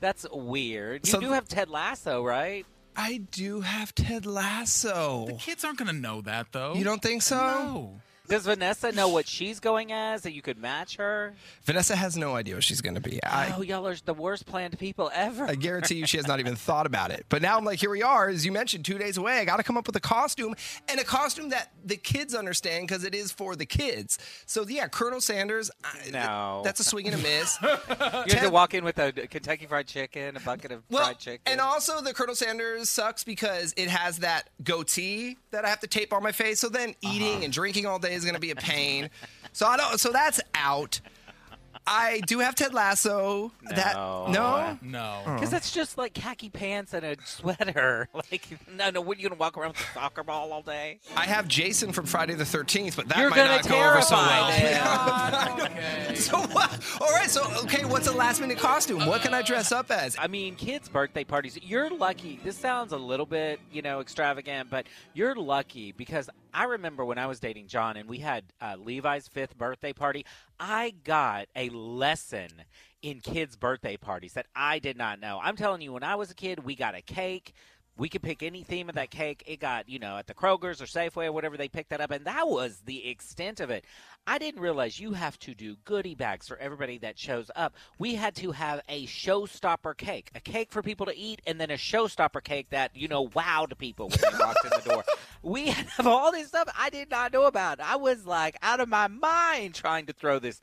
that's 0.00 0.26
weird. 0.32 1.06
You 1.06 1.12
So- 1.12 1.20
do 1.20 1.30
have 1.32 1.48
Ted 1.48 1.68
Lasso, 1.70 2.24
right? 2.24 2.64
I 2.96 3.18
do 3.30 3.60
have 3.60 3.94
Ted 3.94 4.26
Lasso. 4.26 5.26
The 5.28 5.34
kids 5.34 5.64
aren't 5.64 5.78
going 5.78 5.86
to 5.86 5.92
know 6.00 6.20
that, 6.22 6.48
though. 6.52 6.74
You 6.74 6.82
don't 6.84 7.00
think 7.02 7.22
so? 7.22 7.36
No. 7.36 8.00
Does 8.28 8.44
Vanessa 8.44 8.92
know 8.92 9.08
what 9.08 9.26
she's 9.26 9.58
going 9.60 9.90
as 9.92 10.22
that 10.22 10.32
you 10.32 10.42
could 10.42 10.58
match 10.58 10.96
her? 10.96 11.34
Vanessa 11.64 11.96
has 11.96 12.16
no 12.16 12.34
idea 12.36 12.54
what 12.54 12.64
she's 12.64 12.80
going 12.80 12.94
to 12.94 13.00
be. 13.00 13.22
I, 13.24 13.54
oh, 13.56 13.62
y'all 13.62 13.86
are 13.86 13.96
the 14.04 14.12
worst 14.14 14.44
planned 14.46 14.78
people 14.78 15.10
ever. 15.14 15.44
I 15.46 15.54
guarantee 15.54 15.94
you 15.96 16.06
she 16.06 16.18
has 16.18 16.26
not 16.26 16.38
even 16.38 16.54
thought 16.54 16.86
about 16.86 17.10
it. 17.10 17.24
But 17.30 17.40
now 17.42 17.56
I'm 17.56 17.64
like, 17.64 17.78
here 17.80 17.90
we 17.90 18.02
are, 18.02 18.28
as 18.28 18.44
you 18.44 18.52
mentioned, 18.52 18.84
two 18.84 18.98
days 18.98 19.16
away. 19.16 19.38
I 19.38 19.44
got 19.46 19.56
to 19.56 19.62
come 19.62 19.76
up 19.78 19.86
with 19.86 19.96
a 19.96 20.00
costume 20.00 20.54
and 20.88 21.00
a 21.00 21.04
costume 21.04 21.48
that 21.50 21.72
the 21.84 21.96
kids 21.96 22.34
understand 22.34 22.86
because 22.86 23.02
it 23.04 23.14
is 23.14 23.32
for 23.32 23.56
the 23.56 23.64
kids. 23.66 24.18
So, 24.46 24.66
yeah, 24.68 24.88
Colonel 24.88 25.20
Sanders, 25.22 25.70
I- 25.82 26.10
No. 26.10 26.60
that's 26.64 26.80
a 26.80 26.84
swing 26.84 27.06
and 27.06 27.14
a 27.14 27.18
miss. 27.18 27.56
You 28.28 28.34
have 28.34 28.42
to 28.42 28.50
walk 28.50 28.74
in 28.74 28.84
with 28.84 28.98
a 28.98 29.12
Kentucky 29.12 29.64
Fried 29.66 29.86
Chicken, 29.86 30.36
a 30.36 30.40
bucket 30.40 30.70
of 30.72 30.82
Well, 30.90 31.04
fried 31.04 31.18
chicken. 31.18 31.40
and 31.46 31.60
also 31.60 32.00
the 32.02 32.12
Colonel 32.12 32.34
Sanders 32.34 32.90
sucks 32.90 33.24
because 33.24 33.72
it 33.76 33.88
has 33.88 34.18
that 34.18 34.50
goatee 34.62 35.38
that 35.50 35.64
I 35.64 35.68
have 35.70 35.80
to 35.80 35.86
tape 35.86 36.12
on 36.12 36.22
my 36.22 36.32
face. 36.32 36.60
So 36.60 36.68
then 36.68 36.90
Uh-huh. 36.90 37.12
eating 37.14 37.44
and 37.44 37.52
drinking 37.52 37.86
all 37.86 37.98
day 37.98 38.17
is 38.18 38.24
going 38.24 38.34
to 38.34 38.40
be 38.40 38.50
a 38.50 38.56
pain. 38.56 39.10
so 39.52 39.66
I 39.66 39.76
don't. 39.76 39.98
So 39.98 40.10
that's 40.12 40.40
out. 40.54 41.00
I 41.90 42.20
do 42.26 42.40
have 42.40 42.54
Ted 42.54 42.74
Lasso. 42.74 43.50
That 43.70 43.94
no, 43.94 44.78
No. 44.82 45.22
Oh. 45.26 45.34
Because 45.34 45.50
that's 45.50 45.70
just 45.70 45.96
like 45.96 46.12
khaki 46.12 46.50
pants 46.50 46.92
and 46.92 47.04
a 47.04 47.16
sweater. 47.24 48.08
Like, 48.30 48.46
no, 48.76 48.90
no, 48.90 49.00
what 49.00 49.16
are 49.16 49.20
you 49.20 49.28
going 49.28 49.38
to 49.38 49.40
walk 49.40 49.56
around 49.56 49.70
with 49.70 49.80
a 49.80 49.94
soccer 49.94 50.22
ball 50.22 50.52
all 50.52 50.60
day? 50.60 50.98
I 51.16 51.24
have 51.24 51.48
Jason 51.48 51.92
from 51.92 52.04
Friday 52.04 52.34
the 52.34 52.44
Thirteenth, 52.44 52.96
but 52.96 53.08
that 53.08 53.16
You're 53.18 53.30
might 53.30 53.36
not 53.36 53.66
go 53.66 53.74
over 53.78 54.02
so 54.02 54.16
terrify 54.16 54.50
well. 54.50 55.56
them. 55.56 56.14
so 56.16 56.38
what? 56.38 56.78
All 57.00 57.10
right. 57.12 57.30
So 57.30 57.42
okay, 57.62 57.86
what's 57.86 58.06
a 58.06 58.12
last 58.12 58.40
minute 58.40 58.58
costume? 58.58 59.06
What 59.06 59.22
can 59.22 59.32
I 59.32 59.40
dress 59.40 59.72
up 59.72 59.90
as? 59.90 60.16
I 60.18 60.26
mean, 60.26 60.56
kids' 60.56 60.88
birthday 60.90 61.24
parties. 61.24 61.58
You're 61.62 61.88
lucky. 61.88 62.38
This 62.44 62.58
sounds 62.58 62.92
a 62.92 62.98
little 62.98 63.26
bit, 63.26 63.60
you 63.72 63.80
know, 63.80 64.00
extravagant, 64.00 64.68
but 64.68 64.86
you're 65.14 65.34
lucky 65.36 65.92
because 65.92 66.28
I 66.58 66.64
remember 66.64 67.04
when 67.04 67.18
I 67.18 67.26
was 67.26 67.38
dating 67.38 67.68
John 67.68 67.96
and 67.96 68.08
we 68.08 68.18
had 68.18 68.42
uh, 68.60 68.74
Levi's 68.76 69.28
fifth 69.28 69.56
birthday 69.56 69.92
party. 69.92 70.26
I 70.58 70.92
got 71.04 71.46
a 71.54 71.68
lesson 71.68 72.48
in 73.00 73.20
kids' 73.20 73.54
birthday 73.54 73.96
parties 73.96 74.32
that 74.32 74.46
I 74.56 74.80
did 74.80 74.96
not 74.96 75.20
know. 75.20 75.38
I'm 75.40 75.54
telling 75.54 75.82
you, 75.82 75.92
when 75.92 76.02
I 76.02 76.16
was 76.16 76.32
a 76.32 76.34
kid, 76.34 76.64
we 76.64 76.74
got 76.74 76.96
a 76.96 77.00
cake. 77.00 77.52
We 77.96 78.08
could 78.08 78.22
pick 78.22 78.42
any 78.42 78.64
theme 78.64 78.88
of 78.88 78.96
that 78.96 79.12
cake. 79.12 79.44
It 79.46 79.60
got, 79.60 79.88
you 79.88 80.00
know, 80.00 80.16
at 80.16 80.26
the 80.26 80.34
Kroger's 80.34 80.82
or 80.82 80.86
Safeway 80.86 81.26
or 81.26 81.32
whatever 81.32 81.56
they 81.56 81.68
picked 81.68 81.90
that 81.90 82.00
up, 82.00 82.10
and 82.10 82.24
that 82.24 82.48
was 82.48 82.82
the 82.84 83.08
extent 83.08 83.60
of 83.60 83.70
it. 83.70 83.84
I 84.26 84.36
didn't 84.36 84.60
realize 84.60 85.00
you 85.00 85.14
have 85.14 85.38
to 85.40 85.54
do 85.54 85.76
goodie 85.84 86.14
bags 86.14 86.46
for 86.46 86.58
everybody 86.58 86.98
that 86.98 87.18
shows 87.18 87.50
up. 87.56 87.74
We 87.98 88.14
had 88.14 88.34
to 88.36 88.52
have 88.52 88.82
a 88.88 89.06
showstopper 89.06 89.96
cake, 89.96 90.30
a 90.34 90.40
cake 90.40 90.70
for 90.70 90.82
people 90.82 91.06
to 91.06 91.16
eat, 91.16 91.40
and 91.46 91.58
then 91.58 91.70
a 91.70 91.78
showstopper 91.78 92.44
cake 92.44 92.66
that, 92.70 92.90
you 92.94 93.08
know, 93.08 93.28
wowed 93.28 93.78
people 93.78 94.10
when 94.10 94.18
they 94.32 94.38
walked 94.38 94.64
in 94.64 94.70
the 94.70 94.90
door. 94.90 95.04
We 95.40 95.68
have 95.68 96.04
all 96.04 96.32
this 96.32 96.48
stuff 96.48 96.68
I 96.76 96.90
did 96.90 97.10
not 97.10 97.32
know 97.32 97.44
about. 97.44 97.78
I 97.78 97.94
was 97.94 98.26
like 98.26 98.56
out 98.60 98.80
of 98.80 98.88
my 98.88 99.06
mind 99.06 99.76
trying 99.76 100.06
to 100.06 100.12
throw 100.12 100.40
this 100.40 100.60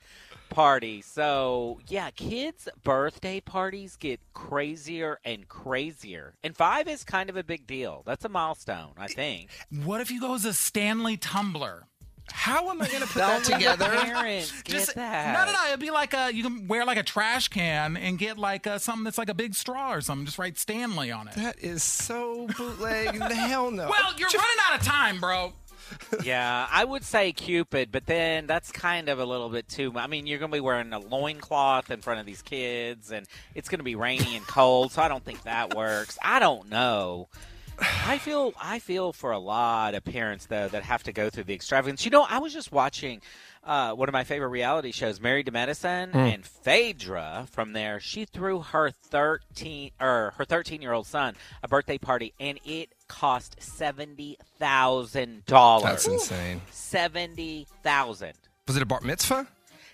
party. 0.49 1.01
So, 1.01 1.79
yeah, 1.87 2.09
kids' 2.11 2.67
birthday 2.83 3.39
parties 3.39 3.95
get 3.95 4.19
crazier 4.33 5.19
and 5.23 5.47
crazier. 5.47 6.35
And 6.43 6.55
five 6.57 6.89
is 6.89 7.05
kind 7.05 7.29
of 7.29 7.37
a 7.37 7.43
big 7.43 7.65
deal. 7.65 8.03
That's 8.05 8.25
a 8.25 8.29
milestone, 8.29 8.91
I 8.97 9.07
think. 9.07 9.49
What 9.83 10.01
if 10.01 10.11
you 10.11 10.19
go 10.19 10.35
as 10.35 10.45
a 10.45 10.53
Stanley 10.53 11.15
tumbler? 11.17 11.87
How 12.31 12.69
am 12.69 12.81
I 12.81 12.87
going 12.87 13.01
to 13.01 13.07
put 13.07 13.19
that 13.19 13.43
together? 13.43 13.85
Parents 13.85 14.61
get 14.63 14.71
Just 14.73 14.95
that. 14.95 15.33
no, 15.33 15.45
no, 15.45 15.57
no. 15.57 15.67
It'd 15.67 15.79
be 15.79 15.91
like 15.91 16.13
a 16.13 16.33
you 16.33 16.43
can 16.43 16.67
wear 16.67 16.85
like 16.85 16.97
a 16.97 17.03
trash 17.03 17.47
can 17.47 17.97
and 17.97 18.17
get 18.17 18.37
like 18.37 18.65
a, 18.65 18.79
something 18.79 19.03
that's 19.03 19.17
like 19.17 19.29
a 19.29 19.33
big 19.33 19.55
straw 19.55 19.93
or 19.93 20.01
something. 20.01 20.25
Just 20.25 20.37
write 20.37 20.57
Stanley 20.57 21.11
on 21.11 21.27
it. 21.27 21.35
That 21.35 21.59
is 21.59 21.83
so 21.83 22.47
bootleg. 22.57 23.17
the 23.17 23.35
hell 23.35 23.71
no. 23.71 23.89
Well, 23.89 24.13
you're 24.17 24.29
running 24.29 24.57
out 24.69 24.79
of 24.79 24.85
time, 24.85 25.19
bro. 25.19 25.53
yeah, 26.23 26.67
I 26.71 26.83
would 26.83 27.03
say 27.03 27.31
Cupid, 27.31 27.91
but 27.91 28.05
then 28.05 28.47
that's 28.47 28.71
kind 28.71 29.07
of 29.09 29.19
a 29.19 29.25
little 29.25 29.49
bit 29.49 29.67
too. 29.69 29.93
I 29.95 30.07
mean, 30.07 30.25
you're 30.27 30.39
going 30.39 30.51
to 30.51 30.55
be 30.55 30.61
wearing 30.61 30.91
a 30.93 30.99
loincloth 30.99 31.91
in 31.91 32.01
front 32.01 32.19
of 32.19 32.25
these 32.25 32.41
kids, 32.41 33.11
and 33.11 33.27
it's 33.53 33.69
going 33.69 33.79
to 33.79 33.83
be 33.83 33.95
rainy 33.95 34.35
and 34.35 34.45
cold, 34.47 34.91
so 34.91 35.01
I 35.01 35.07
don't 35.07 35.23
think 35.23 35.43
that 35.43 35.75
works. 35.75 36.17
I 36.23 36.39
don't 36.39 36.69
know. 36.69 37.27
I 38.07 38.17
feel 38.17 38.53
I 38.61 38.79
feel 38.79 39.11
for 39.13 39.31
a 39.31 39.39
lot 39.39 39.95
of 39.95 40.03
parents 40.03 40.45
though 40.47 40.67
that 40.67 40.83
have 40.83 41.03
to 41.03 41.11
go 41.13 41.29
through 41.29 41.45
the 41.45 41.53
extravagance. 41.53 42.05
You 42.05 42.11
know, 42.11 42.25
I 42.27 42.39
was 42.39 42.53
just 42.53 42.71
watching 42.71 43.21
uh, 43.63 43.93
one 43.93 44.07
of 44.07 44.13
my 44.13 44.23
favorite 44.23 44.49
reality 44.49 44.91
shows, 44.91 45.19
Married 45.19 45.47
to 45.47 45.51
Medicine, 45.51 46.11
Mm. 46.11 46.33
and 46.35 46.45
Phaedra 46.45 47.47
from 47.51 47.73
there. 47.73 47.99
She 47.99 48.25
threw 48.25 48.61
her 48.61 48.91
thirteen 48.91 49.91
or 49.99 50.33
her 50.37 50.45
thirteen 50.45 50.81
year 50.81 50.93
old 50.93 51.07
son 51.07 51.35
a 51.63 51.67
birthday 51.67 51.97
party, 51.97 52.33
and 52.39 52.59
it 52.63 52.89
cost 53.07 53.55
seventy 53.59 54.37
thousand 54.59 55.45
dollars. 55.45 55.83
That's 55.83 56.07
insane. 56.07 56.61
Seventy 56.71 57.67
thousand. 57.83 58.33
Was 58.67 58.75
it 58.77 58.83
a 58.83 58.85
bar 58.85 59.01
mitzvah? 59.01 59.47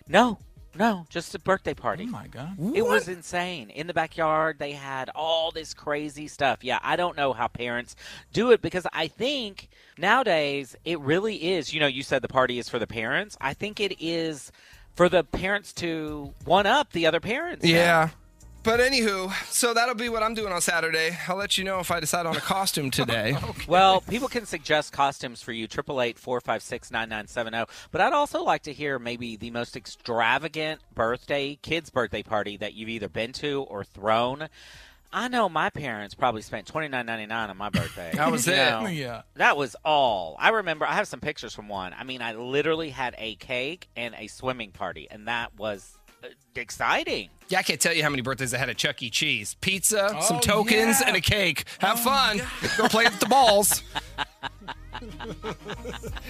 No, 0.07 0.37
no, 0.75 1.05
just 1.09 1.35
a 1.35 1.39
birthday 1.39 1.73
party. 1.73 2.05
Oh 2.07 2.11
my 2.11 2.27
god. 2.27 2.57
It 2.73 2.83
was 2.85 3.07
insane. 3.07 3.69
In 3.69 3.87
the 3.87 3.93
backyard, 3.93 4.57
they 4.59 4.71
had 4.71 5.09
all 5.15 5.51
this 5.51 5.73
crazy 5.73 6.27
stuff. 6.27 6.63
Yeah, 6.63 6.79
I 6.81 6.95
don't 6.95 7.17
know 7.17 7.33
how 7.33 7.47
parents 7.47 7.95
do 8.33 8.51
it 8.51 8.61
because 8.61 8.87
I 8.93 9.07
think 9.07 9.69
nowadays 9.97 10.75
it 10.85 10.99
really 10.99 11.35
is. 11.53 11.73
You 11.73 11.79
know, 11.79 11.87
you 11.87 12.03
said 12.03 12.21
the 12.21 12.27
party 12.27 12.59
is 12.59 12.69
for 12.69 12.79
the 12.79 12.87
parents. 12.87 13.37
I 13.41 13.53
think 13.53 13.79
it 13.79 14.01
is 14.01 14.51
for 14.95 15.09
the 15.09 15.23
parents 15.23 15.73
to 15.73 16.33
one 16.45 16.65
up 16.65 16.91
the 16.91 17.05
other 17.05 17.19
parents. 17.19 17.65
now. 18.05 18.11
Yeah. 18.63 18.77
But 18.77 18.79
anywho, 18.79 19.31
so 19.51 19.73
that'll 19.73 19.95
be 19.95 20.09
what 20.09 20.23
I'm 20.23 20.33
doing 20.33 20.53
on 20.53 20.61
Saturday. 20.61 21.17
I'll 21.27 21.35
let 21.35 21.57
you 21.57 21.63
know 21.63 21.79
if 21.79 21.91
I 21.91 21.99
decide 21.99 22.25
on 22.25 22.35
a 22.35 22.39
costume 22.41 22.91
today. 23.01 23.35
Well, 23.67 24.01
people 24.01 24.27
can 24.27 24.45
suggest 24.45 24.93
costumes 24.93 25.41
for 25.41 25.51
you, 25.51 25.67
888-456-9970. 25.67 27.67
But 27.91 28.01
I'd 28.01 28.13
also 28.13 28.43
like 28.43 28.63
to 28.63 28.73
hear 28.73 28.99
maybe 28.99 29.35
the 29.35 29.51
most 29.51 29.75
extravagant 29.75 30.81
birthday, 30.93 31.57
kid's 31.61 31.89
birthday 31.89 32.23
party 32.23 32.57
that 32.57 32.73
you've 32.73 32.89
either 32.89 33.09
been 33.09 33.33
to 33.33 33.63
or 33.63 33.83
thrown. 33.83 34.47
I 35.13 35.27
know 35.27 35.49
my 35.49 35.69
parents 35.69 36.15
probably 36.15 36.41
spent 36.41 36.67
twenty 36.67 36.87
nine 36.87 37.05
ninety 37.05 37.25
nine 37.25 37.49
on 37.49 37.57
my 37.57 37.67
birthday. 37.69 38.11
That 38.15 38.31
was 38.31 38.47
You 38.47 38.53
it. 38.53 38.69
know, 38.69 38.85
Yeah. 38.87 39.23
That 39.35 39.57
was 39.57 39.75
all. 39.83 40.37
I 40.39 40.51
remember. 40.51 40.85
I 40.85 40.93
have 40.93 41.05
some 41.09 41.19
pictures 41.19 41.53
from 41.53 41.67
one. 41.67 41.93
I 41.99 42.05
mean, 42.05 42.21
I 42.21 42.31
literally 42.35 42.91
had 42.91 43.13
a 43.17 43.35
cake 43.35 43.89
and 43.97 44.15
a 44.17 44.27
swimming 44.27 44.71
party, 44.71 45.09
and 45.11 45.27
that 45.27 45.51
was 45.57 45.97
exciting. 46.55 47.29
Yeah, 47.49 47.59
I 47.59 47.63
can't 47.63 47.81
tell 47.81 47.93
you 47.93 48.03
how 48.03 48.09
many 48.09 48.21
birthdays 48.21 48.53
I 48.53 48.57
had 48.57 48.69
at 48.69 48.77
Chuck 48.77 49.01
E. 49.03 49.09
Cheese. 49.09 49.55
Pizza, 49.61 50.15
some 50.21 50.37
Oh, 50.37 50.39
tokens, 50.39 51.01
yeah. 51.01 51.07
and 51.07 51.17
a 51.17 51.21
cake. 51.21 51.65
Have 51.79 51.99
fun. 51.99 52.41
Go 52.77 52.87
play 52.87 53.03
with 53.05 53.19
the 53.19 53.25
balls. 53.25 53.83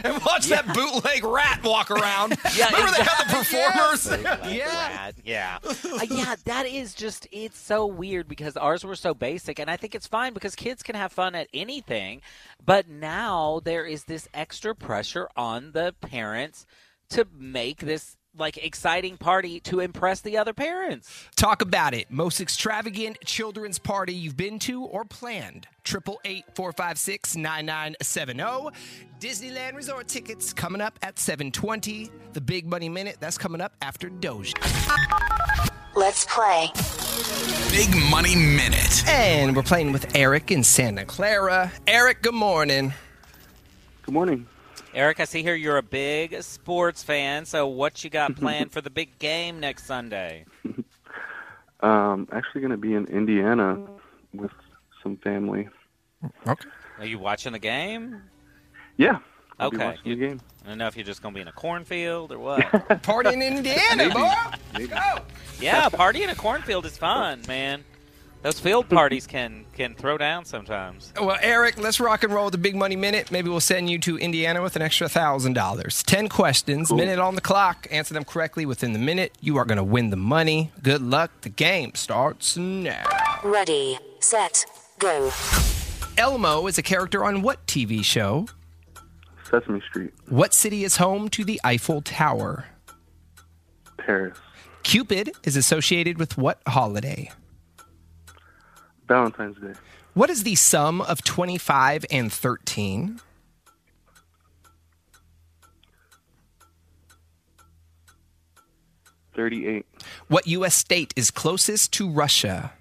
and 0.04 0.24
watch 0.26 0.48
that 0.48 0.66
bootleg 0.74 1.24
rat 1.24 1.62
walk 1.64 1.92
around. 1.92 2.38
Yeah, 2.56 2.70
Remember 2.72 2.92
they 2.98 3.04
had 3.04 3.28
the 3.30 3.40
exactly. 3.40 4.24
performers? 4.24 4.52
yeah, 4.54 5.12
yeah, 5.24 5.58
Uh, 5.64 6.06
yeah. 6.10 6.36
That 6.46 6.66
is 6.66 6.94
just 6.94 7.28
it's 7.32 7.58
so 7.60 7.86
weird 7.86 8.28
because 8.28 8.58
ours 8.58 8.84
were 8.84 8.96
so 8.96 9.14
basic, 9.14 9.60
and 9.60 9.70
I 9.70 9.78
think 9.78 9.96
it's 9.96 10.08
fine 10.08 10.34
because 10.34 10.56
kids 10.56 10.84
can 10.84 10.96
have 10.96 11.12
fun 11.12 11.36
at 11.36 11.48
anything, 11.54 12.22
but 12.64 12.88
now 12.90 13.62
there 13.64 13.86
is 13.86 14.06
this 14.06 14.28
extra 14.34 14.74
pressure 14.76 15.30
on 15.38 15.72
the 15.74 15.94
parents 16.02 16.66
to 17.12 17.28
make 17.38 17.80
this 17.82 18.18
like 18.38 18.58
exciting 18.58 19.18
party 19.18 19.60
to 19.62 19.80
impress 19.80 20.22
the 20.22 20.38
other 20.38 20.54
parents. 20.54 21.28
Talk 21.36 21.62
about 21.62 21.94
it. 21.94 22.10
Most 22.10 22.40
extravagant 22.40 23.18
children's 23.26 23.80
party 23.80 24.14
you've 24.14 24.38
been 24.38 24.60
to 24.60 24.84
or 24.84 25.06
planned. 25.06 25.68
Triple 25.84 26.20
eight 26.26 26.46
four 26.56 26.72
five 26.72 26.98
six 26.98 27.36
nine 27.36 27.66
nine 27.66 27.96
seven 28.02 28.38
zero. 28.38 28.72
Disneyland 29.20 29.76
Resort 29.76 30.08
tickets 30.08 30.54
coming 30.54 30.82
up 30.82 30.98
at 31.02 31.20
seven 31.20 31.52
twenty. 31.52 32.10
The 32.34 32.42
Big 32.42 32.68
Money 32.68 32.90
Minute 32.90 33.18
that's 33.20 33.38
coming 33.38 33.62
up 33.62 33.74
after 33.82 34.10
Doja. 34.10 34.54
Let's 35.96 36.26
play. 36.26 36.70
Big 37.72 37.94
Money 38.10 38.36
Minute. 38.36 39.08
And 39.08 39.56
we're 39.56 39.64
playing 39.64 39.92
with 39.92 40.16
Eric 40.16 40.52
in 40.52 40.64
Santa 40.64 41.06
Clara. 41.06 41.72
Eric, 41.88 42.22
good 42.22 42.34
morning. 42.34 42.94
Good 44.04 44.14
morning. 44.14 44.48
Eric, 44.94 45.20
I 45.20 45.26
see 45.26 45.42
here 45.42 45.56
you're 45.56 45.78
a 45.78 45.84
big 45.84 46.42
sports 46.44 47.02
fan. 47.04 47.46
So 47.46 47.68
what 47.68 48.04
you 48.04 48.10
got 48.10 48.36
planned 48.36 48.72
for 48.74 48.82
the 48.82 48.90
big 48.90 49.18
game 49.20 49.60
next 49.60 49.86
Sunday? 49.86 50.46
Um, 51.84 52.28
actually, 52.32 52.62
going 52.62 52.70
to 52.70 52.78
be 52.78 52.94
in 52.94 53.06
Indiana 53.08 53.88
with 54.36 54.52
some 55.02 55.18
family. 55.18 55.68
Okay. 56.48 56.70
Are 57.00 57.06
you 57.08 57.18
watching 57.18 57.54
the 57.54 57.58
game? 57.58 58.22
Yeah. 58.98 59.18
I'll 59.58 59.72
be 59.72 59.78
Okay. 59.78 59.86
watching 59.88 60.12
the 60.12 60.28
game. 60.28 60.42
I 60.64 60.70
don't 60.70 60.78
know 60.78 60.86
if 60.86 60.96
you're 60.96 61.04
just 61.08 61.24
going 61.24 61.34
to 61.34 61.38
be 61.40 61.42
in 61.42 61.48
a 61.48 61.52
cornfield 61.52 62.34
or 62.34 62.38
what. 62.38 63.02
Party 63.02 63.34
in 63.34 63.42
Indiana, 63.42 63.96
Maybe. 63.96 64.14
boy. 64.14 64.34
Maybe. 64.74 64.94
yeah, 65.60 65.90
party 65.90 66.22
in 66.22 66.30
a 66.30 66.36
cornfield 66.36 66.86
is 66.86 67.00
fun, 67.00 67.42
man. 67.48 67.84
Those 68.44 68.60
field 68.60 68.90
parties 68.90 69.28
can 69.28 69.66
can 69.74 69.94
throw 69.94 70.18
down 70.18 70.46
sometimes. 70.46 71.14
Well, 71.22 71.38
Eric, 71.42 71.78
let's 71.78 72.00
rock 72.00 72.24
and 72.24 72.34
roll 72.34 72.46
with 72.46 72.54
the 72.54 72.58
Big 72.58 72.76
Money 72.76 72.96
Minute. 72.96 73.30
Maybe 73.32 73.50
we'll 73.50 73.60
send 73.60 73.88
you 73.88 74.00
to 74.00 74.18
Indiana 74.18 74.64
with 74.64 74.76
an 74.76 74.82
extra 74.82 75.08
thousand 75.08 75.54
dollars. 75.54 76.02
Ten 76.02 76.28
questions, 76.28 76.88
Cool. 76.90 76.98
minute 76.98 77.20
on 77.20 77.36
the 77.36 77.42
clock. 77.42 77.86
Answer 77.92 78.16
them 78.16 78.24
correctly 78.24 78.66
within 78.66 78.94
the 78.94 79.00
minute. 79.00 79.34
You 79.42 79.58
are 79.58 79.66
going 79.66 79.78
to 79.78 79.84
win 79.84 80.10
the 80.10 80.16
money. 80.18 80.72
Good 80.82 81.02
luck. 81.04 81.30
The 81.42 81.50
game 81.50 81.94
starts 81.94 82.58
now. 82.58 83.04
Ready, 83.44 84.00
set, 84.22 84.66
go. 84.98 85.30
Elmo 86.18 86.66
is 86.66 86.80
a 86.80 86.84
character 86.84 87.24
on 87.24 87.44
what 87.44 87.66
TV 87.68 88.04
show? 88.04 88.48
Sesame 89.50 89.82
Street, 89.90 90.14
What 90.30 90.54
city 90.54 90.84
is 90.84 90.98
home 90.98 91.30
to 91.30 91.44
the 91.44 91.60
Eiffel 91.64 92.02
Tower? 92.02 92.66
Paris, 93.98 94.38
Cupid 94.84 95.32
is 95.44 95.56
associated 95.56 96.18
with 96.18 96.38
what 96.38 96.60
holiday? 96.68 97.30
Valentine's 99.16 99.58
Day, 99.58 99.74
What 100.14 100.30
is 100.30 100.44
the 100.44 100.56
sum 100.56 101.02
of 101.02 101.22
25 101.22 102.06
and 102.12 102.32
13? 102.32 103.20
thirty-eight, 109.36 109.86
What 110.28 110.48
U.S. 110.48 110.76
state 110.76 111.14
is 111.16 111.32
closest 111.32 111.94
to 111.94 112.10
Russia? 112.10 112.74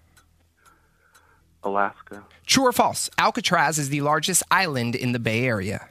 Alaska, 1.62 2.24
True 2.46 2.66
or 2.66 2.72
false? 2.72 3.10
Alcatraz 3.18 3.78
is 3.78 3.90
the 3.90 4.00
largest 4.00 4.42
island 4.50 4.94
in 4.96 5.12
the 5.12 5.18
Bay 5.18 5.44
Area. 5.46 5.88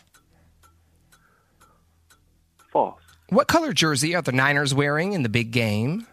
false, 2.71 3.01
What 3.29 3.47
color 3.47 3.71
jersey 3.73 4.15
are 4.15 4.21
the 4.21 4.31
Niners 4.31 4.73
wearing 4.73 5.13
in 5.13 5.23
the 5.23 5.29
big 5.29 5.51
game? 5.51 6.05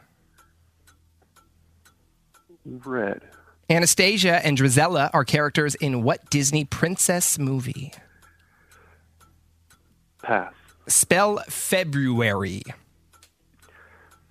red, 2.85 3.23
Anastasia 3.69 4.45
and 4.47 4.57
Drizella 4.57 5.11
are 5.13 5.25
characters 5.25 5.75
in 5.77 6.03
what 6.03 6.29
Disney 6.31 6.65
princess 6.65 7.39
movie? 7.39 7.93
pass, 10.23 10.53
Spell 10.89 11.39
February. 11.49 12.63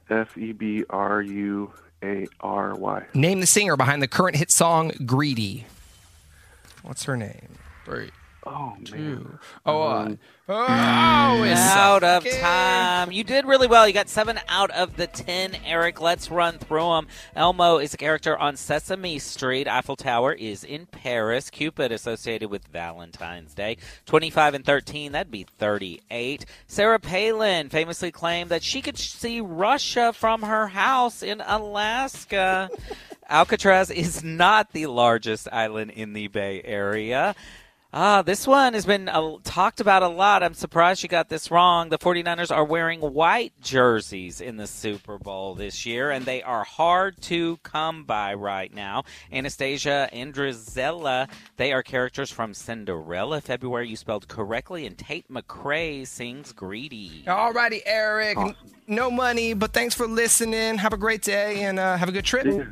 F 0.09 0.37
E 0.37 0.51
B 0.51 0.83
R 0.89 1.21
U 1.21 1.73
A 2.03 2.27
R 2.41 2.75
Y, 2.75 3.05
Name 3.13 3.39
the 3.39 3.45
singer 3.47 3.75
behind 3.75 4.01
the 4.01 4.07
current 4.07 4.35
hit 4.37 4.51
song 4.51 4.91
Greedy. 5.05 5.65
What's 6.83 7.05
her 7.05 7.17
name? 7.17 7.57
Three. 7.85 8.11
Oh 8.47 8.75
man, 8.91 9.39
Oh, 9.65 9.81
uh, 9.81 9.95
Um, 10.05 10.19
oh, 10.47 11.43
it's 11.43 11.59
out 11.59 12.03
of 12.03 12.23
okay. 12.23 12.39
time. 12.39 13.11
You 13.11 13.23
did 13.23 13.45
really 13.45 13.65
well. 13.65 13.87
You 13.87 13.93
got 13.93 14.07
seven 14.09 14.39
out 14.47 14.69
of 14.69 14.95
the 14.97 15.07
ten, 15.07 15.55
Eric. 15.65 15.99
Let's 15.99 16.29
run 16.29 16.59
through 16.59 16.81
them. 16.93 17.07
Elmo 17.35 17.79
is 17.79 17.95
a 17.95 17.97
character 17.97 18.37
on 18.37 18.55
Sesame 18.55 19.17
Street. 19.17 19.67
Eiffel 19.67 19.95
Tower 19.95 20.33
is 20.33 20.63
in 20.63 20.85
Paris. 20.85 21.49
Cupid 21.49 21.91
associated 21.91 22.51
with 22.51 22.67
Valentine's 22.67 23.55
Day. 23.55 23.77
25 24.05 24.53
and 24.53 24.65
13, 24.65 25.13
that'd 25.13 25.31
be 25.31 25.47
38. 25.57 26.45
Sarah 26.67 26.99
Palin 26.99 27.69
famously 27.69 28.11
claimed 28.11 28.51
that 28.51 28.61
she 28.61 28.83
could 28.83 28.99
see 28.99 29.41
Russia 29.41 30.13
from 30.13 30.43
her 30.43 30.67
house 30.67 31.23
in 31.23 31.41
Alaska. 31.41 32.69
Alcatraz 33.29 33.89
is 33.89 34.23
not 34.23 34.71
the 34.73 34.85
largest 34.85 35.47
island 35.51 35.89
in 35.89 36.13
the 36.13 36.27
Bay 36.27 36.61
Area. 36.63 37.33
Ah, 37.97 38.21
this 38.21 38.45
one 38.45 38.73
has 38.73 38.85
been 38.85 39.07
uh, 39.07 39.37
talked 39.45 39.79
about 39.79 40.03
a 40.03 40.09
lot. 40.09 40.43
I'm 40.43 40.53
surprised 40.53 41.01
you 41.01 41.07
got 41.07 41.29
this 41.29 41.49
wrong. 41.49 41.87
The 41.87 41.97
49ers 41.97 42.53
are 42.53 42.65
wearing 42.65 42.99
white 42.99 43.53
jerseys 43.61 44.41
in 44.41 44.57
the 44.57 44.67
Super 44.67 45.17
Bowl 45.17 45.55
this 45.55 45.85
year, 45.85 46.11
and 46.11 46.25
they 46.25 46.43
are 46.43 46.65
hard 46.65 47.21
to 47.21 47.55
come 47.63 48.03
by 48.03 48.33
right 48.33 48.73
now. 48.73 49.05
Anastasia 49.31 50.09
and 50.11 50.33
Drizella, 50.33 51.29
they 51.55 51.71
are 51.71 51.81
characters 51.83 52.29
from 52.29 52.53
Cinderella. 52.53 53.39
February, 53.39 53.87
you 53.87 53.95
spelled 53.95 54.27
correctly, 54.27 54.85
and 54.85 54.97
Tate 54.97 55.29
McRae 55.31 56.05
sings 56.05 56.51
Greedy. 56.51 57.23
All 57.29 57.53
righty, 57.53 57.81
Eric. 57.85 58.37
N- 58.37 58.55
No 58.87 59.09
money, 59.09 59.53
but 59.53 59.71
thanks 59.71 59.95
for 59.95 60.05
listening. 60.05 60.79
Have 60.79 60.91
a 60.91 60.97
great 60.97 61.21
day 61.21 61.63
and 61.63 61.79
uh, 61.79 61.95
have 61.95 62.09
a 62.09 62.11
good 62.11 62.25
trip. 62.25 62.45
Yeah. 62.45 62.65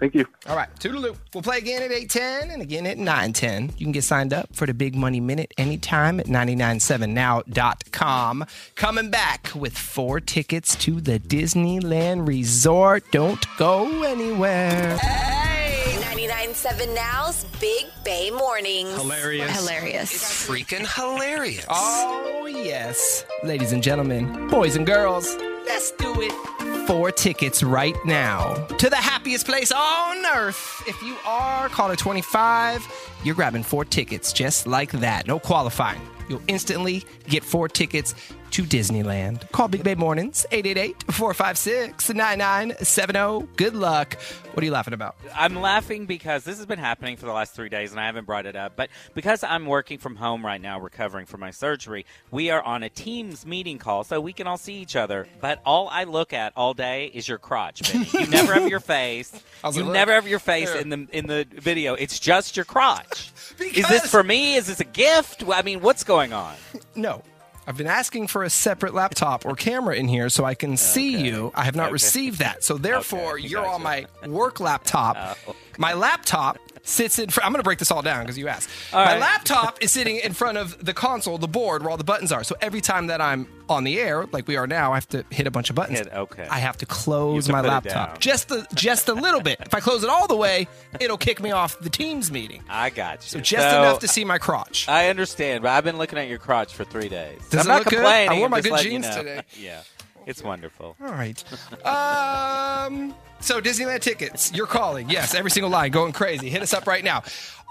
Thank 0.00 0.14
you. 0.14 0.26
All 0.48 0.56
right, 0.56 0.68
toodaloo. 0.80 1.16
We'll 1.32 1.42
play 1.42 1.58
again 1.58 1.82
at 1.82 1.92
810 1.92 2.50
and 2.50 2.60
again 2.60 2.86
at 2.86 2.98
910. 2.98 3.70
You 3.78 3.86
can 3.86 3.92
get 3.92 4.04
signed 4.04 4.32
up 4.32 4.54
for 4.54 4.66
the 4.66 4.74
Big 4.74 4.94
Money 4.94 5.20
Minute 5.20 5.54
anytime 5.56 6.20
at 6.20 6.26
997now.com. 6.26 8.44
Coming 8.74 9.10
back 9.10 9.50
with 9.54 9.78
four 9.78 10.20
tickets 10.20 10.74
to 10.76 11.00
the 11.00 11.18
Disneyland 11.20 12.26
Resort. 12.26 13.04
Don't 13.12 13.44
go 13.56 14.02
anywhere. 14.02 14.98
Hey, 14.98 15.96
99.7 16.00 16.94
Now's 16.94 17.44
Big 17.60 17.86
Bay 18.04 18.30
Mornings. 18.30 18.94
Hilarious. 18.96 19.56
Hilarious. 19.60 20.12
It's 20.12 20.46
freaking 20.48 20.86
hilarious. 20.94 21.64
Oh, 21.70 22.46
yes. 22.46 23.24
Ladies 23.42 23.72
and 23.72 23.82
gentlemen, 23.82 24.48
boys 24.48 24.76
and 24.76 24.86
girls, 24.86 25.36
let's 25.66 25.90
do 25.92 26.12
it. 26.18 26.86
Four 26.86 27.10
tickets 27.10 27.62
right 27.62 27.96
now 28.04 28.54
to 28.78 28.90
the 28.90 28.96
happiest 28.96 29.46
place 29.46 29.72
on 29.72 30.24
earth. 30.36 30.82
If 30.86 31.00
you 31.02 31.16
are 31.26 31.68
caller 31.68 31.96
25, 31.96 32.86
you're 33.24 33.34
grabbing 33.34 33.62
four 33.62 33.84
tickets 33.84 34.32
just 34.32 34.66
like 34.66 34.92
that. 34.92 35.26
No 35.26 35.38
qualifying. 35.38 36.00
You'll 36.28 36.42
instantly 36.48 37.04
get 37.28 37.44
four 37.44 37.68
tickets 37.68 38.14
to 38.54 38.62
Disneyland. 38.62 39.50
Call 39.50 39.66
Big 39.66 39.82
Bay 39.82 39.96
Mornings 39.96 40.46
888 40.52 41.12
456 41.12 42.14
9970. 42.14 43.48
Good 43.56 43.74
luck. 43.74 44.16
What 44.52 44.62
are 44.62 44.64
you 44.64 44.70
laughing 44.70 44.94
about? 44.94 45.16
I'm 45.34 45.56
laughing 45.56 46.06
because 46.06 46.44
this 46.44 46.58
has 46.58 46.66
been 46.66 46.78
happening 46.78 47.16
for 47.16 47.26
the 47.26 47.32
last 47.32 47.56
three 47.56 47.68
days 47.68 47.90
and 47.90 47.98
I 47.98 48.06
haven't 48.06 48.26
brought 48.26 48.46
it 48.46 48.54
up. 48.54 48.76
But 48.76 48.90
because 49.12 49.42
I'm 49.42 49.66
working 49.66 49.98
from 49.98 50.14
home 50.14 50.46
right 50.46 50.60
now, 50.60 50.78
recovering 50.78 51.26
from 51.26 51.40
my 51.40 51.50
surgery, 51.50 52.06
we 52.30 52.50
are 52.50 52.62
on 52.62 52.84
a 52.84 52.88
Teams 52.88 53.44
meeting 53.44 53.78
call 53.78 54.04
so 54.04 54.20
we 54.20 54.32
can 54.32 54.46
all 54.46 54.56
see 54.56 54.74
each 54.74 54.94
other. 54.94 55.26
But 55.40 55.60
all 55.66 55.88
I 55.88 56.04
look 56.04 56.32
at 56.32 56.52
all 56.54 56.74
day 56.74 57.10
is 57.12 57.26
your 57.26 57.38
crotch, 57.38 57.92
Benny. 57.92 58.08
You 58.12 58.26
never 58.30 58.54
have 58.54 58.68
your 58.68 58.78
face. 58.78 59.32
You 59.72 59.82
never 59.82 60.12
have 60.12 60.28
your 60.28 60.38
face 60.38 60.72
Here. 60.72 60.80
in 60.80 60.90
the 60.90 61.08
in 61.10 61.26
the 61.26 61.44
video. 61.50 61.94
It's 61.94 62.20
just 62.20 62.56
your 62.56 62.66
crotch. 62.66 63.32
is 63.58 63.88
this 63.88 64.08
for 64.08 64.22
me? 64.22 64.54
Is 64.54 64.68
this 64.68 64.78
a 64.78 64.84
gift? 64.84 65.42
I 65.48 65.62
mean, 65.62 65.80
what's 65.80 66.04
going 66.04 66.32
on? 66.32 66.54
No. 66.94 67.24
I've 67.66 67.76
been 67.78 67.86
asking 67.86 68.26
for 68.28 68.42
a 68.42 68.50
separate 68.50 68.92
laptop 68.94 69.46
or 69.46 69.54
camera 69.54 69.96
in 69.96 70.06
here 70.08 70.28
so 70.28 70.44
I 70.44 70.54
can 70.54 70.76
see 70.76 71.16
you. 71.16 71.50
I 71.54 71.64
have 71.64 71.74
not 71.74 71.86
Okay. 71.86 71.92
received 71.94 72.38
that. 72.40 72.62
So 72.62 72.76
therefore, 72.76 73.34
Okay, 73.38 73.46
you're 73.48 73.66
on 73.66 73.82
my 73.82 74.06
work 74.26 74.60
laptop. 74.60 75.38
My 75.78 75.94
laptop 75.94 76.58
sits 76.84 77.18
in 77.18 77.30
front. 77.30 77.46
I'm 77.46 77.52
going 77.52 77.60
to 77.60 77.64
break 77.64 77.78
this 77.78 77.90
all 77.90 78.02
down 78.02 78.22
because 78.22 78.38
you 78.38 78.46
asked. 78.48 78.68
All 78.92 79.04
my 79.04 79.12
right. 79.12 79.20
laptop 79.20 79.78
is 79.82 79.90
sitting 79.90 80.16
in 80.18 80.32
front 80.32 80.58
of 80.58 80.84
the 80.84 80.94
console, 80.94 81.38
the 81.38 81.48
board 81.48 81.82
where 81.82 81.90
all 81.90 81.96
the 81.96 82.04
buttons 82.04 82.30
are. 82.30 82.44
So 82.44 82.54
every 82.60 82.80
time 82.80 83.08
that 83.08 83.20
I'm 83.20 83.48
on 83.68 83.84
the 83.84 83.98
air, 83.98 84.26
like 84.30 84.46
we 84.46 84.56
are 84.56 84.66
now, 84.66 84.92
I 84.92 84.96
have 84.96 85.08
to 85.08 85.24
hit 85.30 85.46
a 85.46 85.50
bunch 85.50 85.70
of 85.70 85.76
buttons. 85.76 85.98
Hit- 86.00 86.12
okay. 86.12 86.46
I 86.48 86.58
have 86.58 86.76
to 86.78 86.86
close 86.86 87.48
my 87.48 87.56
have 87.62 87.64
to 87.64 87.70
put 87.70 87.94
laptop 87.94 88.20
just 88.20 88.48
the 88.48 88.66
just 88.74 89.08
a 89.08 89.14
little 89.14 89.40
bit. 89.40 89.58
If 89.60 89.74
I 89.74 89.80
close 89.80 90.04
it 90.04 90.10
all 90.10 90.26
the 90.26 90.36
way, 90.36 90.68
it'll 91.00 91.16
kick 91.18 91.40
me 91.40 91.50
off 91.50 91.78
the 91.80 91.90
Teams 91.90 92.30
meeting. 92.30 92.62
I 92.68 92.90
got 92.90 93.22
you. 93.24 93.28
So 93.28 93.40
just 93.40 93.66
enough 93.66 94.00
to 94.00 94.08
see 94.08 94.24
my 94.24 94.38
crotch. 94.38 94.88
I 94.88 95.08
understand, 95.08 95.62
but 95.62 95.70
I've 95.70 95.84
been 95.84 95.96
looking 95.98 96.18
at 96.18 96.28
your 96.28 96.38
crotch 96.38 96.74
for 96.74 96.84
three 96.84 97.08
days. 97.08 97.40
Does 97.48 97.60
I'm 97.60 97.66
it 97.66 97.68
not 97.68 97.78
look 97.78 97.84
good? 97.88 97.96
complaining. 97.96 98.30
I 98.30 98.38
wore 98.38 98.48
my 98.48 98.60
good 98.60 98.72
letting 98.72 98.92
you 98.92 98.98
jeans 99.00 99.16
know. 99.16 99.22
today. 99.22 99.42
yeah, 99.58 99.80
it's 100.26 100.42
wonderful. 100.42 100.96
All 101.00 101.08
right. 101.12 101.42
Um. 101.86 103.14
So 103.40 103.60
Disneyland 103.60 104.00
tickets, 104.00 104.52
you're 104.54 104.66
calling. 104.66 105.10
Yes, 105.10 105.34
every 105.34 105.50
single 105.50 105.70
line 105.70 105.90
going 105.90 106.12
crazy. 106.12 106.48
Hit 106.48 106.62
us 106.62 106.72
up 106.72 106.86
right 106.86 107.04
now. 107.04 107.22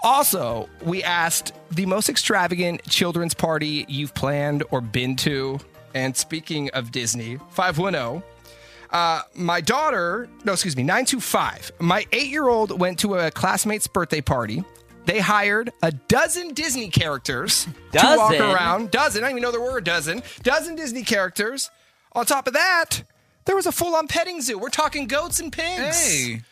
Also, 0.04 0.68
we 0.82 1.02
asked 1.02 1.52
the 1.72 1.86
most 1.86 2.08
extravagant 2.08 2.82
children's 2.88 3.34
party 3.34 3.84
you've 3.88 4.14
planned 4.14 4.62
or 4.70 4.80
been 4.80 5.16
to. 5.16 5.58
And 5.94 6.16
speaking 6.16 6.70
of 6.70 6.92
Disney, 6.92 7.38
510. 7.50 8.22
Uh, 8.90 9.22
my 9.34 9.60
daughter, 9.60 10.28
no, 10.44 10.52
excuse 10.52 10.76
me, 10.76 10.82
925. 10.84 11.72
My 11.80 12.04
eight 12.12 12.28
year 12.28 12.48
old 12.48 12.78
went 12.78 12.98
to 13.00 13.14
a 13.14 13.30
classmate's 13.30 13.88
birthday 13.88 14.20
party. 14.20 14.62
They 15.06 15.18
hired 15.18 15.72
a 15.82 15.90
dozen 15.90 16.54
Disney 16.54 16.88
characters 16.88 17.66
to 17.92 18.14
walk 18.16 18.34
around. 18.34 18.90
Dozen. 18.90 19.24
I 19.24 19.28
didn't 19.28 19.38
even 19.38 19.42
know 19.42 19.50
there 19.50 19.60
were 19.60 19.78
a 19.78 19.84
dozen. 19.84 20.22
Dozen 20.42 20.76
Disney 20.76 21.02
characters. 21.02 21.70
On 22.14 22.24
top 22.24 22.46
of 22.46 22.52
that, 22.54 23.02
there 23.44 23.56
was 23.56 23.66
a 23.66 23.72
full 23.72 23.94
on 23.94 24.06
petting 24.08 24.40
zoo. 24.40 24.58
We're 24.58 24.68
talking 24.70 25.06
goats 25.06 25.40
and 25.40 25.52
pigs. 25.52 26.12
Hey. 26.12 26.42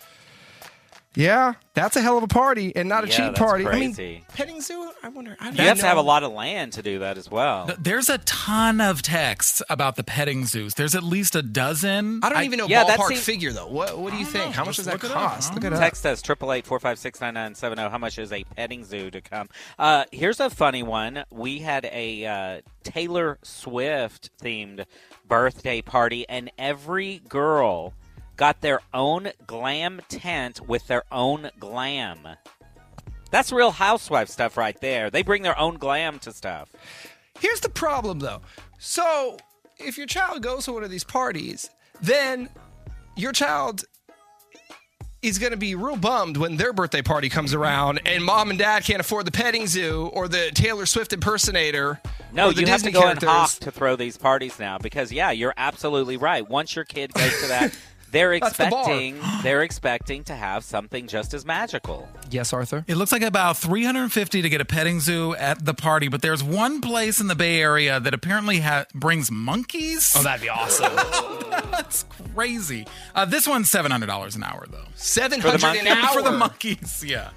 Yeah, 1.14 1.52
that's 1.74 1.94
a 1.96 2.00
hell 2.00 2.16
of 2.16 2.22
a 2.24 2.26
party 2.26 2.74
and 2.74 2.88
not 2.88 3.04
a 3.04 3.06
Yeah, 3.06 3.12
cheap 3.12 3.24
that's 3.26 3.38
party. 3.38 3.66
I 3.66 3.68
crazy. 3.68 4.02
mean, 4.02 4.22
petting 4.34 4.62
zoo? 4.62 4.90
I 5.02 5.10
wonder. 5.10 5.36
I 5.38 5.50
You 5.50 5.64
have 5.64 5.78
to 5.80 5.84
have 5.86 5.98
a 5.98 6.02
lot 6.02 6.22
of 6.22 6.32
land 6.32 6.72
to 6.72 6.82
do 6.82 7.00
that 7.00 7.18
as 7.18 7.30
well. 7.30 7.68
There's 7.78 8.08
a 8.08 8.16
ton 8.16 8.80
of 8.80 9.02
texts 9.02 9.60
about 9.68 9.96
the 9.96 10.04
petting 10.04 10.46
zoos. 10.46 10.72
There's 10.72 10.94
at 10.94 11.02
least 11.02 11.36
a 11.36 11.42
dozen. 11.42 12.20
I 12.24 12.30
don't 12.30 12.44
even 12.44 12.56
know 12.58 12.66
yeah, 12.66 12.84
that 12.84 12.98
ballpark 12.98 13.08
seems- 13.08 13.24
figure 13.24 13.52
though. 13.52 13.66
What 13.66 13.98
What 13.98 14.10
do 14.10 14.18
you 14.18 14.24
think? 14.24 14.54
How 14.54 14.64
much 14.64 14.76
does 14.76 14.86
that 14.86 14.92
look 14.94 15.04
it 15.04 15.10
up. 15.10 15.16
cost? 15.18 15.50
I 15.52 15.54
Look 15.56 15.64
it 15.64 15.72
up. 15.74 15.80
Text 15.80 16.06
us 16.06 16.22
triple 16.22 16.50
eight 16.50 16.66
four 16.66 16.80
five 16.80 16.98
six 16.98 17.20
nine 17.20 17.34
nine 17.34 17.54
seven 17.56 17.76
zero. 17.76 17.90
How 17.90 17.98
much 17.98 18.18
is 18.18 18.32
a 18.32 18.44
petting 18.44 18.82
zoo 18.82 19.10
to 19.10 19.20
come? 19.20 19.50
Uh, 19.78 20.04
here's 20.12 20.40
a 20.40 20.48
funny 20.48 20.82
one. 20.82 21.24
We 21.30 21.58
had 21.58 21.84
a 21.92 22.24
uh, 22.24 22.60
Taylor 22.84 23.38
Swift 23.42 24.30
themed 24.42 24.86
birthday 25.32 25.80
party, 25.80 26.28
and 26.28 26.52
every 26.58 27.22
girl 27.26 27.94
got 28.36 28.60
their 28.60 28.80
own 28.92 29.30
glam 29.46 29.98
tent 30.10 30.60
with 30.68 30.86
their 30.88 31.04
own 31.10 31.48
glam. 31.58 32.18
That's 33.30 33.50
real 33.50 33.70
housewife 33.70 34.28
stuff 34.28 34.58
right 34.58 34.78
there. 34.82 35.08
They 35.08 35.22
bring 35.22 35.40
their 35.42 35.58
own 35.58 35.76
glam 35.76 36.18
to 36.18 36.34
stuff. 36.34 36.70
Here's 37.40 37.60
the 37.60 37.70
problem, 37.70 38.18
though. 38.18 38.42
So, 38.78 39.38
if 39.78 39.96
your 39.96 40.06
child 40.06 40.42
goes 40.42 40.66
to 40.66 40.74
one 40.74 40.84
of 40.84 40.90
these 40.90 41.02
parties, 41.02 41.70
then 42.02 42.50
your 43.16 43.32
child 43.32 43.86
is 45.22 45.38
going 45.38 45.52
to 45.52 45.56
be 45.56 45.74
real 45.74 45.96
bummed 45.96 46.36
when 46.36 46.56
their 46.56 46.72
birthday 46.72 47.00
party 47.02 47.28
comes 47.28 47.54
around 47.54 48.00
and 48.04 48.24
mom 48.24 48.50
and 48.50 48.58
dad 48.58 48.82
can't 48.82 49.00
afford 49.00 49.24
the 49.24 49.30
petting 49.30 49.66
zoo 49.68 50.10
or 50.12 50.26
the 50.26 50.50
Taylor 50.52 50.84
Swift 50.84 51.12
impersonator. 51.12 52.00
No, 52.32 52.48
you 52.48 52.66
have 52.66 52.80
Disney 52.82 52.90
to 52.90 52.94
go 52.98 53.02
characters. 53.02 53.22
and 53.22 53.30
hawk 53.30 53.50
to 53.60 53.70
throw 53.70 53.94
these 53.94 54.16
parties 54.16 54.58
now 54.58 54.78
because 54.78 55.12
yeah, 55.12 55.30
you're 55.30 55.54
absolutely 55.56 56.16
right. 56.16 56.48
Once 56.48 56.74
your 56.74 56.84
kid 56.84 57.12
goes 57.14 57.40
to 57.40 57.46
that, 57.48 57.76
they're 58.12 58.38
That's 58.38 58.56
the 58.56 58.64
expecting 58.64 59.18
they're 59.42 59.62
expecting 59.62 60.24
to 60.24 60.34
have 60.34 60.62
something 60.64 61.08
just 61.08 61.34
as 61.34 61.44
magical. 61.44 62.08
Yes, 62.30 62.52
Arthur. 62.52 62.84
It 62.86 62.96
looks 62.96 63.10
like 63.10 63.22
about 63.22 63.56
350 63.56 64.42
to 64.42 64.48
get 64.48 64.60
a 64.60 64.64
petting 64.64 65.00
zoo 65.00 65.34
at 65.34 65.64
the 65.64 65.74
party, 65.74 66.08
but 66.08 66.22
there's 66.22 66.44
one 66.44 66.80
place 66.80 67.20
in 67.20 67.26
the 67.26 67.34
Bay 67.34 67.60
Area 67.60 67.98
that 67.98 68.14
apparently 68.14 68.60
ha- 68.60 68.84
brings 68.94 69.30
monkeys. 69.30 70.12
Oh, 70.16 70.22
that'd 70.22 70.42
be 70.42 70.48
awesome. 70.48 70.94
That's 71.70 72.04
crazy. 72.34 72.86
Uh, 73.14 73.24
this 73.24 73.48
one's 73.48 73.70
$700 73.70 74.36
an 74.36 74.42
hour, 74.42 74.66
though. 74.70 74.84
700 74.94 75.60
for 75.60 75.66
an 75.66 75.86
hour 75.86 76.12
For 76.12 76.22
the 76.22 76.32
monkeys, 76.32 77.04
yeah. 77.04 77.30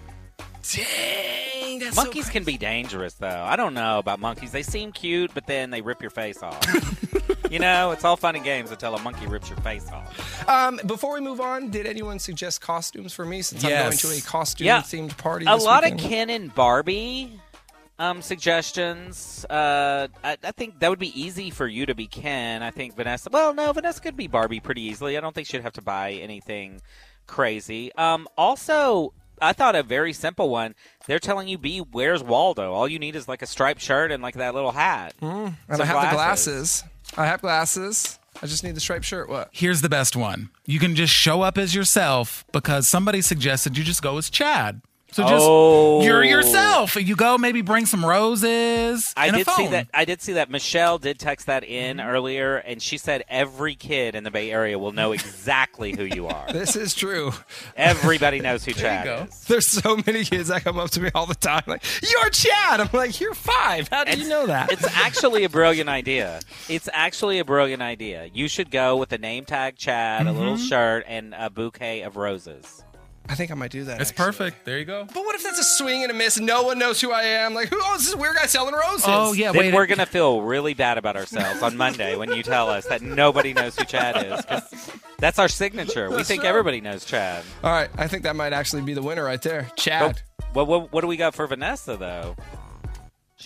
Dang, 0.72 1.80
that's 1.80 1.96
monkeys 1.96 2.26
so 2.26 2.32
can 2.32 2.44
be 2.44 2.58
dangerous 2.58 3.14
though. 3.14 3.28
I 3.28 3.56
don't 3.56 3.76
know 3.76 4.00
about 4.00 4.20
monkeys. 4.20 4.52
They 4.52 4.64
seem 4.64 4.92
cute, 4.92 5.32
but 5.34 5.46
then 5.46 5.70
they 5.70 5.82
rip 5.82 6.02
your 6.02 6.10
face 6.10 6.42
off. 6.42 6.60
you 7.50 7.60
know, 7.60 7.91
it's 7.91 8.04
all 8.04 8.18
fun 8.18 8.36
and 8.36 8.43
games 8.43 8.72
until 8.72 8.96
a 8.96 9.02
monkey 9.02 9.28
rips 9.28 9.50
your 9.50 9.58
face 9.60 9.89
off. 9.91 10.48
Um, 10.50 10.80
before 10.86 11.14
we 11.14 11.22
move 11.22 11.39
on, 11.41 11.70
did 11.70 11.86
anyone 11.86 12.20
suggest 12.20 12.62
costumes 12.62 13.14
for 13.14 13.26
me 13.26 13.41
since 13.41 13.64
I'm 13.64 13.70
going 13.72 13.98
to 13.98 14.10
a 14.12 14.22
costume 14.22 14.68
Yeah. 14.68 14.82
themed 14.82 15.18
party? 15.18 15.46
A 15.48 15.56
lot 15.56 15.84
weekend? 15.84 16.00
of 16.02 16.10
Ken 16.10 16.30
and 16.30 16.54
Barbie 16.56 17.39
um, 18.00 18.22
suggestions. 18.22 19.46
Uh, 19.50 20.08
I, 20.24 20.38
I 20.43 20.52
think 20.52 20.80
that 20.80 20.89
would 20.89 21.00
be 21.00 21.20
easy 21.20 21.50
for 21.50 21.68
you 21.68 21.86
to 21.86 21.96
be 21.96 22.08
Ken. 22.08 22.62
I 22.64 22.72
think 22.72 22.96
Vanessa. 22.96 23.30
Well, 23.32 23.54
no, 23.54 23.72
Vanessa 23.74 24.02
could 24.02 24.18
be 24.18 24.28
Barbie 24.28 24.60
pretty 24.60 24.82
easily. 24.82 25.18
I 25.18 25.22
don't 25.22 25.34
think 25.34 25.48
she'd 25.48 25.62
have 25.62 25.74
to 25.74 25.82
buy 25.82 26.14
anything 26.14 26.82
crazy. 27.28 27.93
Um, 27.96 28.28
also, 28.38 29.14
I 29.41 29.54
thought 29.54 29.76
a 29.76 29.84
very 29.84 30.14
simple 30.14 30.50
one. 30.50 30.76
They're 31.08 31.20
telling 31.20 31.48
you 31.48 31.58
be 31.58 31.80
where's 31.80 32.24
Waldo. 32.24 32.74
All 32.74 32.88
you 32.88 33.00
need 33.00 33.16
is 33.16 33.28
like 33.28 33.41
a 33.41 33.46
striped 33.48 33.82
shirt 33.82 34.12
and 34.12 34.22
like 34.24 34.36
that 34.36 34.54
little 34.54 34.72
hat. 34.72 35.14
and 35.22 35.56
I 35.70 35.86
have 35.86 36.10
the 36.10 36.16
glasses. 36.16 36.84
I 37.18 37.26
have 37.26 37.41
glasses. 37.41 38.20
I 38.41 38.47
just 38.47 38.64
need 38.64 38.76
the 38.76 38.80
striped 38.80 39.06
shirt. 39.06 39.30
What? 39.30 39.49
Here's 39.51 39.82
the 39.82 39.89
best 39.89 40.16
one. 40.16 40.49
You 40.66 40.80
can 40.80 40.95
just 40.95 41.14
show 41.14 41.41
up 41.41 41.58
as 41.58 41.74
yourself 41.74 42.43
because 42.51 42.88
somebody 42.88 43.22
suggested 43.22 43.78
you 43.78 43.84
just 43.84 44.01
go 44.01 44.18
as 44.18 44.30
Chad. 44.30 44.82
So 45.16 45.24
just 45.24 45.45
Oh. 45.47 46.01
you're 46.03 46.26
yourself. 46.26 46.97
You 46.97 47.16
go, 47.16 47.38
maybe 47.38 47.61
bring 47.61 47.86
some 47.86 48.03
roses. 48.03 49.13
I 49.16 49.32
did 49.32 49.47
see 49.47 49.68
that. 49.68 49.88
I 49.93 50.03
did 50.03 50.22
see 50.22 50.34
that. 50.34 50.49
Michelle 50.49 50.97
did 50.97 51.20
text 51.20 51.45
that 51.47 51.63
in 51.63 51.97
Mm-hmm. 51.97 52.09
earlier, 52.09 52.57
and 52.57 52.82
she 52.82 52.97
said 52.97 53.24
every 53.30 53.76
kid 53.76 54.13
in 54.16 54.26
the 54.26 54.32
Bay 54.32 54.51
Area 54.51 54.78
will 54.78 54.91
know 54.91 55.13
exactly 55.13 55.95
who 55.95 56.03
you 56.03 56.28
are. 56.28 56.45
This 56.51 56.76
is 56.76 56.93
true. 56.93 57.32
Everybody 57.78 58.39
knows 58.41 58.66
who 58.66 58.74
Chad 58.84 59.28
is. 59.30 59.45
There's 59.45 59.68
so 59.68 59.97
many 60.05 60.24
kids 60.26 60.49
that 60.49 60.63
come 60.63 60.78
up 60.80 60.89
to 60.91 61.01
me 61.01 61.09
all 61.16 61.26
the 61.26 61.36
time, 61.36 61.63
like, 61.68 61.84
"You're 62.01 62.30
Chad." 62.30 62.80
I'm 62.82 62.89
like, 62.91 63.20
"You're 63.20 63.34
five. 63.34 63.88
How 63.89 64.03
do 64.03 64.18
you 64.18 64.28
know 64.28 64.47
that?" 64.47 64.72
It's 64.72 64.86
actually 64.95 65.43
a 65.43 65.49
brilliant 65.49 65.89
idea. 66.01 66.41
It's 66.70 66.89
actually 66.91 67.39
a 67.39 67.45
brilliant 67.45 67.82
idea. 67.82 68.30
You 68.34 68.47
should 68.47 68.70
go 68.72 68.97
with 68.97 69.11
a 69.13 69.18
name 69.18 69.45
tag 69.45 69.78
Chad, 69.78 70.28
a 70.28 70.32
little 70.32 70.55
Mm-hmm. 70.55 70.66
shirt, 70.66 71.05
and 71.07 71.34
a 71.34 71.49
bouquet 71.49 72.01
of 72.01 72.16
roses. 72.18 72.84
I 73.28 73.36
think 73.36 73.50
I 73.52 73.56
might 73.56 73.72
do 73.72 73.84
that. 73.86 74.00
It's 74.02 74.12
actually. 74.12 74.26
perfect. 74.26 74.66
There 74.66 74.78
you 74.78 74.86
go. 74.86 75.06
But 75.06 75.26
what 75.26 75.36
if 75.36 75.44
that's 75.44 75.58
a 75.60 75.64
swing 75.64 76.04
and 76.04 76.12
a 76.12 76.14
miss? 76.14 76.40
No 76.40 76.64
one 76.64 76.78
knows 76.78 77.02
who 77.02 77.12
I 77.12 77.24
am. 77.24 77.54
Like, 77.56 77.70
who? 77.70 77.78
Oh, 77.82 77.96
this 77.98 78.08
is 78.08 78.14
a 78.14 78.18
weird 78.18 78.36
guy 78.36 78.46
selling 78.46 78.74
roses. 78.76 79.06
Oh 79.08 79.34
yeah, 79.34 79.52
then 79.52 79.60
wait. 79.62 79.74
we're 79.74 79.88
gonna 79.88 80.06
feel 80.06 80.42
really 80.42 80.74
bad 80.76 80.98
about 80.98 81.16
ourselves 81.16 81.62
on 81.64 81.76
Monday 81.76 82.16
when 82.16 82.32
you 82.32 82.44
tell 82.44 82.70
us 82.70 82.86
that 82.86 83.02
nobody 83.02 83.54
knows 83.54 83.76
who 83.78 83.84
Chad 83.86 84.24
is. 84.26 84.46
'cause 84.46 84.92
that's 85.18 85.40
our 85.40 85.48
signature. 85.48 86.10
we 86.10 86.18
That's 86.18 86.28
think 86.28 86.44
right. 86.44 86.50
everybody 86.50 86.82
knows 86.82 87.04
Chad. 87.06 87.44
All 87.64 87.72
right, 87.72 87.90
I 87.98 88.08
think 88.08 88.24
that 88.24 88.36
might 88.36 88.54
actually 88.54 88.84
be 88.84 88.94
the 88.94 89.02
winner 89.02 89.24
right 89.24 89.42
there, 89.42 89.70
Chad. 89.76 90.22
What, 90.54 90.68
what, 90.68 90.94
what 90.94 91.02
do 91.02 91.08
we 91.08 91.18
got 91.18 91.34
for 91.36 91.48
Vanessa 91.48 91.98
though? 91.98 92.36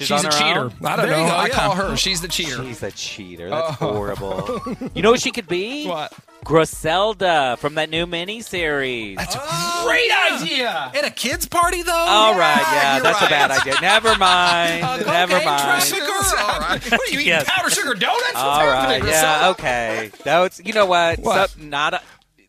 She's, 0.05 0.11
on 0.11 0.25
a 0.25 0.29
cheater. 0.31 0.59
own? 0.61 0.73
I 0.83 0.95
don't 0.95 1.07
There 1.09 1.17
you 1.17 1.23
know. 1.25 1.29
go, 1.29 1.35
I 1.35 1.47
yeah. 1.47 1.53
call 1.53 1.75
her. 1.75 1.95
She's 1.97 2.21
the 2.21 2.27
cheater. 2.27 2.63
She's 2.63 2.81
a 2.83 2.91
cheater. 2.91 3.49
That's 3.49 3.81
Oh. 3.81 3.91
horrible. 3.93 4.61
You 4.95 5.01
know 5.01 5.11
what 5.11 5.21
she 5.21 5.31
could 5.31 5.47
be? 5.47 5.87
What? 5.87 6.13
Griselda 6.43 7.57
from 7.59 7.75
that 7.75 7.89
new 7.89 8.05
miniseries. 8.05 9.17
That's 9.17 9.35
a 9.35 9.39
oh, 9.41 9.83
great 9.85 10.09
idea. 10.41 10.91
At 10.95 11.05
a 11.05 11.09
kids 11.11 11.47
party 11.47 11.83
though. 11.83 11.91
All 11.93 12.37
right, 12.37 12.61
yeah, 12.71 12.95
you're 12.95 13.03
that's 13.03 13.21
a 13.21 13.27
bad 13.29 13.51
idea. 13.51 13.75
Never 13.81 14.15
mind. 14.17 14.83
Uh, 14.83 14.97
Never 14.97 15.33
cocaine 15.33 15.45
mind. 15.45 15.83
sugar. 15.83 16.01
All 16.03 16.59
right. 16.59 16.91
What 16.91 16.93
are 17.01 17.11
you 17.11 17.19
eating? 17.19 17.27
Yes. 17.27 17.43
Powdered 17.47 17.71
sugar 17.73 17.93
donuts? 17.93 18.33
What's 18.33 18.35
All 18.35 18.97
yeah, 19.07 19.49
okay. 19.51 20.11
No, 20.25 20.43
it's 20.45 20.59
you 20.63 20.73
know 20.73 20.85
what? 20.85 21.19
What? 21.19 21.49
So- 21.51 21.61
not 21.61 21.93
a, 21.95 22.01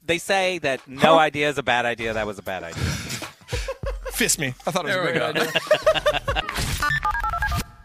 they 0.05 0.19
say 0.19 0.59
that 0.59 0.87
no 0.89 1.01
Huh? 1.15 1.19
idea 1.19 1.49
is 1.49 1.59
a 1.59 1.63
bad 1.63 1.85
idea. 1.85 2.13
That 2.15 2.27
was 2.27 2.39
a 2.39 2.43
bad 2.43 2.63
idea. 2.63 2.83
Fist 4.13 4.39
me. 4.39 4.55
I 4.67 4.71
thought 4.71 4.85
it 4.89 4.89
was 4.89 4.95
There 4.95 5.03
a 5.03 5.07
we 5.07 5.19
great 5.19 5.35
go. 5.35 5.41
idea. 5.41 7.11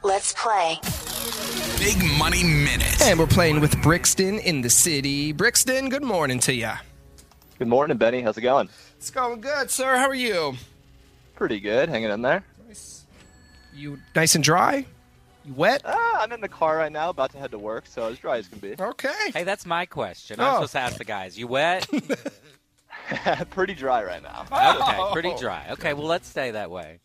Let's 0.06 0.34
play. 0.34 0.78
Big 1.80 1.97
Money 2.20 2.43
Minute. 2.43 3.01
And 3.01 3.18
we're 3.18 3.26
playing 3.26 3.60
with 3.60 3.82
Brixton 3.82 4.38
in 4.38 4.62
the 4.62 4.70
city. 4.70 5.32
Brixton, 5.32 5.89
good 5.89 6.03
morning 6.03 6.38
to 6.41 6.53
you. 6.53 6.70
Good 7.58 7.68
morning, 7.68 7.97
Benny. 7.97 8.22
How's 8.22 8.38
it 8.38 8.41
going? 8.41 8.70
It's 8.97 9.10
going 9.10 9.41
good, 9.41 9.72
sir. 9.72 9.95
How 9.97 10.08
are 10.08 10.14
you? 10.14 10.53
Pretty 11.34 11.60
good. 11.60 11.89
Hanging 11.89 12.12
in 12.12 12.22
there. 12.22 12.43
Nice. 12.68 13.06
You 13.74 13.97
nice 14.16 14.36
and 14.36 14.43
dry? 14.43 14.86
You 15.43 15.53
wet? 15.56 15.82
Ah, 15.86 16.22
I'm 16.22 16.32
in 16.32 16.39
the 16.41 16.49
car 16.49 16.78
right 16.78 16.91
now, 16.91 17.10
about 17.10 17.32
to 17.32 17.39
head 17.39 17.49
to 17.49 17.58
work, 17.60 17.88
so 17.88 18.08
as 18.08 18.20
dry 18.20 18.38
as 18.38 18.47
can 18.47 18.60
be. 18.60 18.76
Okay. 18.80 19.32
Hey, 19.34 19.43
that's 19.43 19.66
my 19.66 19.88
question. 19.88 20.39
I'm 20.39 20.45
Oh. 20.45 20.53
supposed 20.58 20.74
to 20.74 20.80
ask 20.82 20.97
the 20.99 21.03
guys. 21.03 21.36
You 21.36 21.47
wet? 21.47 21.88
Pretty 23.49 23.74
dry 23.74 24.03
right 24.03 24.22
now. 24.22 24.45
Okay, 24.51 25.12
pretty 25.14 25.36
dry. 25.39 25.68
Okay, 25.72 25.93
well, 25.93 26.08
let's 26.08 26.28
stay 26.28 26.51
that 26.51 26.72
way. 26.72 26.99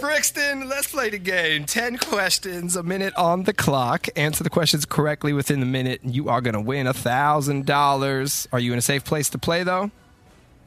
Brixton, 0.00 0.68
let's 0.68 0.88
play 0.88 1.10
the 1.10 1.18
game. 1.18 1.64
10 1.64 1.98
questions, 1.98 2.76
a 2.76 2.82
minute 2.82 3.14
on 3.16 3.44
the 3.44 3.52
clock. 3.52 4.06
Answer 4.16 4.44
the 4.44 4.50
questions 4.50 4.84
correctly 4.84 5.32
within 5.32 5.60
the 5.60 5.66
minute, 5.66 6.02
and 6.02 6.14
you 6.14 6.28
are 6.28 6.40
going 6.40 6.54
to 6.54 6.60
win 6.60 6.86
a 6.86 6.94
$1,000. 6.94 8.46
Are 8.52 8.60
you 8.60 8.72
in 8.72 8.78
a 8.78 8.82
safe 8.82 9.04
place 9.04 9.28
to 9.30 9.38
play, 9.38 9.62
though? 9.62 9.90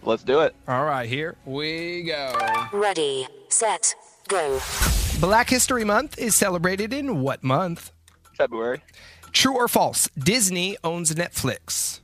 Let's 0.03 0.23
do 0.23 0.39
it. 0.41 0.55
All 0.67 0.85
right, 0.85 1.07
here 1.07 1.35
we 1.45 2.03
go. 2.03 2.35
Ready, 2.73 3.27
set, 3.49 3.93
go. 4.27 4.59
Black 5.19 5.49
History 5.49 5.83
Month 5.83 6.17
is 6.17 6.33
celebrated 6.33 6.91
in 6.91 7.21
what 7.21 7.43
month? 7.43 7.91
February. 8.35 8.81
True 9.31 9.55
or 9.55 9.67
false? 9.67 10.09
Disney 10.17 10.75
owns 10.83 11.13
Netflix. 11.13 11.99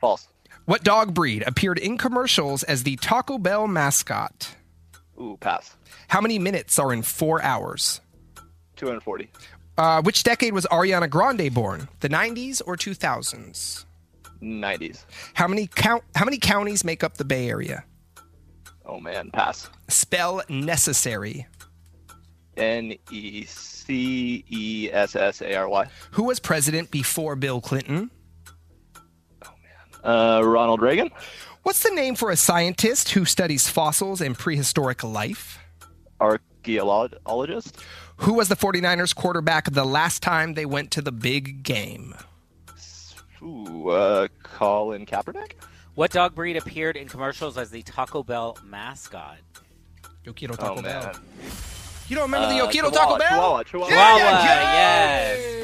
False. 0.00 0.26
What 0.64 0.82
dog 0.84 1.14
breed 1.14 1.44
appeared 1.46 1.78
in 1.78 1.96
commercials 1.96 2.62
as 2.64 2.82
the 2.82 2.96
Taco 2.96 3.38
Bell 3.38 3.66
mascot? 3.68 4.56
Ooh, 5.20 5.36
pass. 5.40 5.76
How 6.08 6.20
many 6.20 6.38
minutes 6.38 6.78
are 6.78 6.92
in 6.92 7.02
four 7.02 7.42
hours? 7.42 8.00
240. 8.76 9.30
Uh, 9.76 10.02
which 10.02 10.22
decade 10.22 10.52
was 10.52 10.66
Ariana 10.66 11.08
Grande 11.10 11.52
born? 11.52 11.88
The 12.00 12.08
90s 12.08 12.62
or 12.66 12.76
2000s? 12.76 13.84
90s. 14.42 15.04
How 15.34 15.48
many 15.48 15.66
count? 15.66 16.04
How 16.14 16.24
many 16.24 16.38
counties 16.38 16.84
make 16.84 17.02
up 17.02 17.16
the 17.16 17.24
Bay 17.24 17.48
Area? 17.48 17.84
Oh 18.86 19.00
man, 19.00 19.30
pass. 19.32 19.68
Spell 19.88 20.42
necessary. 20.48 21.46
N 22.56 22.94
E 23.10 23.44
C 23.44 24.44
E 24.48 24.90
S 24.92 25.16
S 25.16 25.42
A 25.42 25.54
R 25.56 25.68
Y. 25.68 25.86
Who 26.12 26.24
was 26.24 26.38
president 26.40 26.90
before 26.90 27.36
Bill 27.36 27.60
Clinton? 27.60 28.10
Oh 29.44 29.50
man, 29.62 30.10
uh, 30.12 30.40
Ronald 30.42 30.82
Reagan. 30.82 31.10
What's 31.68 31.82
the 31.82 31.90
name 31.94 32.14
for 32.14 32.30
a 32.30 32.36
scientist 32.36 33.10
who 33.10 33.26
studies 33.26 33.68
fossils 33.68 34.22
and 34.22 34.34
prehistoric 34.38 35.04
life? 35.04 35.58
Archaeologist. 36.18 37.76
Who 38.16 38.32
was 38.32 38.48
the 38.48 38.56
49ers 38.56 39.14
quarterback 39.14 39.70
the 39.70 39.84
last 39.84 40.22
time 40.22 40.54
they 40.54 40.64
went 40.64 40.90
to 40.92 41.02
the 41.02 41.12
big 41.12 41.62
game? 41.62 42.14
Ooh, 43.42 43.90
uh, 43.90 44.28
Colin 44.42 45.04
Kaepernick. 45.04 45.56
What 45.94 46.10
dog 46.10 46.34
breed 46.34 46.56
appeared 46.56 46.96
in 46.96 47.06
commercials 47.06 47.58
as 47.58 47.68
the 47.68 47.82
Taco 47.82 48.22
Bell 48.22 48.56
mascot? 48.64 49.36
Yo 50.24 50.32
quiero 50.32 50.54
Oh 50.54 50.56
Taco 50.56 50.80
Bell. 50.80 51.02
man. 51.02 51.14
You 52.08 52.16
don't 52.16 52.24
remember 52.24 52.48
the 52.48 52.54
Yo 52.56 52.64
Uh, 52.64 52.70
Quiero 52.70 52.90
Chihuahua, 52.90 53.18
Taco 53.18 53.18
Bell? 53.18 53.28
Chihuahua, 53.28 53.62
Chihuahua. 53.64 53.88
Chihuahua, 53.90 54.42
Yeah, 54.42 54.62
yes. 54.72 55.57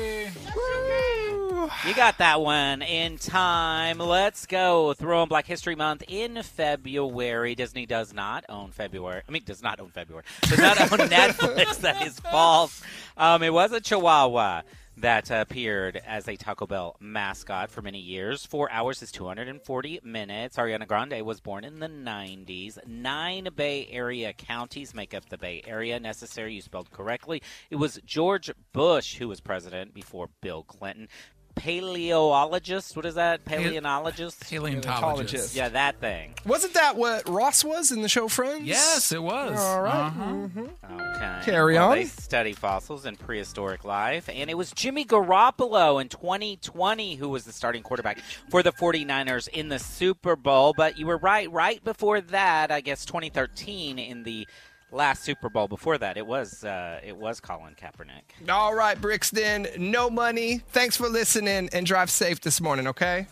You 1.86 1.92
got 1.94 2.16
that 2.16 2.40
one 2.40 2.80
in 2.80 3.18
time. 3.18 3.98
Let's 3.98 4.46
go. 4.46 4.94
Throw 4.94 5.22
in 5.22 5.28
Black 5.28 5.46
History 5.46 5.74
Month 5.74 6.02
in 6.08 6.42
February. 6.42 7.54
Disney 7.54 7.84
does 7.84 8.14
not 8.14 8.46
own 8.48 8.70
February. 8.70 9.20
I 9.28 9.30
mean, 9.30 9.42
does 9.44 9.62
not 9.62 9.80
own 9.80 9.90
February. 9.90 10.24
Does 10.42 10.58
not 10.58 10.80
own 10.80 10.88
Netflix. 11.10 11.80
That 11.80 12.06
is 12.06 12.18
false. 12.20 12.82
Um, 13.18 13.42
it 13.42 13.52
was 13.52 13.72
a 13.72 13.82
Chihuahua 13.82 14.62
that 14.96 15.30
appeared 15.30 16.00
as 16.06 16.28
a 16.28 16.36
Taco 16.36 16.66
Bell 16.66 16.96
mascot 17.00 17.70
for 17.70 17.82
many 17.82 17.98
years. 17.98 18.46
Four 18.46 18.70
hours 18.70 19.02
is 19.02 19.10
240 19.10 20.00
minutes. 20.04 20.56
Ariana 20.56 20.86
Grande 20.86 21.24
was 21.24 21.40
born 21.40 21.64
in 21.64 21.80
the 21.80 21.88
90s. 21.88 22.78
Nine 22.86 23.48
Bay 23.54 23.88
Area 23.90 24.32
counties 24.32 24.94
make 24.94 25.12
up 25.12 25.28
the 25.28 25.38
Bay 25.38 25.62
Area. 25.66 25.98
Necessary, 25.98 26.54
you 26.54 26.62
spelled 26.62 26.90
correctly. 26.92 27.42
It 27.70 27.76
was 27.76 28.00
George 28.04 28.50
Bush 28.72 29.16
who 29.16 29.28
was 29.28 29.40
president 29.40 29.94
before 29.94 30.28
Bill 30.40 30.62
Clinton. 30.62 31.08
Paleologist, 31.54 32.96
what 32.96 33.06
is 33.06 33.14
that? 33.14 33.44
Paleontologist? 33.44 34.40
Paleontologist. 34.48 35.54
Yeah, 35.54 35.68
that 35.70 36.00
thing. 36.00 36.34
Wasn't 36.44 36.74
that 36.74 36.96
what 36.96 37.28
Ross 37.28 37.64
was 37.64 37.90
in 37.92 38.02
the 38.02 38.08
show 38.08 38.28
Friends? 38.28 38.64
Yes, 38.66 39.12
it 39.12 39.22
was. 39.22 39.58
All 39.58 39.82
right. 39.82 39.94
Uh-huh. 40.06 40.24
Mhm. 40.24 40.70
Okay. 41.16 41.44
Carry 41.44 41.74
Well, 41.74 41.90
on. 41.92 41.96
They 41.98 42.04
study 42.04 42.52
fossils 42.52 43.04
and 43.06 43.18
prehistoric 43.18 43.84
life. 43.84 44.28
And 44.32 44.50
it 44.50 44.54
was 44.58 44.72
Jimmy 44.72 45.04
Garoppolo 45.04 46.00
in 46.00 46.08
2020 46.08 47.14
who 47.16 47.28
was 47.28 47.44
the 47.44 47.52
starting 47.52 47.82
quarterback 47.82 48.18
for 48.50 48.62
the 48.62 48.72
49ers 48.72 49.48
in 49.48 49.68
the 49.68 49.78
Super 49.78 50.36
Bowl. 50.36 50.74
But 50.76 50.98
you 50.98 51.06
were 51.06 51.18
right. 51.18 51.50
Right 51.50 51.82
before 51.84 52.20
that, 52.20 52.70
I 52.70 52.80
guess 52.80 53.04
2013 53.04 53.98
in 53.98 54.24
the 54.24 54.46
last 54.90 55.22
Super 55.24 55.48
Bowl. 55.48 55.68
Before 55.68 55.98
that, 55.98 56.16
it 56.16 56.26
was 56.26 56.64
uh, 56.64 57.00
it 57.04 57.16
was 57.16 57.40
Colin 57.40 57.74
Kaepernick. 57.74 58.48
All 58.50 58.74
right, 58.74 59.00
Brixton. 59.00 59.66
No 59.78 60.10
money. 60.10 60.62
Thanks 60.68 60.96
for 60.96 61.08
listening 61.08 61.68
and 61.72 61.86
drive 61.86 62.10
safe 62.10 62.40
this 62.40 62.60
morning, 62.60 62.86
okay? 62.88 63.26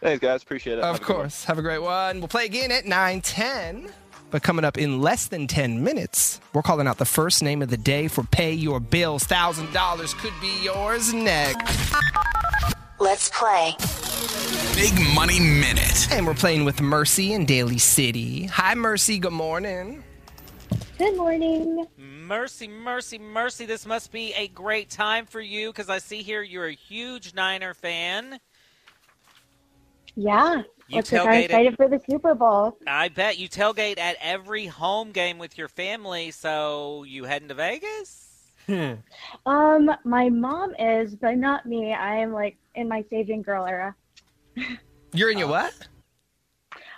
Thanks, 0.00 0.20
guys. 0.20 0.42
Appreciate 0.42 0.78
it. 0.78 0.84
Of 0.84 0.96
a 0.96 0.98
good 0.98 1.08
one. 1.08 1.16
course. 1.18 1.44
Have 1.44 1.58
a 1.58 1.62
great 1.62 1.82
one. 1.82 2.18
We'll 2.18 2.28
play 2.28 2.46
again 2.46 2.70
at 2.70 2.84
9:10. 2.84 3.90
But 4.30 4.42
coming 4.42 4.64
up 4.64 4.76
in 4.76 5.00
less 5.00 5.28
than 5.28 5.46
10 5.46 5.84
minutes, 5.84 6.40
we're 6.52 6.62
calling 6.62 6.88
out 6.88 6.98
the 6.98 7.04
first 7.04 7.44
name 7.44 7.62
of 7.62 7.68
the 7.70 7.76
day 7.76 8.08
for 8.08 8.24
Pay 8.24 8.52
Your 8.52 8.80
Bills. 8.80 9.22
$1,000 9.24 10.18
could 10.18 10.32
be 10.40 10.52
yours 10.64 11.14
next. 11.14 11.94
Let's 12.98 13.28
play. 13.28 13.76
Big 14.74 14.92
Money 15.14 15.38
Minute. 15.38 16.08
And 16.10 16.26
we're 16.26 16.34
playing 16.34 16.64
with 16.64 16.80
Mercy 16.80 17.32
in 17.34 17.46
Daly 17.46 17.78
City. 17.78 18.46
Hi, 18.46 18.74
Mercy. 18.74 19.18
Good 19.20 19.32
morning. 19.32 20.02
Good 20.98 21.16
morning. 21.16 21.86
Mercy, 21.98 22.68
mercy, 22.68 23.18
mercy. 23.18 23.66
This 23.66 23.86
must 23.86 24.10
be 24.12 24.32
a 24.34 24.48
great 24.48 24.88
time 24.90 25.26
for 25.26 25.40
you 25.40 25.68
because 25.70 25.88
I 25.90 25.98
see 25.98 26.22
here 26.22 26.42
you're 26.42 26.66
a 26.66 26.72
huge 26.74 27.34
Niner 27.34 27.74
fan. 27.74 28.40
Yeah. 30.14 30.62
You 30.88 30.96
Looks 30.96 31.12
like 31.12 31.20
I'm 31.22 31.26
tailgated- 31.28 31.44
excited 31.44 31.76
for 31.76 31.88
the 31.88 32.00
Super 32.08 32.34
Bowl. 32.34 32.78
I 32.86 33.08
bet 33.08 33.38
you 33.38 33.48
tailgate 33.48 33.98
at 33.98 34.16
every 34.22 34.66
home 34.66 35.12
game 35.12 35.38
with 35.38 35.58
your 35.58 35.68
family, 35.68 36.30
so 36.30 37.04
you 37.04 37.24
heading 37.24 37.48
to 37.48 37.54
Vegas? 37.54 38.22
Um, 39.46 39.92
my 40.04 40.28
mom 40.28 40.74
is, 40.76 41.14
but 41.14 41.36
not 41.36 41.66
me. 41.66 41.94
I 41.94 42.16
am 42.16 42.32
like 42.32 42.56
in 42.74 42.88
my 42.88 43.04
saving 43.10 43.42
girl 43.42 43.64
era. 43.64 43.94
You're 45.12 45.30
in 45.30 45.38
your 45.38 45.46
what? 45.46 45.72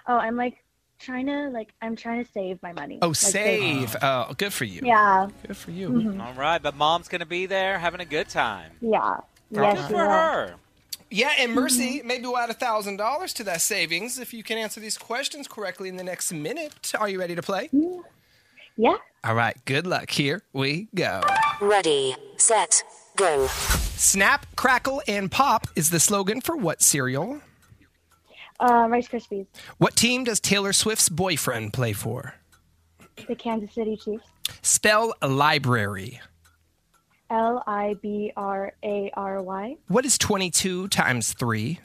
Oh, 0.07 0.17
I'm 0.17 0.35
like 0.35 0.65
trying 0.99 1.27
to 1.27 1.49
like 1.51 1.73
I'm 1.81 1.97
trying 1.97 2.25
to 2.25 2.31
save 2.33 2.63
my 2.63 2.73
money. 2.73 2.99
Oh, 3.03 3.09
Like, 3.09 3.17
save. 3.17 3.97
Oh, 4.03 4.33
good 4.37 4.53
for 4.53 4.65
you. 4.65 4.83
Yeah. 4.85 5.29
Good 5.47 5.57
for 5.57 5.71
you. 5.71 5.89
Mhm. 5.91 6.25
All 6.25 6.35
right, 6.35 6.63
but 6.63 6.77
mom's 6.77 7.09
going 7.09 7.21
to 7.21 7.27
be 7.27 7.47
there 7.47 7.79
having 7.79 8.01
a 8.01 8.05
good 8.05 8.29
time. 8.29 8.73
Yeah. 8.81 9.19
Good 9.53 9.79
for 9.79 9.93
will. 9.93 9.99
her. 9.99 10.55
Yeah, 11.11 11.31
and 11.39 11.55
Mercy, 11.55 12.03
maybe 12.05 12.25
we'll 12.27 12.37
add 12.37 12.51
a 12.51 12.55
thousand 12.55 12.99
dollars 12.99 13.33
to 13.35 13.45
that 13.45 13.63
savings 13.63 14.19
if 14.19 14.35
you 14.35 14.43
can 14.43 14.59
answer 14.59 14.79
these 14.79 14.99
questions 14.99 15.49
correctly 15.49 15.89
in 15.89 15.97
the 15.97 16.05
next 16.05 16.33
minute. 16.33 16.93
Are 16.99 17.09
you 17.09 17.19
ready 17.19 17.35
to 17.35 17.41
play? 17.43 17.71
Yeah. 18.77 18.97
All 19.25 19.35
right, 19.35 19.57
good 19.65 19.87
luck. 19.87 20.11
Here 20.11 20.43
we 20.53 20.89
go. 20.95 21.23
Ready, 21.63 22.15
set, 22.37 22.83
go. 23.17 23.47
Snap, 23.49 24.45
crackle, 24.55 25.01
and 25.09 25.31
pop 25.31 25.67
is 25.75 25.89
the 25.91 25.99
slogan 25.99 26.43
for 26.43 26.57
what 26.57 26.83
cereal? 26.83 27.41
Uh, 28.61 28.87
Rice 28.89 29.09
Krispies. 29.09 29.47
What 29.79 29.95
team 29.97 30.25
does 30.25 30.41
Taylor 30.41 30.73
Swift's 30.73 31.09
boyfriend 31.09 31.73
play 31.73 31.93
for? 31.93 32.35
The 33.29 33.35
Kansas 33.35 33.73
City 33.75 33.97
Chiefs. 33.97 34.25
Spell 34.63 35.15
library. 35.23 36.21
L 37.31 37.63
I 37.67 37.95
B 38.01 38.33
R 38.37 38.73
A 38.83 39.11
R 39.15 39.43
Y. 39.43 39.77
What 39.89 40.05
is 40.05 40.17
22 40.19 40.89
times 40.89 41.35
3? 41.35 41.79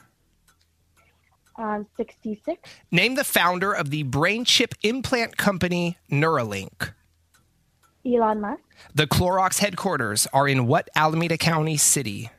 Um, 1.56 1.86
66. 1.98 2.68
Name 2.92 3.16
the 3.16 3.24
founder 3.24 3.72
of 3.72 3.90
the 3.92 4.04
brain 4.04 4.46
chip 4.46 4.74
implant 4.82 5.38
company 5.38 5.98
Neuralink. 6.12 6.94
Elon 8.06 8.42
Musk. 8.42 8.64
The 8.96 9.06
Clorox 9.08 9.60
headquarters 9.60 10.28
are 10.34 10.48
in 10.48 10.66
what 10.68 10.90
Alameda 10.96 11.38
County 11.38 11.78
city? 11.78 12.32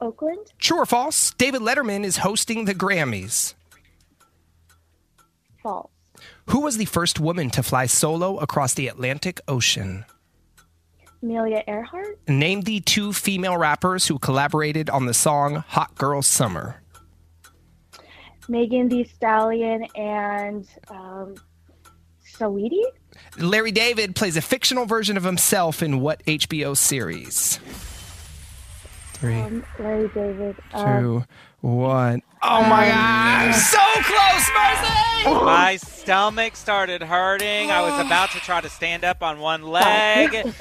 Oakland. 0.00 0.52
True 0.58 0.78
or 0.78 0.86
false? 0.86 1.32
David 1.32 1.60
Letterman 1.60 2.04
is 2.04 2.18
hosting 2.18 2.64
the 2.64 2.74
Grammys. 2.74 3.54
False. 5.62 5.90
Who 6.46 6.60
was 6.60 6.76
the 6.76 6.84
first 6.84 7.20
woman 7.20 7.50
to 7.50 7.62
fly 7.62 7.86
solo 7.86 8.38
across 8.38 8.74
the 8.74 8.88
Atlantic 8.88 9.40
Ocean? 9.46 10.04
Amelia 11.22 11.62
Earhart. 11.68 12.18
Name 12.28 12.62
the 12.62 12.80
two 12.80 13.12
female 13.12 13.56
rappers 13.56 14.06
who 14.06 14.18
collaborated 14.18 14.88
on 14.88 15.06
the 15.06 15.14
song 15.14 15.56
Hot 15.68 15.94
Girl 15.94 16.22
Summer. 16.22 16.82
Megan 18.48 18.88
Thee 18.88 19.04
Stallion 19.04 19.86
and 19.94 20.66
um, 20.88 21.34
Saweetie. 22.26 22.82
Larry 23.38 23.70
David 23.70 24.16
plays 24.16 24.36
a 24.36 24.42
fictional 24.42 24.86
version 24.86 25.16
of 25.16 25.24
himself 25.24 25.82
in 25.82 26.00
what 26.00 26.24
HBO 26.24 26.76
series? 26.76 27.60
Three, 29.20 29.38
Um, 29.38 29.62
Larry 29.78 30.08
David. 30.08 30.56
Um, 30.72 31.02
two, 31.02 31.24
one. 31.60 32.22
Oh 32.42 32.62
my 32.62 32.88
God! 32.88 33.52
So 33.54 33.78
close, 33.96 34.50
Mercy. 34.56 35.44
My 35.44 35.76
stomach 35.76 36.56
started 36.56 37.02
hurting. 37.02 37.70
I 37.70 37.82
was 37.82 38.06
about 38.06 38.30
to 38.30 38.38
try 38.38 38.62
to 38.62 38.70
stand 38.70 39.04
up 39.04 39.22
on 39.22 39.38
one 39.40 39.62
leg. 39.64 40.54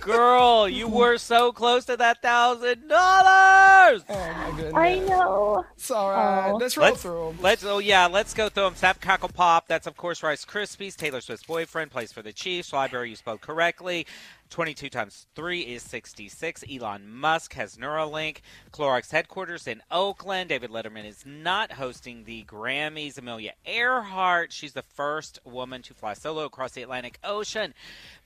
Girl, 0.00 0.68
you 0.68 0.86
were 0.86 1.18
so 1.18 1.50
close 1.50 1.86
to 1.86 1.96
that 1.96 2.22
thousand 2.22 2.86
dollars. 2.86 4.04
Oh 4.08 4.32
my 4.36 4.52
goodness. 4.54 4.74
I 4.74 4.98
know. 5.00 5.64
It's 5.74 5.90
all 5.90 6.12
right. 6.12 6.52
Let's 6.52 6.76
roll 6.76 6.86
let's, 6.86 7.02
through 7.02 7.28
'em. 7.30 7.38
Let's 7.42 7.64
oh 7.64 7.78
yeah, 7.80 8.06
let's 8.06 8.32
go 8.32 8.48
through 8.48 8.64
them. 8.64 8.76
Snap 8.76 9.00
Crackle 9.00 9.30
Pop. 9.30 9.66
That's 9.66 9.88
of 9.88 9.96
course 9.96 10.22
Rice 10.22 10.44
Krispies. 10.44 10.94
Taylor 10.94 11.20
Swift's 11.20 11.44
boyfriend 11.44 11.90
plays 11.90 12.12
for 12.12 12.22
the 12.22 12.32
Chiefs. 12.32 12.72
Library 12.72 13.10
you 13.10 13.16
spelled 13.16 13.40
correctly. 13.40 14.06
22 14.54 14.88
times 14.88 15.26
3 15.34 15.62
is 15.62 15.82
66. 15.82 16.62
Elon 16.72 17.12
Musk 17.12 17.54
has 17.54 17.74
Neuralink. 17.74 18.36
Clorox 18.70 19.10
headquarters 19.10 19.66
in 19.66 19.82
Oakland. 19.90 20.50
David 20.50 20.70
Letterman 20.70 21.04
is 21.04 21.24
not 21.26 21.72
hosting 21.72 22.22
the 22.22 22.44
Grammys. 22.44 23.18
Amelia 23.18 23.54
Earhart, 23.66 24.52
she's 24.52 24.72
the 24.72 24.82
first 24.82 25.40
woman 25.44 25.82
to 25.82 25.92
fly 25.92 26.14
solo 26.14 26.44
across 26.44 26.70
the 26.70 26.82
Atlantic 26.82 27.18
Ocean. 27.24 27.74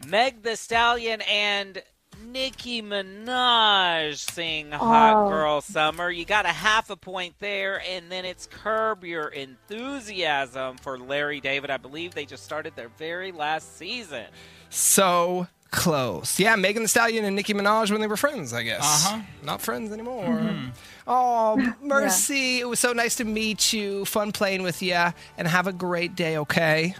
Meg 0.07 0.43
the 0.43 0.57
Stallion 0.57 1.22
and 1.22 1.83
Nicki 2.22 2.83
Minaj 2.83 4.16
sing 4.16 4.72
Hot 4.72 5.14
Oh. 5.16 5.29
Girl 5.31 5.62
Summer. 5.62 6.11
You 6.11 6.26
got 6.26 6.45
a 6.45 6.49
half 6.49 6.91
a 6.91 6.97
point 6.97 7.37
there, 7.39 7.81
and 7.89 8.12
then 8.12 8.26
it's 8.26 8.47
Curb 8.47 9.03
Your 9.03 9.29
Enthusiasm 9.29 10.76
for 10.76 10.99
Larry 10.99 11.41
David. 11.41 11.70
I 11.70 11.79
believe 11.79 12.12
they 12.14 12.26
just 12.26 12.45
started 12.45 12.76
their 12.76 12.91
very 12.91 13.33
last 13.33 13.79
season. 13.79 14.26
So 14.68 15.47
close. 15.71 16.39
Yeah, 16.41 16.57
Megan 16.57 16.83
Thee 16.83 16.87
Stallion 16.89 17.25
and 17.25 17.37
Nicki 17.37 17.55
Minaj 17.55 17.91
when 17.91 18.01
they 18.01 18.07
were 18.07 18.16
friends, 18.16 18.53
I 18.53 18.62
guess. 18.62 18.81
Uh-huh. 19.07 19.21
Not 19.43 19.61
friends 19.61 19.93
anymore. 19.93 20.25
Mhm. 20.25 20.71
Oh, 21.07 21.75
Mercy, 21.83 22.61
it 22.61 22.69
was 22.69 22.79
so 22.81 22.93
nice 22.93 23.16
to 23.16 23.25
meet 23.25 23.73
you. 23.73 24.05
Fun 24.05 24.33
playing 24.33 24.62
with 24.62 24.83
you, 24.83 24.95
and 25.37 25.49
have 25.49 25.66
a 25.66 25.73
great 25.73 26.14
day. 26.16 26.37
Okay. 26.39 26.95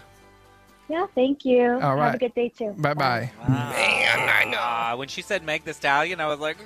Yeah, 0.87 1.05
thank 1.13 1.45
you. 1.45 1.79
All 1.81 1.95
right. 1.95 2.05
Have 2.05 2.15
a 2.15 2.17
good 2.17 2.33
day 2.33 2.49
too. 2.49 2.73
Bye 2.77 2.95
bye. 2.95 3.31
Man, 3.47 4.29
I 4.29 4.45
know. 4.91 4.97
when 4.97 5.07
she 5.07 5.21
said 5.21 5.43
Meg 5.43 5.63
the 5.63 5.73
Stallion, 5.75 6.19
I 6.19 6.25
was 6.27 6.39
like, 6.39 6.57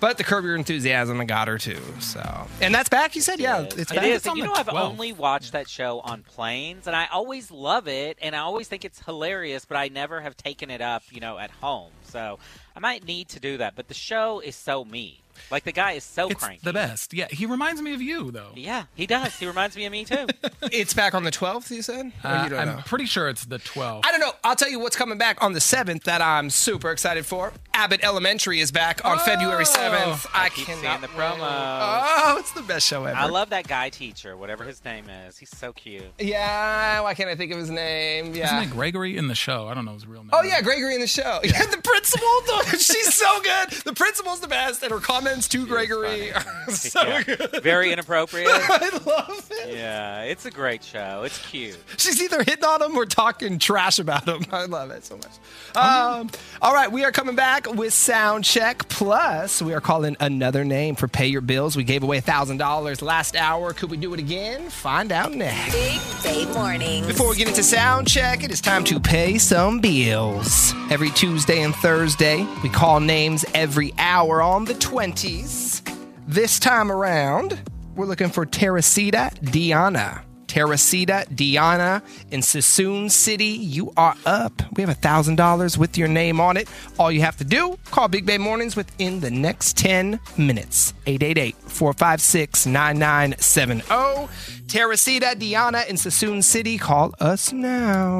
But 0.00 0.16
the 0.16 0.24
Curb 0.24 0.44
Your 0.44 0.56
Enthusiasm, 0.56 1.20
I 1.20 1.24
got 1.24 1.46
her 1.48 1.58
too. 1.58 1.78
So, 2.00 2.46
and 2.62 2.74
that's 2.74 2.88
back. 2.88 3.14
You 3.14 3.20
said, 3.20 3.38
yeah, 3.38 3.60
it's 3.60 3.76
It 3.76 3.88
back. 3.94 4.04
is. 4.04 4.26
And 4.26 4.36
you 4.38 4.44
know, 4.44 4.52
I've 4.54 4.68
only 4.70 5.12
watched 5.12 5.52
that 5.52 5.68
show 5.68 6.00
on 6.00 6.22
planes, 6.22 6.86
and 6.86 6.96
I 6.96 7.06
always 7.12 7.50
love 7.50 7.86
it, 7.86 8.16
and 8.22 8.34
I 8.34 8.38
always 8.40 8.66
think 8.66 8.84
it's 8.84 9.00
hilarious, 9.02 9.64
but 9.66 9.76
I 9.76 9.88
never 9.88 10.20
have 10.20 10.36
taken 10.36 10.70
it 10.70 10.80
up, 10.80 11.02
you 11.10 11.20
know, 11.20 11.38
at 11.38 11.50
home. 11.50 11.90
So 12.04 12.38
I 12.74 12.80
might 12.80 13.04
need 13.06 13.28
to 13.30 13.40
do 13.40 13.58
that. 13.58 13.76
But 13.76 13.88
the 13.88 13.94
show 13.94 14.40
is 14.40 14.56
so 14.56 14.84
me. 14.84 15.20
Like 15.50 15.64
the 15.64 15.72
guy 15.72 15.92
is 15.92 16.04
so 16.04 16.28
It's 16.28 16.42
cranky. 16.44 16.60
the 16.64 16.72
best. 16.72 17.14
Yeah, 17.14 17.26
he 17.30 17.46
reminds 17.46 17.80
me 17.80 17.94
of 17.94 18.02
you, 18.02 18.30
though. 18.30 18.50
Yeah, 18.56 18.84
he 18.94 19.06
does. 19.06 19.34
He 19.38 19.46
reminds 19.46 19.74
me 19.74 19.86
of 19.86 19.92
me 19.92 20.04
too. 20.04 20.26
it's 20.64 20.92
back 20.92 21.14
on 21.14 21.24
the 21.24 21.30
12th, 21.30 21.70
you 21.70 21.80
said? 21.80 22.12
Uh, 22.22 22.46
you 22.50 22.56
I'm 22.56 22.68
know? 22.68 22.82
pretty 22.84 23.06
sure 23.06 23.28
it's 23.28 23.46
the 23.46 23.58
12th. 23.58 24.02
I 24.04 24.10
don't 24.10 24.20
know. 24.20 24.32
I'll 24.44 24.56
tell 24.56 24.68
you 24.68 24.78
what's 24.80 24.96
coming 24.96 25.16
back 25.16 25.42
on 25.42 25.52
the 25.54 25.58
7th 25.60 26.02
that 26.04 26.20
I'm 26.20 26.50
super 26.50 26.90
excited 26.90 27.24
for. 27.24 27.52
Abbott 27.72 28.00
Elementary 28.02 28.60
is 28.60 28.70
back 28.72 29.02
on 29.04 29.18
February 29.20 29.64
7th. 29.64 30.26
I, 30.34 30.46
I 30.46 30.48
keep 30.50 30.66
cannot 30.66 30.80
seeing 30.82 31.00
the 31.00 31.06
promo. 31.08 31.38
Oh, 31.40 32.36
it's 32.38 32.50
the 32.52 32.62
best 32.62 32.86
show 32.86 33.04
ever. 33.04 33.16
I 33.16 33.26
love 33.26 33.50
that 33.50 33.66
guy 33.68 33.88
teacher, 33.90 34.36
whatever 34.36 34.64
his 34.64 34.84
name 34.84 35.08
is. 35.08 35.38
He's 35.38 35.48
so 35.56 35.72
cute. 35.72 36.02
Yeah, 36.18 37.00
why 37.00 37.14
can't 37.14 37.30
I 37.30 37.36
think 37.36 37.52
of 37.52 37.58
his 37.58 37.70
name? 37.70 38.34
Yeah. 38.34 38.58
Isn't 38.58 38.70
it 38.70 38.74
Gregory 38.74 39.16
in 39.16 39.28
the 39.28 39.34
show? 39.34 39.68
I 39.68 39.74
don't 39.74 39.84
know 39.84 39.94
his 39.94 40.06
real 40.06 40.20
name. 40.22 40.30
Oh 40.32 40.42
yeah, 40.42 40.60
Gregory 40.60 40.94
in 40.94 41.00
the 41.00 41.06
show. 41.06 41.40
Yeah, 41.44 41.64
the 41.70 41.78
principal. 41.82 42.26
though, 42.46 42.60
She's 42.72 43.14
so 43.14 43.40
good. 43.40 43.70
The 43.84 43.94
principal's 43.94 44.40
the 44.40 44.48
best, 44.48 44.82
and 44.82 44.90
her 44.92 44.98
comments 45.00 45.48
to 45.48 45.66
Gregory 45.66 46.32
are 46.32 46.42
so 46.70 47.00
Yeah. 47.02 47.22
good. 47.22 47.62
Very 47.62 47.92
inappropriate. 47.92 48.48
I 48.50 48.90
love 49.06 49.48
it. 49.52 49.74
Yeah, 49.76 50.22
it's 50.22 50.44
a 50.44 50.50
great 50.50 50.82
show. 50.84 51.22
It's 51.24 51.38
cute. 51.46 51.78
She's 51.96 52.20
either 52.20 52.42
hitting 52.42 52.64
on 52.64 52.82
him 52.82 52.96
or 52.96 53.06
talking 53.06 53.58
trash 53.58 53.98
about 53.98 54.28
him. 54.28 54.44
I 54.52 54.66
love 54.66 54.90
it 54.90 55.04
so 55.04 55.16
much. 55.16 55.30
Um, 55.76 56.30
all 56.60 56.74
right, 56.74 56.90
we 56.90 57.04
are 57.04 57.12
coming 57.12 57.36
back 57.36 57.59
with 57.66 57.92
Sound 57.92 58.44
Check. 58.44 58.88
Plus, 58.88 59.60
we 59.60 59.74
are 59.74 59.80
calling 59.80 60.16
another 60.20 60.64
name 60.64 60.94
for 60.94 61.08
Pay 61.08 61.28
Your 61.28 61.40
Bills. 61.40 61.76
We 61.76 61.84
gave 61.84 62.02
away 62.02 62.20
$1,000 62.20 63.02
last 63.02 63.36
hour. 63.36 63.72
Could 63.72 63.90
we 63.90 63.96
do 63.96 64.14
it 64.14 64.20
again? 64.20 64.70
Find 64.70 65.12
out 65.12 65.32
next. 65.32 65.72
Big 65.72 66.00
Bay 66.22 66.52
Mornings. 66.52 67.06
Before 67.06 67.30
we 67.30 67.36
get 67.36 67.48
into 67.48 67.62
sound 67.62 68.08
check, 68.08 68.44
it 68.44 68.50
is 68.50 68.60
time 68.60 68.84
to 68.84 69.00
pay 69.00 69.38
some 69.38 69.80
bills. 69.80 70.72
Every 70.90 71.10
Tuesday 71.10 71.62
and 71.62 71.74
Thursday, 71.74 72.46
we 72.62 72.68
call 72.68 73.00
names 73.00 73.44
every 73.54 73.92
hour 73.98 74.42
on 74.42 74.64
the 74.64 74.74
20s. 74.74 75.82
This 76.26 76.58
time 76.58 76.92
around, 76.92 77.60
we're 77.96 78.06
looking 78.06 78.28
for 78.28 78.46
Teresita 78.46 79.30
Diana. 79.42 80.22
Teresita 80.50 81.24
Diana 81.32 82.02
in 82.32 82.40
Suisun 82.40 83.08
City. 83.08 83.44
You 83.44 83.92
are 83.96 84.16
up. 84.26 84.52
We 84.72 84.82
have 84.82 85.00
$1,000 85.00 85.78
with 85.78 85.96
your 85.96 86.08
name 86.08 86.40
on 86.40 86.56
it. 86.56 86.68
All 86.98 87.12
you 87.12 87.20
have 87.20 87.36
to 87.36 87.44
do, 87.44 87.78
call 87.92 88.08
Big 88.08 88.26
Bay 88.26 88.36
Mornings 88.36 88.74
within 88.74 89.20
the 89.20 89.30
next 89.30 89.76
10 89.76 90.18
minutes. 90.36 90.92
888 91.06 91.54
456 91.54 92.66
9970. 92.66 94.28
Teresita 94.66 95.36
Diana 95.38 95.84
in 95.88 95.94
Suisun 95.94 96.42
City. 96.42 96.78
Call 96.78 97.14
us 97.20 97.52
now. 97.52 98.18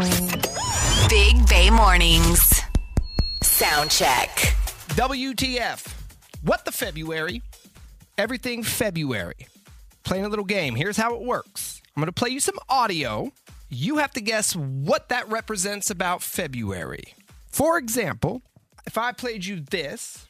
Big 1.09 1.49
Bay 1.49 1.68
Mornings. 1.68 2.61
Sound 3.43 3.91
check. 3.91 4.28
WTF. 4.91 5.85
What 6.45 6.64
the 6.64 6.70
February? 6.70 7.43
Everything 8.16 8.62
February. 8.62 9.49
Playing 10.05 10.26
a 10.26 10.28
little 10.28 10.45
game. 10.45 10.76
Here's 10.76 10.97
how 10.97 11.16
it 11.16 11.22
works 11.22 11.80
I'm 12.01 12.05
going 12.05 12.15
to 12.15 12.19
play 12.19 12.31
you 12.31 12.41
some 12.41 12.59
audio. 12.71 13.31
You 13.69 13.99
have 13.99 14.11
to 14.13 14.23
guess 14.23 14.57
what 14.57 15.11
that 15.11 15.29
represents 15.29 15.91
about 15.91 16.23
February. 16.23 17.15
For 17.51 17.77
example, 17.77 18.41
if 18.87 18.97
I 18.97 19.13
played 19.13 19.45
you 19.45 19.61
this. 19.61 20.27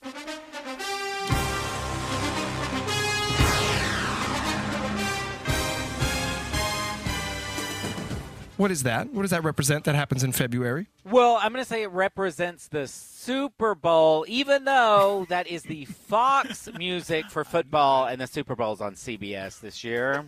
What 8.56 8.72
is 8.72 8.82
that? 8.82 9.12
What 9.12 9.22
does 9.22 9.30
that 9.30 9.44
represent 9.44 9.84
that 9.84 9.94
happens 9.94 10.24
in 10.24 10.32
February? 10.32 10.88
Well, 11.04 11.38
I'm 11.40 11.52
going 11.52 11.64
to 11.64 11.68
say 11.68 11.82
it 11.82 11.90
represents 11.92 12.66
the 12.66 12.88
Super 12.88 13.76
Bowl, 13.76 14.26
even 14.28 14.64
though 14.64 15.24
that 15.28 15.46
is 15.46 15.62
the 15.62 15.84
Fox 15.84 16.68
music 16.76 17.30
for 17.30 17.44
football, 17.44 18.06
and 18.06 18.20
the 18.20 18.26
Super 18.26 18.56
Bowl's 18.56 18.80
on 18.80 18.96
CBS 18.96 19.60
this 19.60 19.84
year. 19.84 20.26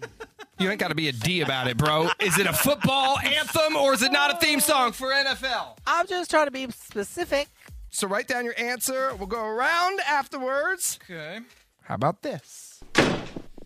You 0.58 0.70
ain't 0.70 0.78
got 0.78 0.88
to 0.88 0.94
be 0.94 1.08
a 1.08 1.12
D 1.12 1.40
about 1.40 1.66
it, 1.66 1.76
bro. 1.76 2.08
Is 2.20 2.38
it 2.38 2.46
a 2.46 2.52
football 2.52 3.18
anthem 3.18 3.76
or 3.76 3.94
is 3.94 4.02
it 4.02 4.12
not 4.12 4.32
a 4.32 4.36
theme 4.36 4.60
song 4.60 4.92
for 4.92 5.08
NFL? 5.08 5.78
I'm 5.86 6.06
just 6.06 6.30
trying 6.30 6.46
to 6.46 6.50
be 6.50 6.70
specific. 6.70 7.48
So 7.90 8.06
write 8.06 8.28
down 8.28 8.44
your 8.44 8.54
answer. 8.58 9.14
We'll 9.16 9.26
go 9.26 9.44
around 9.44 10.00
afterwards. 10.06 10.98
Okay. 11.04 11.40
How 11.82 11.94
about 11.94 12.22
this? 12.22 12.82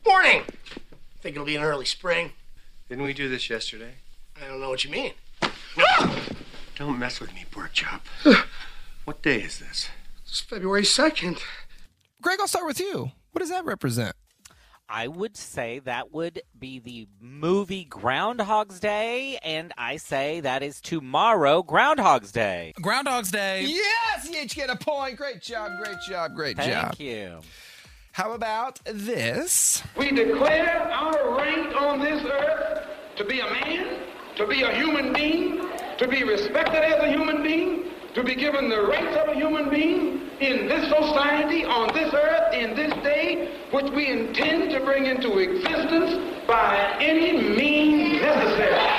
Morning. 0.07 0.43
Think 1.20 1.37
it'll 1.37 1.47
be 1.47 1.57
an 1.57 1.62
early 1.62 1.84
spring. 1.84 2.32
Didn't 2.89 3.05
we 3.05 3.12
do 3.12 3.28
this 3.28 3.51
yesterday? 3.51 3.95
I 4.43 4.49
don't 4.49 4.61
know 4.61 4.68
what 4.68 4.84
you 4.84 4.91
mean. 4.91 5.12
No. 5.76 6.16
Don't 6.76 6.99
mess 6.99 7.20
with 7.20 7.32
me, 7.34 7.45
pork 7.51 7.72
chop. 7.72 8.07
what 9.05 9.22
day 9.22 9.41
is 9.41 9.59
this? 9.59 9.89
It's 10.24 10.41
February 10.41 10.82
2nd. 10.82 11.41
Greg, 12.20 12.39
I'll 12.41 12.49
start 12.49 12.66
with 12.66 12.80
you. 12.80 13.12
What 13.32 13.41
does 13.41 13.51
that 13.51 13.64
represent? 13.64 14.14
I 14.89 15.09
would 15.09 15.37
say 15.37 15.80
that 15.80 16.12
would 16.12 16.43
be 16.57 16.78
the 16.78 17.09
movie 17.20 17.84
Groundhog's 17.84 18.78
Day, 18.78 19.39
and 19.43 19.72
I 19.76 19.97
say 19.97 20.41
that 20.41 20.62
is 20.62 20.80
tomorrow, 20.80 21.62
Groundhog's 21.62 22.30
Day. 22.30 22.72
Groundhog's 22.80 23.32
Day. 23.32 23.64
Yes, 23.66 24.30
you 24.30 24.41
each 24.43 24.55
get 24.55 24.70
a 24.70 24.76
point. 24.76 25.16
Great 25.16 25.43
job, 25.43 25.72
great 25.82 25.97
job, 26.09 26.34
great 26.37 26.57
Thank 26.57 26.70
job. 26.70 26.84
Thank 26.97 27.01
you. 27.01 27.41
How 28.12 28.32
about 28.32 28.80
this? 28.84 29.82
We 29.97 30.12
declare 30.12 30.82
our 30.82 31.37
right 31.37 31.74
on 31.74 31.99
this 31.99 32.24
earth 32.24 32.87
to 33.16 33.24
be 33.24 33.41
a 33.41 33.51
man, 33.51 34.03
to 34.37 34.47
be 34.47 34.62
a 34.62 34.72
human 34.72 35.12
being, 35.12 35.68
to 35.99 36.07
be 36.07 36.22
respected 36.22 36.84
as 36.84 37.03
a 37.03 37.09
human 37.09 37.43
being, 37.43 37.86
to 38.16 38.24
be 38.24 38.34
given 38.34 38.70
the 38.70 38.80
rights 38.80 39.14
of 39.18 39.28
a 39.28 39.34
human 39.34 39.68
being 39.68 40.22
in 40.40 40.66
this 40.68 40.88
society, 40.88 41.66
on 41.66 41.92
this 41.92 42.12
earth, 42.14 42.54
in 42.54 42.74
this 42.74 42.90
day, 43.04 43.54
which 43.70 43.92
we 43.92 44.06
intend 44.06 44.70
to 44.70 44.80
bring 44.80 45.04
into 45.04 45.38
existence 45.38 46.46
by 46.46 46.96
any 46.98 47.32
means 47.54 48.22
necessary. 48.22 48.90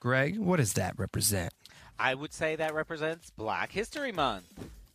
Greg, 0.00 0.38
what 0.40 0.56
does 0.56 0.72
that 0.72 0.98
represent? 0.98 1.52
I 2.00 2.14
would 2.14 2.32
say 2.32 2.56
that 2.56 2.74
represents 2.74 3.30
Black 3.30 3.70
History 3.70 4.10
Month. 4.10 4.46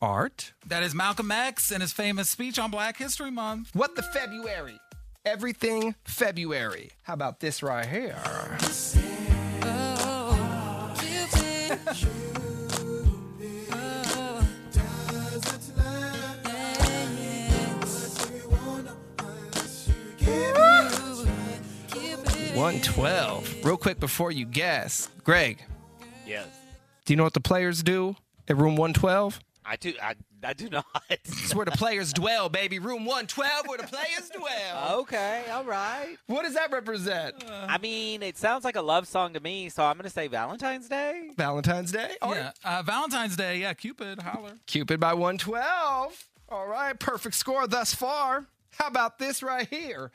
Art? 0.02 0.52
That 0.68 0.84
is 0.84 0.94
Malcolm 0.94 1.32
X 1.32 1.72
and 1.72 1.82
his 1.82 1.94
famous 1.94 2.30
speech 2.30 2.60
on 2.60 2.70
Black 2.70 2.98
History 2.98 3.32
Month. 3.32 3.70
What 3.74 3.96
the 3.96 4.04
February? 4.04 4.78
Everything 5.24 5.96
February. 6.04 6.90
How 7.04 7.14
about 7.14 7.40
this 7.40 7.64
right 7.64 7.86
here? 7.86 8.18
Oh, 9.64 10.94
oh, 10.94 11.86
oh. 11.88 12.21
112. 22.56 23.64
Real 23.66 23.78
quick 23.78 24.00
before 24.00 24.32
you 24.32 24.46
guess, 24.46 25.10
Greg, 25.24 25.64
Yes. 26.28 26.48
do 27.06 27.14
you 27.14 27.18
know 27.18 27.24
what 27.24 27.34
the 27.34 27.40
players 27.40 27.82
do 27.82 28.16
at 28.48 28.58
room 28.58 28.76
112? 28.76 29.40
I 29.66 29.76
do. 29.78 29.94
I, 30.02 30.16
I 30.44 30.54
do 30.54 30.70
not. 30.70 30.86
It's 31.10 31.56
where 31.56 31.66
the 31.66 31.72
players 31.72 32.12
dwell, 32.14 32.50
baby. 32.50 32.80
Room 32.80 33.06
112, 33.06 33.68
where 33.68 33.78
the 33.78 33.84
players 33.88 34.30
dwell. 34.36 35.00
Okay, 35.02 35.46
all 35.52 35.64
right. 35.64 36.18
What 36.28 36.44
does 36.44 36.56
that 36.56 36.72
represent? 36.72 37.36
I 37.50 37.78
mean, 37.78 38.22
it 38.24 38.38
sounds 38.38 38.66
like 38.66 38.76
a 38.76 38.82
love 38.82 39.08
song 39.08 39.34
to 39.34 39.40
me, 39.40 39.70
so 39.70 39.84
I'm 39.84 39.96
going 39.96 40.04
to 40.04 40.10
say 40.10 40.28
Valentine's 40.28 40.90
Day. 40.90 41.30
Valentine's 41.38 41.92
Day? 41.92 42.16
All 42.22 42.36
Yeah, 42.36 42.52
uh, 42.66 42.82
Valentine's 42.84 43.36
Day. 43.38 43.60
Yeah, 43.60 43.74
Cupid, 43.74 44.22
holler. 44.22 44.54
Cupid 44.68 45.00
by 45.00 45.14
112. 45.14 46.28
All 46.50 46.68
right, 46.68 47.00
perfect 47.00 47.36
score 47.36 47.66
thus 47.68 47.94
far. 47.94 48.46
How 48.78 48.88
about 48.88 49.20
this 49.20 49.42
right 49.44 49.68
here? 49.70 50.12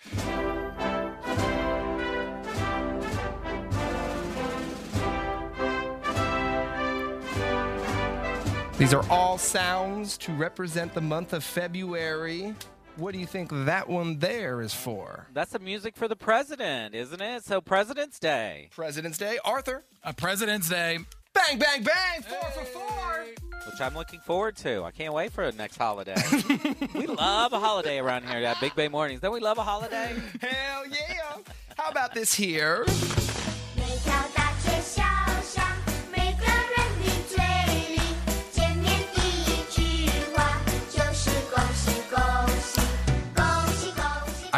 These 8.78 8.92
are 8.92 9.04
all 9.08 9.38
sounds 9.38 10.18
to 10.18 10.32
represent 10.34 10.92
the 10.92 11.00
month 11.00 11.32
of 11.32 11.42
February. 11.42 12.54
What 12.96 13.14
do 13.14 13.18
you 13.18 13.24
think 13.24 13.50
that 13.64 13.88
one 13.88 14.18
there 14.18 14.60
is 14.60 14.74
for? 14.74 15.28
That's 15.32 15.52
the 15.52 15.58
music 15.58 15.96
for 15.96 16.08
the 16.08 16.16
president, 16.16 16.94
isn't 16.94 17.22
it? 17.22 17.42
So 17.42 17.62
President's 17.62 18.18
Day. 18.18 18.68
President's 18.70 19.16
Day. 19.16 19.38
Arthur. 19.46 19.84
A 20.04 20.12
President's 20.12 20.68
Day. 20.68 20.98
Bang, 21.32 21.58
bang, 21.58 21.84
bang. 21.84 22.20
Four 22.20 22.50
for 22.50 22.64
four. 22.66 23.26
Which 23.64 23.80
I'm 23.80 23.94
looking 23.94 24.20
forward 24.20 24.56
to. 24.56 24.84
I 24.84 24.90
can't 24.90 25.14
wait 25.14 25.32
for 25.32 25.50
the 25.50 25.56
next 25.56 25.78
holiday. 25.78 26.14
we 26.94 27.06
love 27.06 27.54
a 27.54 27.58
holiday 27.58 27.98
around 27.98 28.26
here 28.26 28.44
at 28.44 28.60
Big 28.60 28.74
Bay 28.74 28.88
Mornings. 28.88 29.20
Don't 29.20 29.32
we 29.32 29.40
love 29.40 29.56
a 29.56 29.62
holiday? 29.62 30.14
Hell 30.42 30.86
yeah. 30.86 31.38
How 31.78 31.90
about 31.90 32.12
this 32.12 32.34
here? 32.34 32.84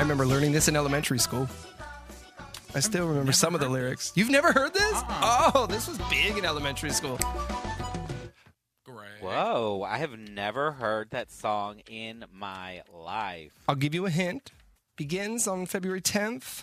Remember 0.09 0.25
learning 0.25 0.53
this 0.53 0.69
in 0.69 0.75
elementary 0.75 1.19
school. 1.19 1.47
I 2.75 2.81
still 2.81 3.07
remember 3.07 3.33
some 3.33 3.55
of 3.55 3.61
the 3.61 3.69
lyrics. 3.69 4.11
You've 4.15 4.31
never 4.31 4.53
heard 4.53 4.73
this? 4.73 4.95
Uh-uh. 4.95 5.51
Oh, 5.55 5.67
this 5.67 5.87
was 5.87 5.99
big 6.09 6.39
in 6.39 6.47
elementary 6.47 6.89
school. 6.91 7.19
Great. 8.87 9.21
Whoa, 9.21 9.85
I 9.87 9.99
have 9.99 10.19
never 10.19 10.73
heard 10.73 11.11
that 11.11 11.31
song 11.31 11.81
in 11.91 12.25
my 12.33 12.81
life. 12.91 13.53
I'll 13.69 13.75
give 13.75 13.95
you 13.95 14.07
a 14.07 14.11
hint. 14.11 14.51
Begins 14.97 15.47
on 15.47 15.67
February 15.67 16.01
10th. 16.01 16.63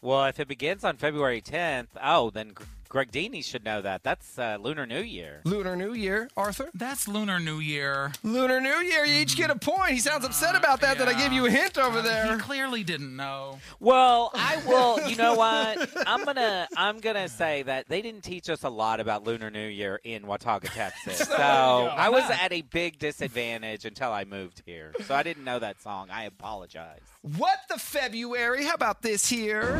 Well, 0.00 0.26
if 0.26 0.38
it 0.38 0.46
begins 0.46 0.84
on 0.84 0.98
February 0.98 1.42
10th, 1.42 1.88
oh, 2.00 2.30
then 2.30 2.50
Gr- 2.50 2.62
Greg 2.88 3.10
Dini 3.10 3.44
should 3.44 3.64
know 3.64 3.82
that. 3.82 4.02
That's 4.02 4.38
uh, 4.38 4.58
Lunar 4.60 4.86
New 4.86 5.00
Year. 5.00 5.40
Lunar 5.44 5.76
New 5.76 5.92
Year, 5.92 6.28
Arthur. 6.36 6.70
That's 6.74 7.08
Lunar 7.08 7.40
New 7.40 7.58
Year. 7.58 8.12
Lunar 8.22 8.60
New 8.60 8.78
Year. 8.78 9.04
You 9.04 9.20
each 9.20 9.36
get 9.36 9.50
a 9.50 9.56
point. 9.56 9.90
He 9.92 9.98
sounds 9.98 10.24
upset 10.24 10.54
about 10.54 10.80
that. 10.80 10.98
That 10.98 11.08
I 11.08 11.14
gave 11.14 11.32
you 11.32 11.46
a 11.46 11.50
hint 11.50 11.78
over 11.78 12.00
He 12.00 12.08
there. 12.08 12.32
He 12.36 12.38
clearly 12.40 12.84
didn't 12.84 13.14
know. 13.16 13.58
Well, 13.80 14.30
I 14.34 14.62
will. 14.66 15.08
You 15.08 15.16
know 15.16 15.34
what? 15.34 15.90
I'm 16.06 16.24
gonna. 16.24 16.68
I'm 16.76 16.98
gonna 17.00 17.28
say 17.28 17.62
that 17.64 17.88
they 17.88 18.02
didn't 18.02 18.22
teach 18.22 18.48
us 18.48 18.62
a 18.62 18.68
lot 18.68 19.00
about 19.00 19.24
Lunar 19.24 19.50
New 19.50 19.66
Year 19.68 20.00
in 20.04 20.26
Watauga, 20.26 20.68
Texas. 20.68 21.28
So 21.36 21.42
I 21.42 22.08
was 22.08 22.24
at 22.30 22.52
a 22.52 22.62
big 22.62 22.98
disadvantage 22.98 23.84
until 23.84 24.10
I 24.12 24.24
moved 24.24 24.62
here. 24.64 24.92
So 25.06 25.14
I 25.14 25.22
didn't 25.22 25.44
know 25.44 25.58
that 25.58 25.82
song. 25.82 26.08
I 26.10 26.24
apologize. 26.24 27.00
What 27.22 27.58
the 27.68 27.78
February? 27.78 28.64
How 28.64 28.74
about 28.74 29.02
this 29.02 29.28
here? 29.28 29.76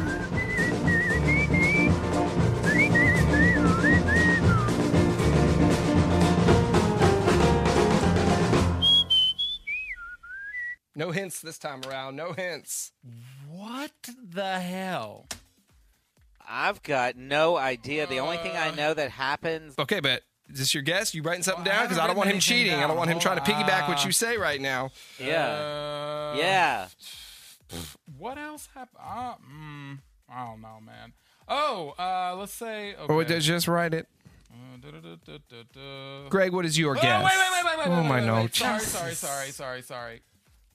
No 10.97 11.11
hints 11.11 11.41
this 11.43 11.59
time 11.59 11.83
around. 11.87 12.17
No 12.17 12.33
hints. 12.33 12.91
What 13.51 13.93
the 14.31 14.59
hell? 14.59 15.27
I've 16.49 16.83
got 16.83 17.17
no 17.17 17.57
idea. 17.57 18.07
The 18.07 18.21
only 18.21 18.39
thing 18.39 18.57
I 18.57 18.75
know 18.75 18.95
that 18.95 19.11
happens. 19.11 19.75
Okay, 19.79 20.01
but 20.01 20.23
is 20.49 20.59
this 20.59 20.73
your 20.75 20.83
guess? 20.83 21.15
You 21.15 21.23
writing 21.23 21.43
something 21.43 21.65
Well, 21.65 21.75
down? 21.75 21.85
Because 21.85 21.99
I, 21.99 22.03
haven't 22.03 22.15
don't 22.15 22.19
want 22.19 22.31
him 22.31 22.37
written 22.37 22.53
anything 22.53 22.67
cheating. 22.71 22.83
I 22.83 22.87
don't 22.87 22.97
want 22.97 23.11
him 23.11 23.19
trying 23.19 23.37
to 23.39 23.43
Hold 23.53 23.67
piggyback 23.67 23.89
what 23.89 24.05
you 24.07 24.13
say 24.13 24.39
right 24.39 24.61
now. 24.61 24.91
Yeah. 25.19 25.45
Uh, 25.47 26.35
Yeah. 26.39 26.89
What 28.17 28.39
else 28.39 28.69
happened? 28.75 29.03
Uh, 29.05 29.35
mm, 29.53 29.99
I 30.33 30.47
don't 30.47 30.61
know, 30.63 30.79
man. 30.81 31.13
Oh, 31.49 31.95
uh, 31.99 32.35
let's 32.39 32.53
say. 32.53 32.95
Okay. 32.95 33.13
Or 33.13 33.17
just 33.25 33.69
write 33.69 33.93
it. 33.93 34.07
Uh. 35.77 36.29
Greg, 36.29 36.53
what 36.53 36.65
is 36.65 36.79
your 36.79 36.97
Oh, 36.97 37.01
guess? 37.01 37.25
Wait, 37.25 37.33
wait, 37.37 37.51
wait, 37.53 37.65
wait, 37.65 37.79
wait. 37.79 37.87
Oh, 37.89 38.01
wait, 38.03 38.09
my 38.09 38.15
wait, 38.15 38.21
wait. 38.21 38.27
notes. 38.27 38.59
Sorry, 38.59 38.81
sorry, 38.81 39.15
sorry, 39.15 39.51
sorry, 39.51 39.83
sorry. 39.83 40.23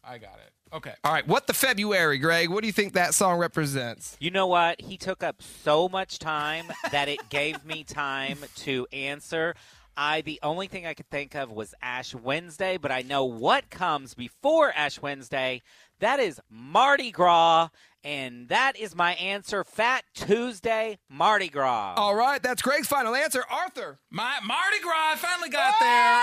I 0.03 0.17
got 0.17 0.39
it. 0.45 0.51
Okay. 0.73 0.93
All 1.03 1.13
right, 1.13 1.27
what 1.27 1.47
the 1.47 1.53
February, 1.53 2.17
Greg? 2.17 2.49
What 2.49 2.61
do 2.61 2.67
you 2.67 2.73
think 2.73 2.93
that 2.93 3.13
song 3.13 3.37
represents? 3.37 4.15
You 4.19 4.31
know 4.31 4.47
what? 4.47 4.81
He 4.81 4.97
took 4.97 5.21
up 5.21 5.41
so 5.41 5.89
much 5.89 6.17
time 6.17 6.65
that 6.91 7.09
it 7.09 7.29
gave 7.29 7.65
me 7.65 7.83
time 7.83 8.37
to 8.57 8.87
answer. 8.91 9.55
I 9.97 10.21
the 10.21 10.39
only 10.41 10.67
thing 10.67 10.85
I 10.87 10.93
could 10.93 11.09
think 11.09 11.35
of 11.35 11.51
was 11.51 11.75
Ash 11.81 12.15
Wednesday, 12.15 12.77
but 12.77 12.91
I 12.91 13.01
know 13.01 13.25
what 13.25 13.69
comes 13.69 14.13
before 14.13 14.71
Ash 14.73 15.01
Wednesday. 15.01 15.61
That 15.99 16.19
is 16.19 16.39
Mardi 16.49 17.11
Gras, 17.11 17.69
and 18.03 18.47
that 18.47 18.79
is 18.79 18.95
my 18.95 19.13
answer. 19.15 19.63
Fat 19.63 20.05
Tuesday, 20.13 20.97
Mardi 21.09 21.49
Gras. 21.49 21.95
All 21.97 22.15
right, 22.15 22.41
that's 22.41 22.61
Greg's 22.61 22.87
final 22.87 23.13
answer. 23.13 23.43
Arthur. 23.51 23.99
My 24.09 24.39
Mardi 24.43 24.79
Gras 24.81 25.11
I 25.11 25.15
finally 25.17 25.49
got 25.49 25.75
there. 25.79 26.21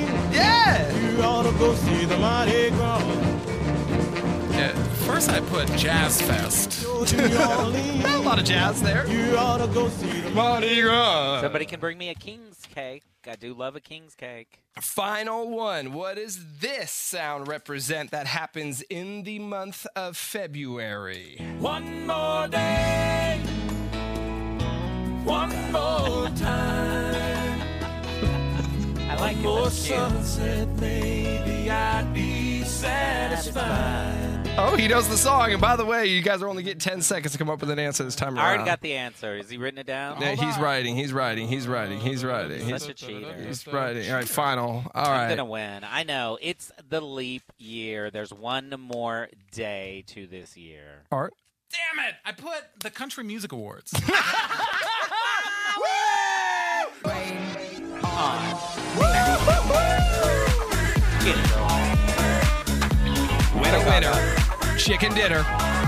Hey. 0.00 0.05
Go 0.36 0.42
to 0.42 1.00
New 1.00 1.16
Orleans. 1.16 1.16
Yeah. 1.16 1.16
You 1.16 1.22
ought 1.22 1.42
to 1.42 1.58
go 1.58 1.74
see 1.74 2.04
the 2.04 2.16
Mardi 2.18 2.70
Gras. 2.70 3.00
Yeah, 4.52 4.72
first 5.06 5.30
I 5.30 5.40
put 5.40 5.66
Jazz 5.76 6.20
Fest. 6.22 6.84
Go 6.84 7.04
to 7.04 7.28
New 7.28 7.38
Orleans. 7.38 8.04
a 8.04 8.18
lot 8.20 8.38
of 8.38 8.44
jazz 8.44 8.82
there. 8.82 9.06
You 9.06 9.36
ought 9.36 9.58
to 9.58 9.66
go 9.66 9.88
see 9.88 10.20
the 10.20 10.30
Mardi 10.30 10.80
Gras. 10.82 11.40
Somebody 11.42 11.64
can 11.64 11.80
bring 11.80 11.98
me 11.98 12.08
a 12.10 12.14
king's 12.14 12.60
cake. 12.74 13.02
I 13.28 13.34
do 13.34 13.54
love 13.54 13.74
a 13.74 13.80
king's 13.80 14.14
cake. 14.14 14.60
Final 14.80 15.48
one. 15.50 15.92
What 15.92 16.16
does 16.16 16.58
this 16.60 16.92
sound 16.92 17.48
represent 17.48 18.12
that 18.12 18.26
happens 18.28 18.82
in 18.82 19.24
the 19.24 19.40
month 19.40 19.84
of 19.96 20.16
February? 20.16 21.38
One 21.58 22.06
more 22.06 22.46
day. 22.46 23.40
One 25.24 25.72
more 25.72 26.28
time. 26.30 27.35
I 29.16 29.20
like 29.20 29.36
it. 29.38 29.42
For 29.42 29.62
That's 29.64 29.86
cute. 29.86 29.98
sunset, 29.98 30.68
maybe 30.80 31.70
I'd 31.70 32.12
be 32.12 32.62
satisfied. 32.64 34.42
Oh, 34.58 34.74
he 34.74 34.88
knows 34.88 35.06
the 35.08 35.16
song. 35.18 35.52
And 35.52 35.60
by 35.60 35.76
the 35.76 35.84
way, 35.84 36.06
you 36.06 36.22
guys 36.22 36.42
are 36.42 36.48
only 36.48 36.62
getting 36.62 36.78
10 36.80 37.02
seconds 37.02 37.32
to 37.32 37.38
come 37.38 37.50
up 37.50 37.60
with 37.60 37.70
an 37.70 37.78
answer 37.78 38.04
this 38.04 38.16
time 38.16 38.36
around. 38.36 38.44
I 38.44 38.48
already 38.48 38.64
got 38.64 38.80
the 38.80 38.94
answer. 38.94 39.36
Is 39.36 39.50
he 39.50 39.58
written 39.58 39.78
it 39.78 39.86
down? 39.86 40.20
Yeah, 40.20 40.34
he's 40.34 40.58
writing. 40.58 40.96
He's 40.96 41.12
writing. 41.12 41.46
He's 41.48 41.66
writing. 41.68 42.00
He's 42.00 42.24
writing. 42.24 42.60
He's, 42.66 42.82
Such 42.82 42.90
a 42.90 42.94
cheater. 42.94 43.34
he's 43.46 43.66
writing. 43.66 44.08
All 44.10 44.16
right, 44.16 44.28
final. 44.28 44.84
All 44.94 45.06
I'm 45.06 45.10
right. 45.10 45.28
gonna 45.28 45.44
win. 45.44 45.84
I 45.84 46.04
know 46.04 46.38
it's 46.40 46.72
the 46.88 47.00
leap 47.00 47.42
year. 47.58 48.10
There's 48.10 48.32
one 48.32 48.70
more 48.78 49.28
day 49.52 50.04
to 50.08 50.26
this 50.26 50.56
year. 50.56 51.04
Art. 51.12 51.34
Damn 51.70 52.06
it! 52.06 52.14
I 52.24 52.32
put 52.32 52.64
the 52.82 52.90
Country 52.90 53.24
Music 53.24 53.52
Awards. 53.52 53.92
Get 61.22 61.36
it 61.36 61.56
Winner, 63.60 63.82
winner. 63.86 64.16
Chicken 64.78 65.14
dinner. 65.14 65.42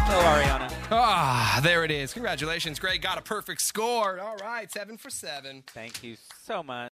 Go, 0.09 0.19
Ariana. 0.25 0.73
Ah, 0.91 1.61
there 1.63 1.85
it 1.85 1.91
is. 1.91 2.13
Congratulations, 2.15 2.79
Greg. 2.79 3.03
Got 3.03 3.19
a 3.19 3.23
perfect 3.23 3.61
score. 3.61 4.19
All 4.21 4.37
right, 4.37 4.71
seven 4.73 4.97
for 4.97 5.11
seven. 5.11 5.63
Thank 5.69 6.03
you 6.03 6.17
so 6.45 6.63
much. 6.63 6.87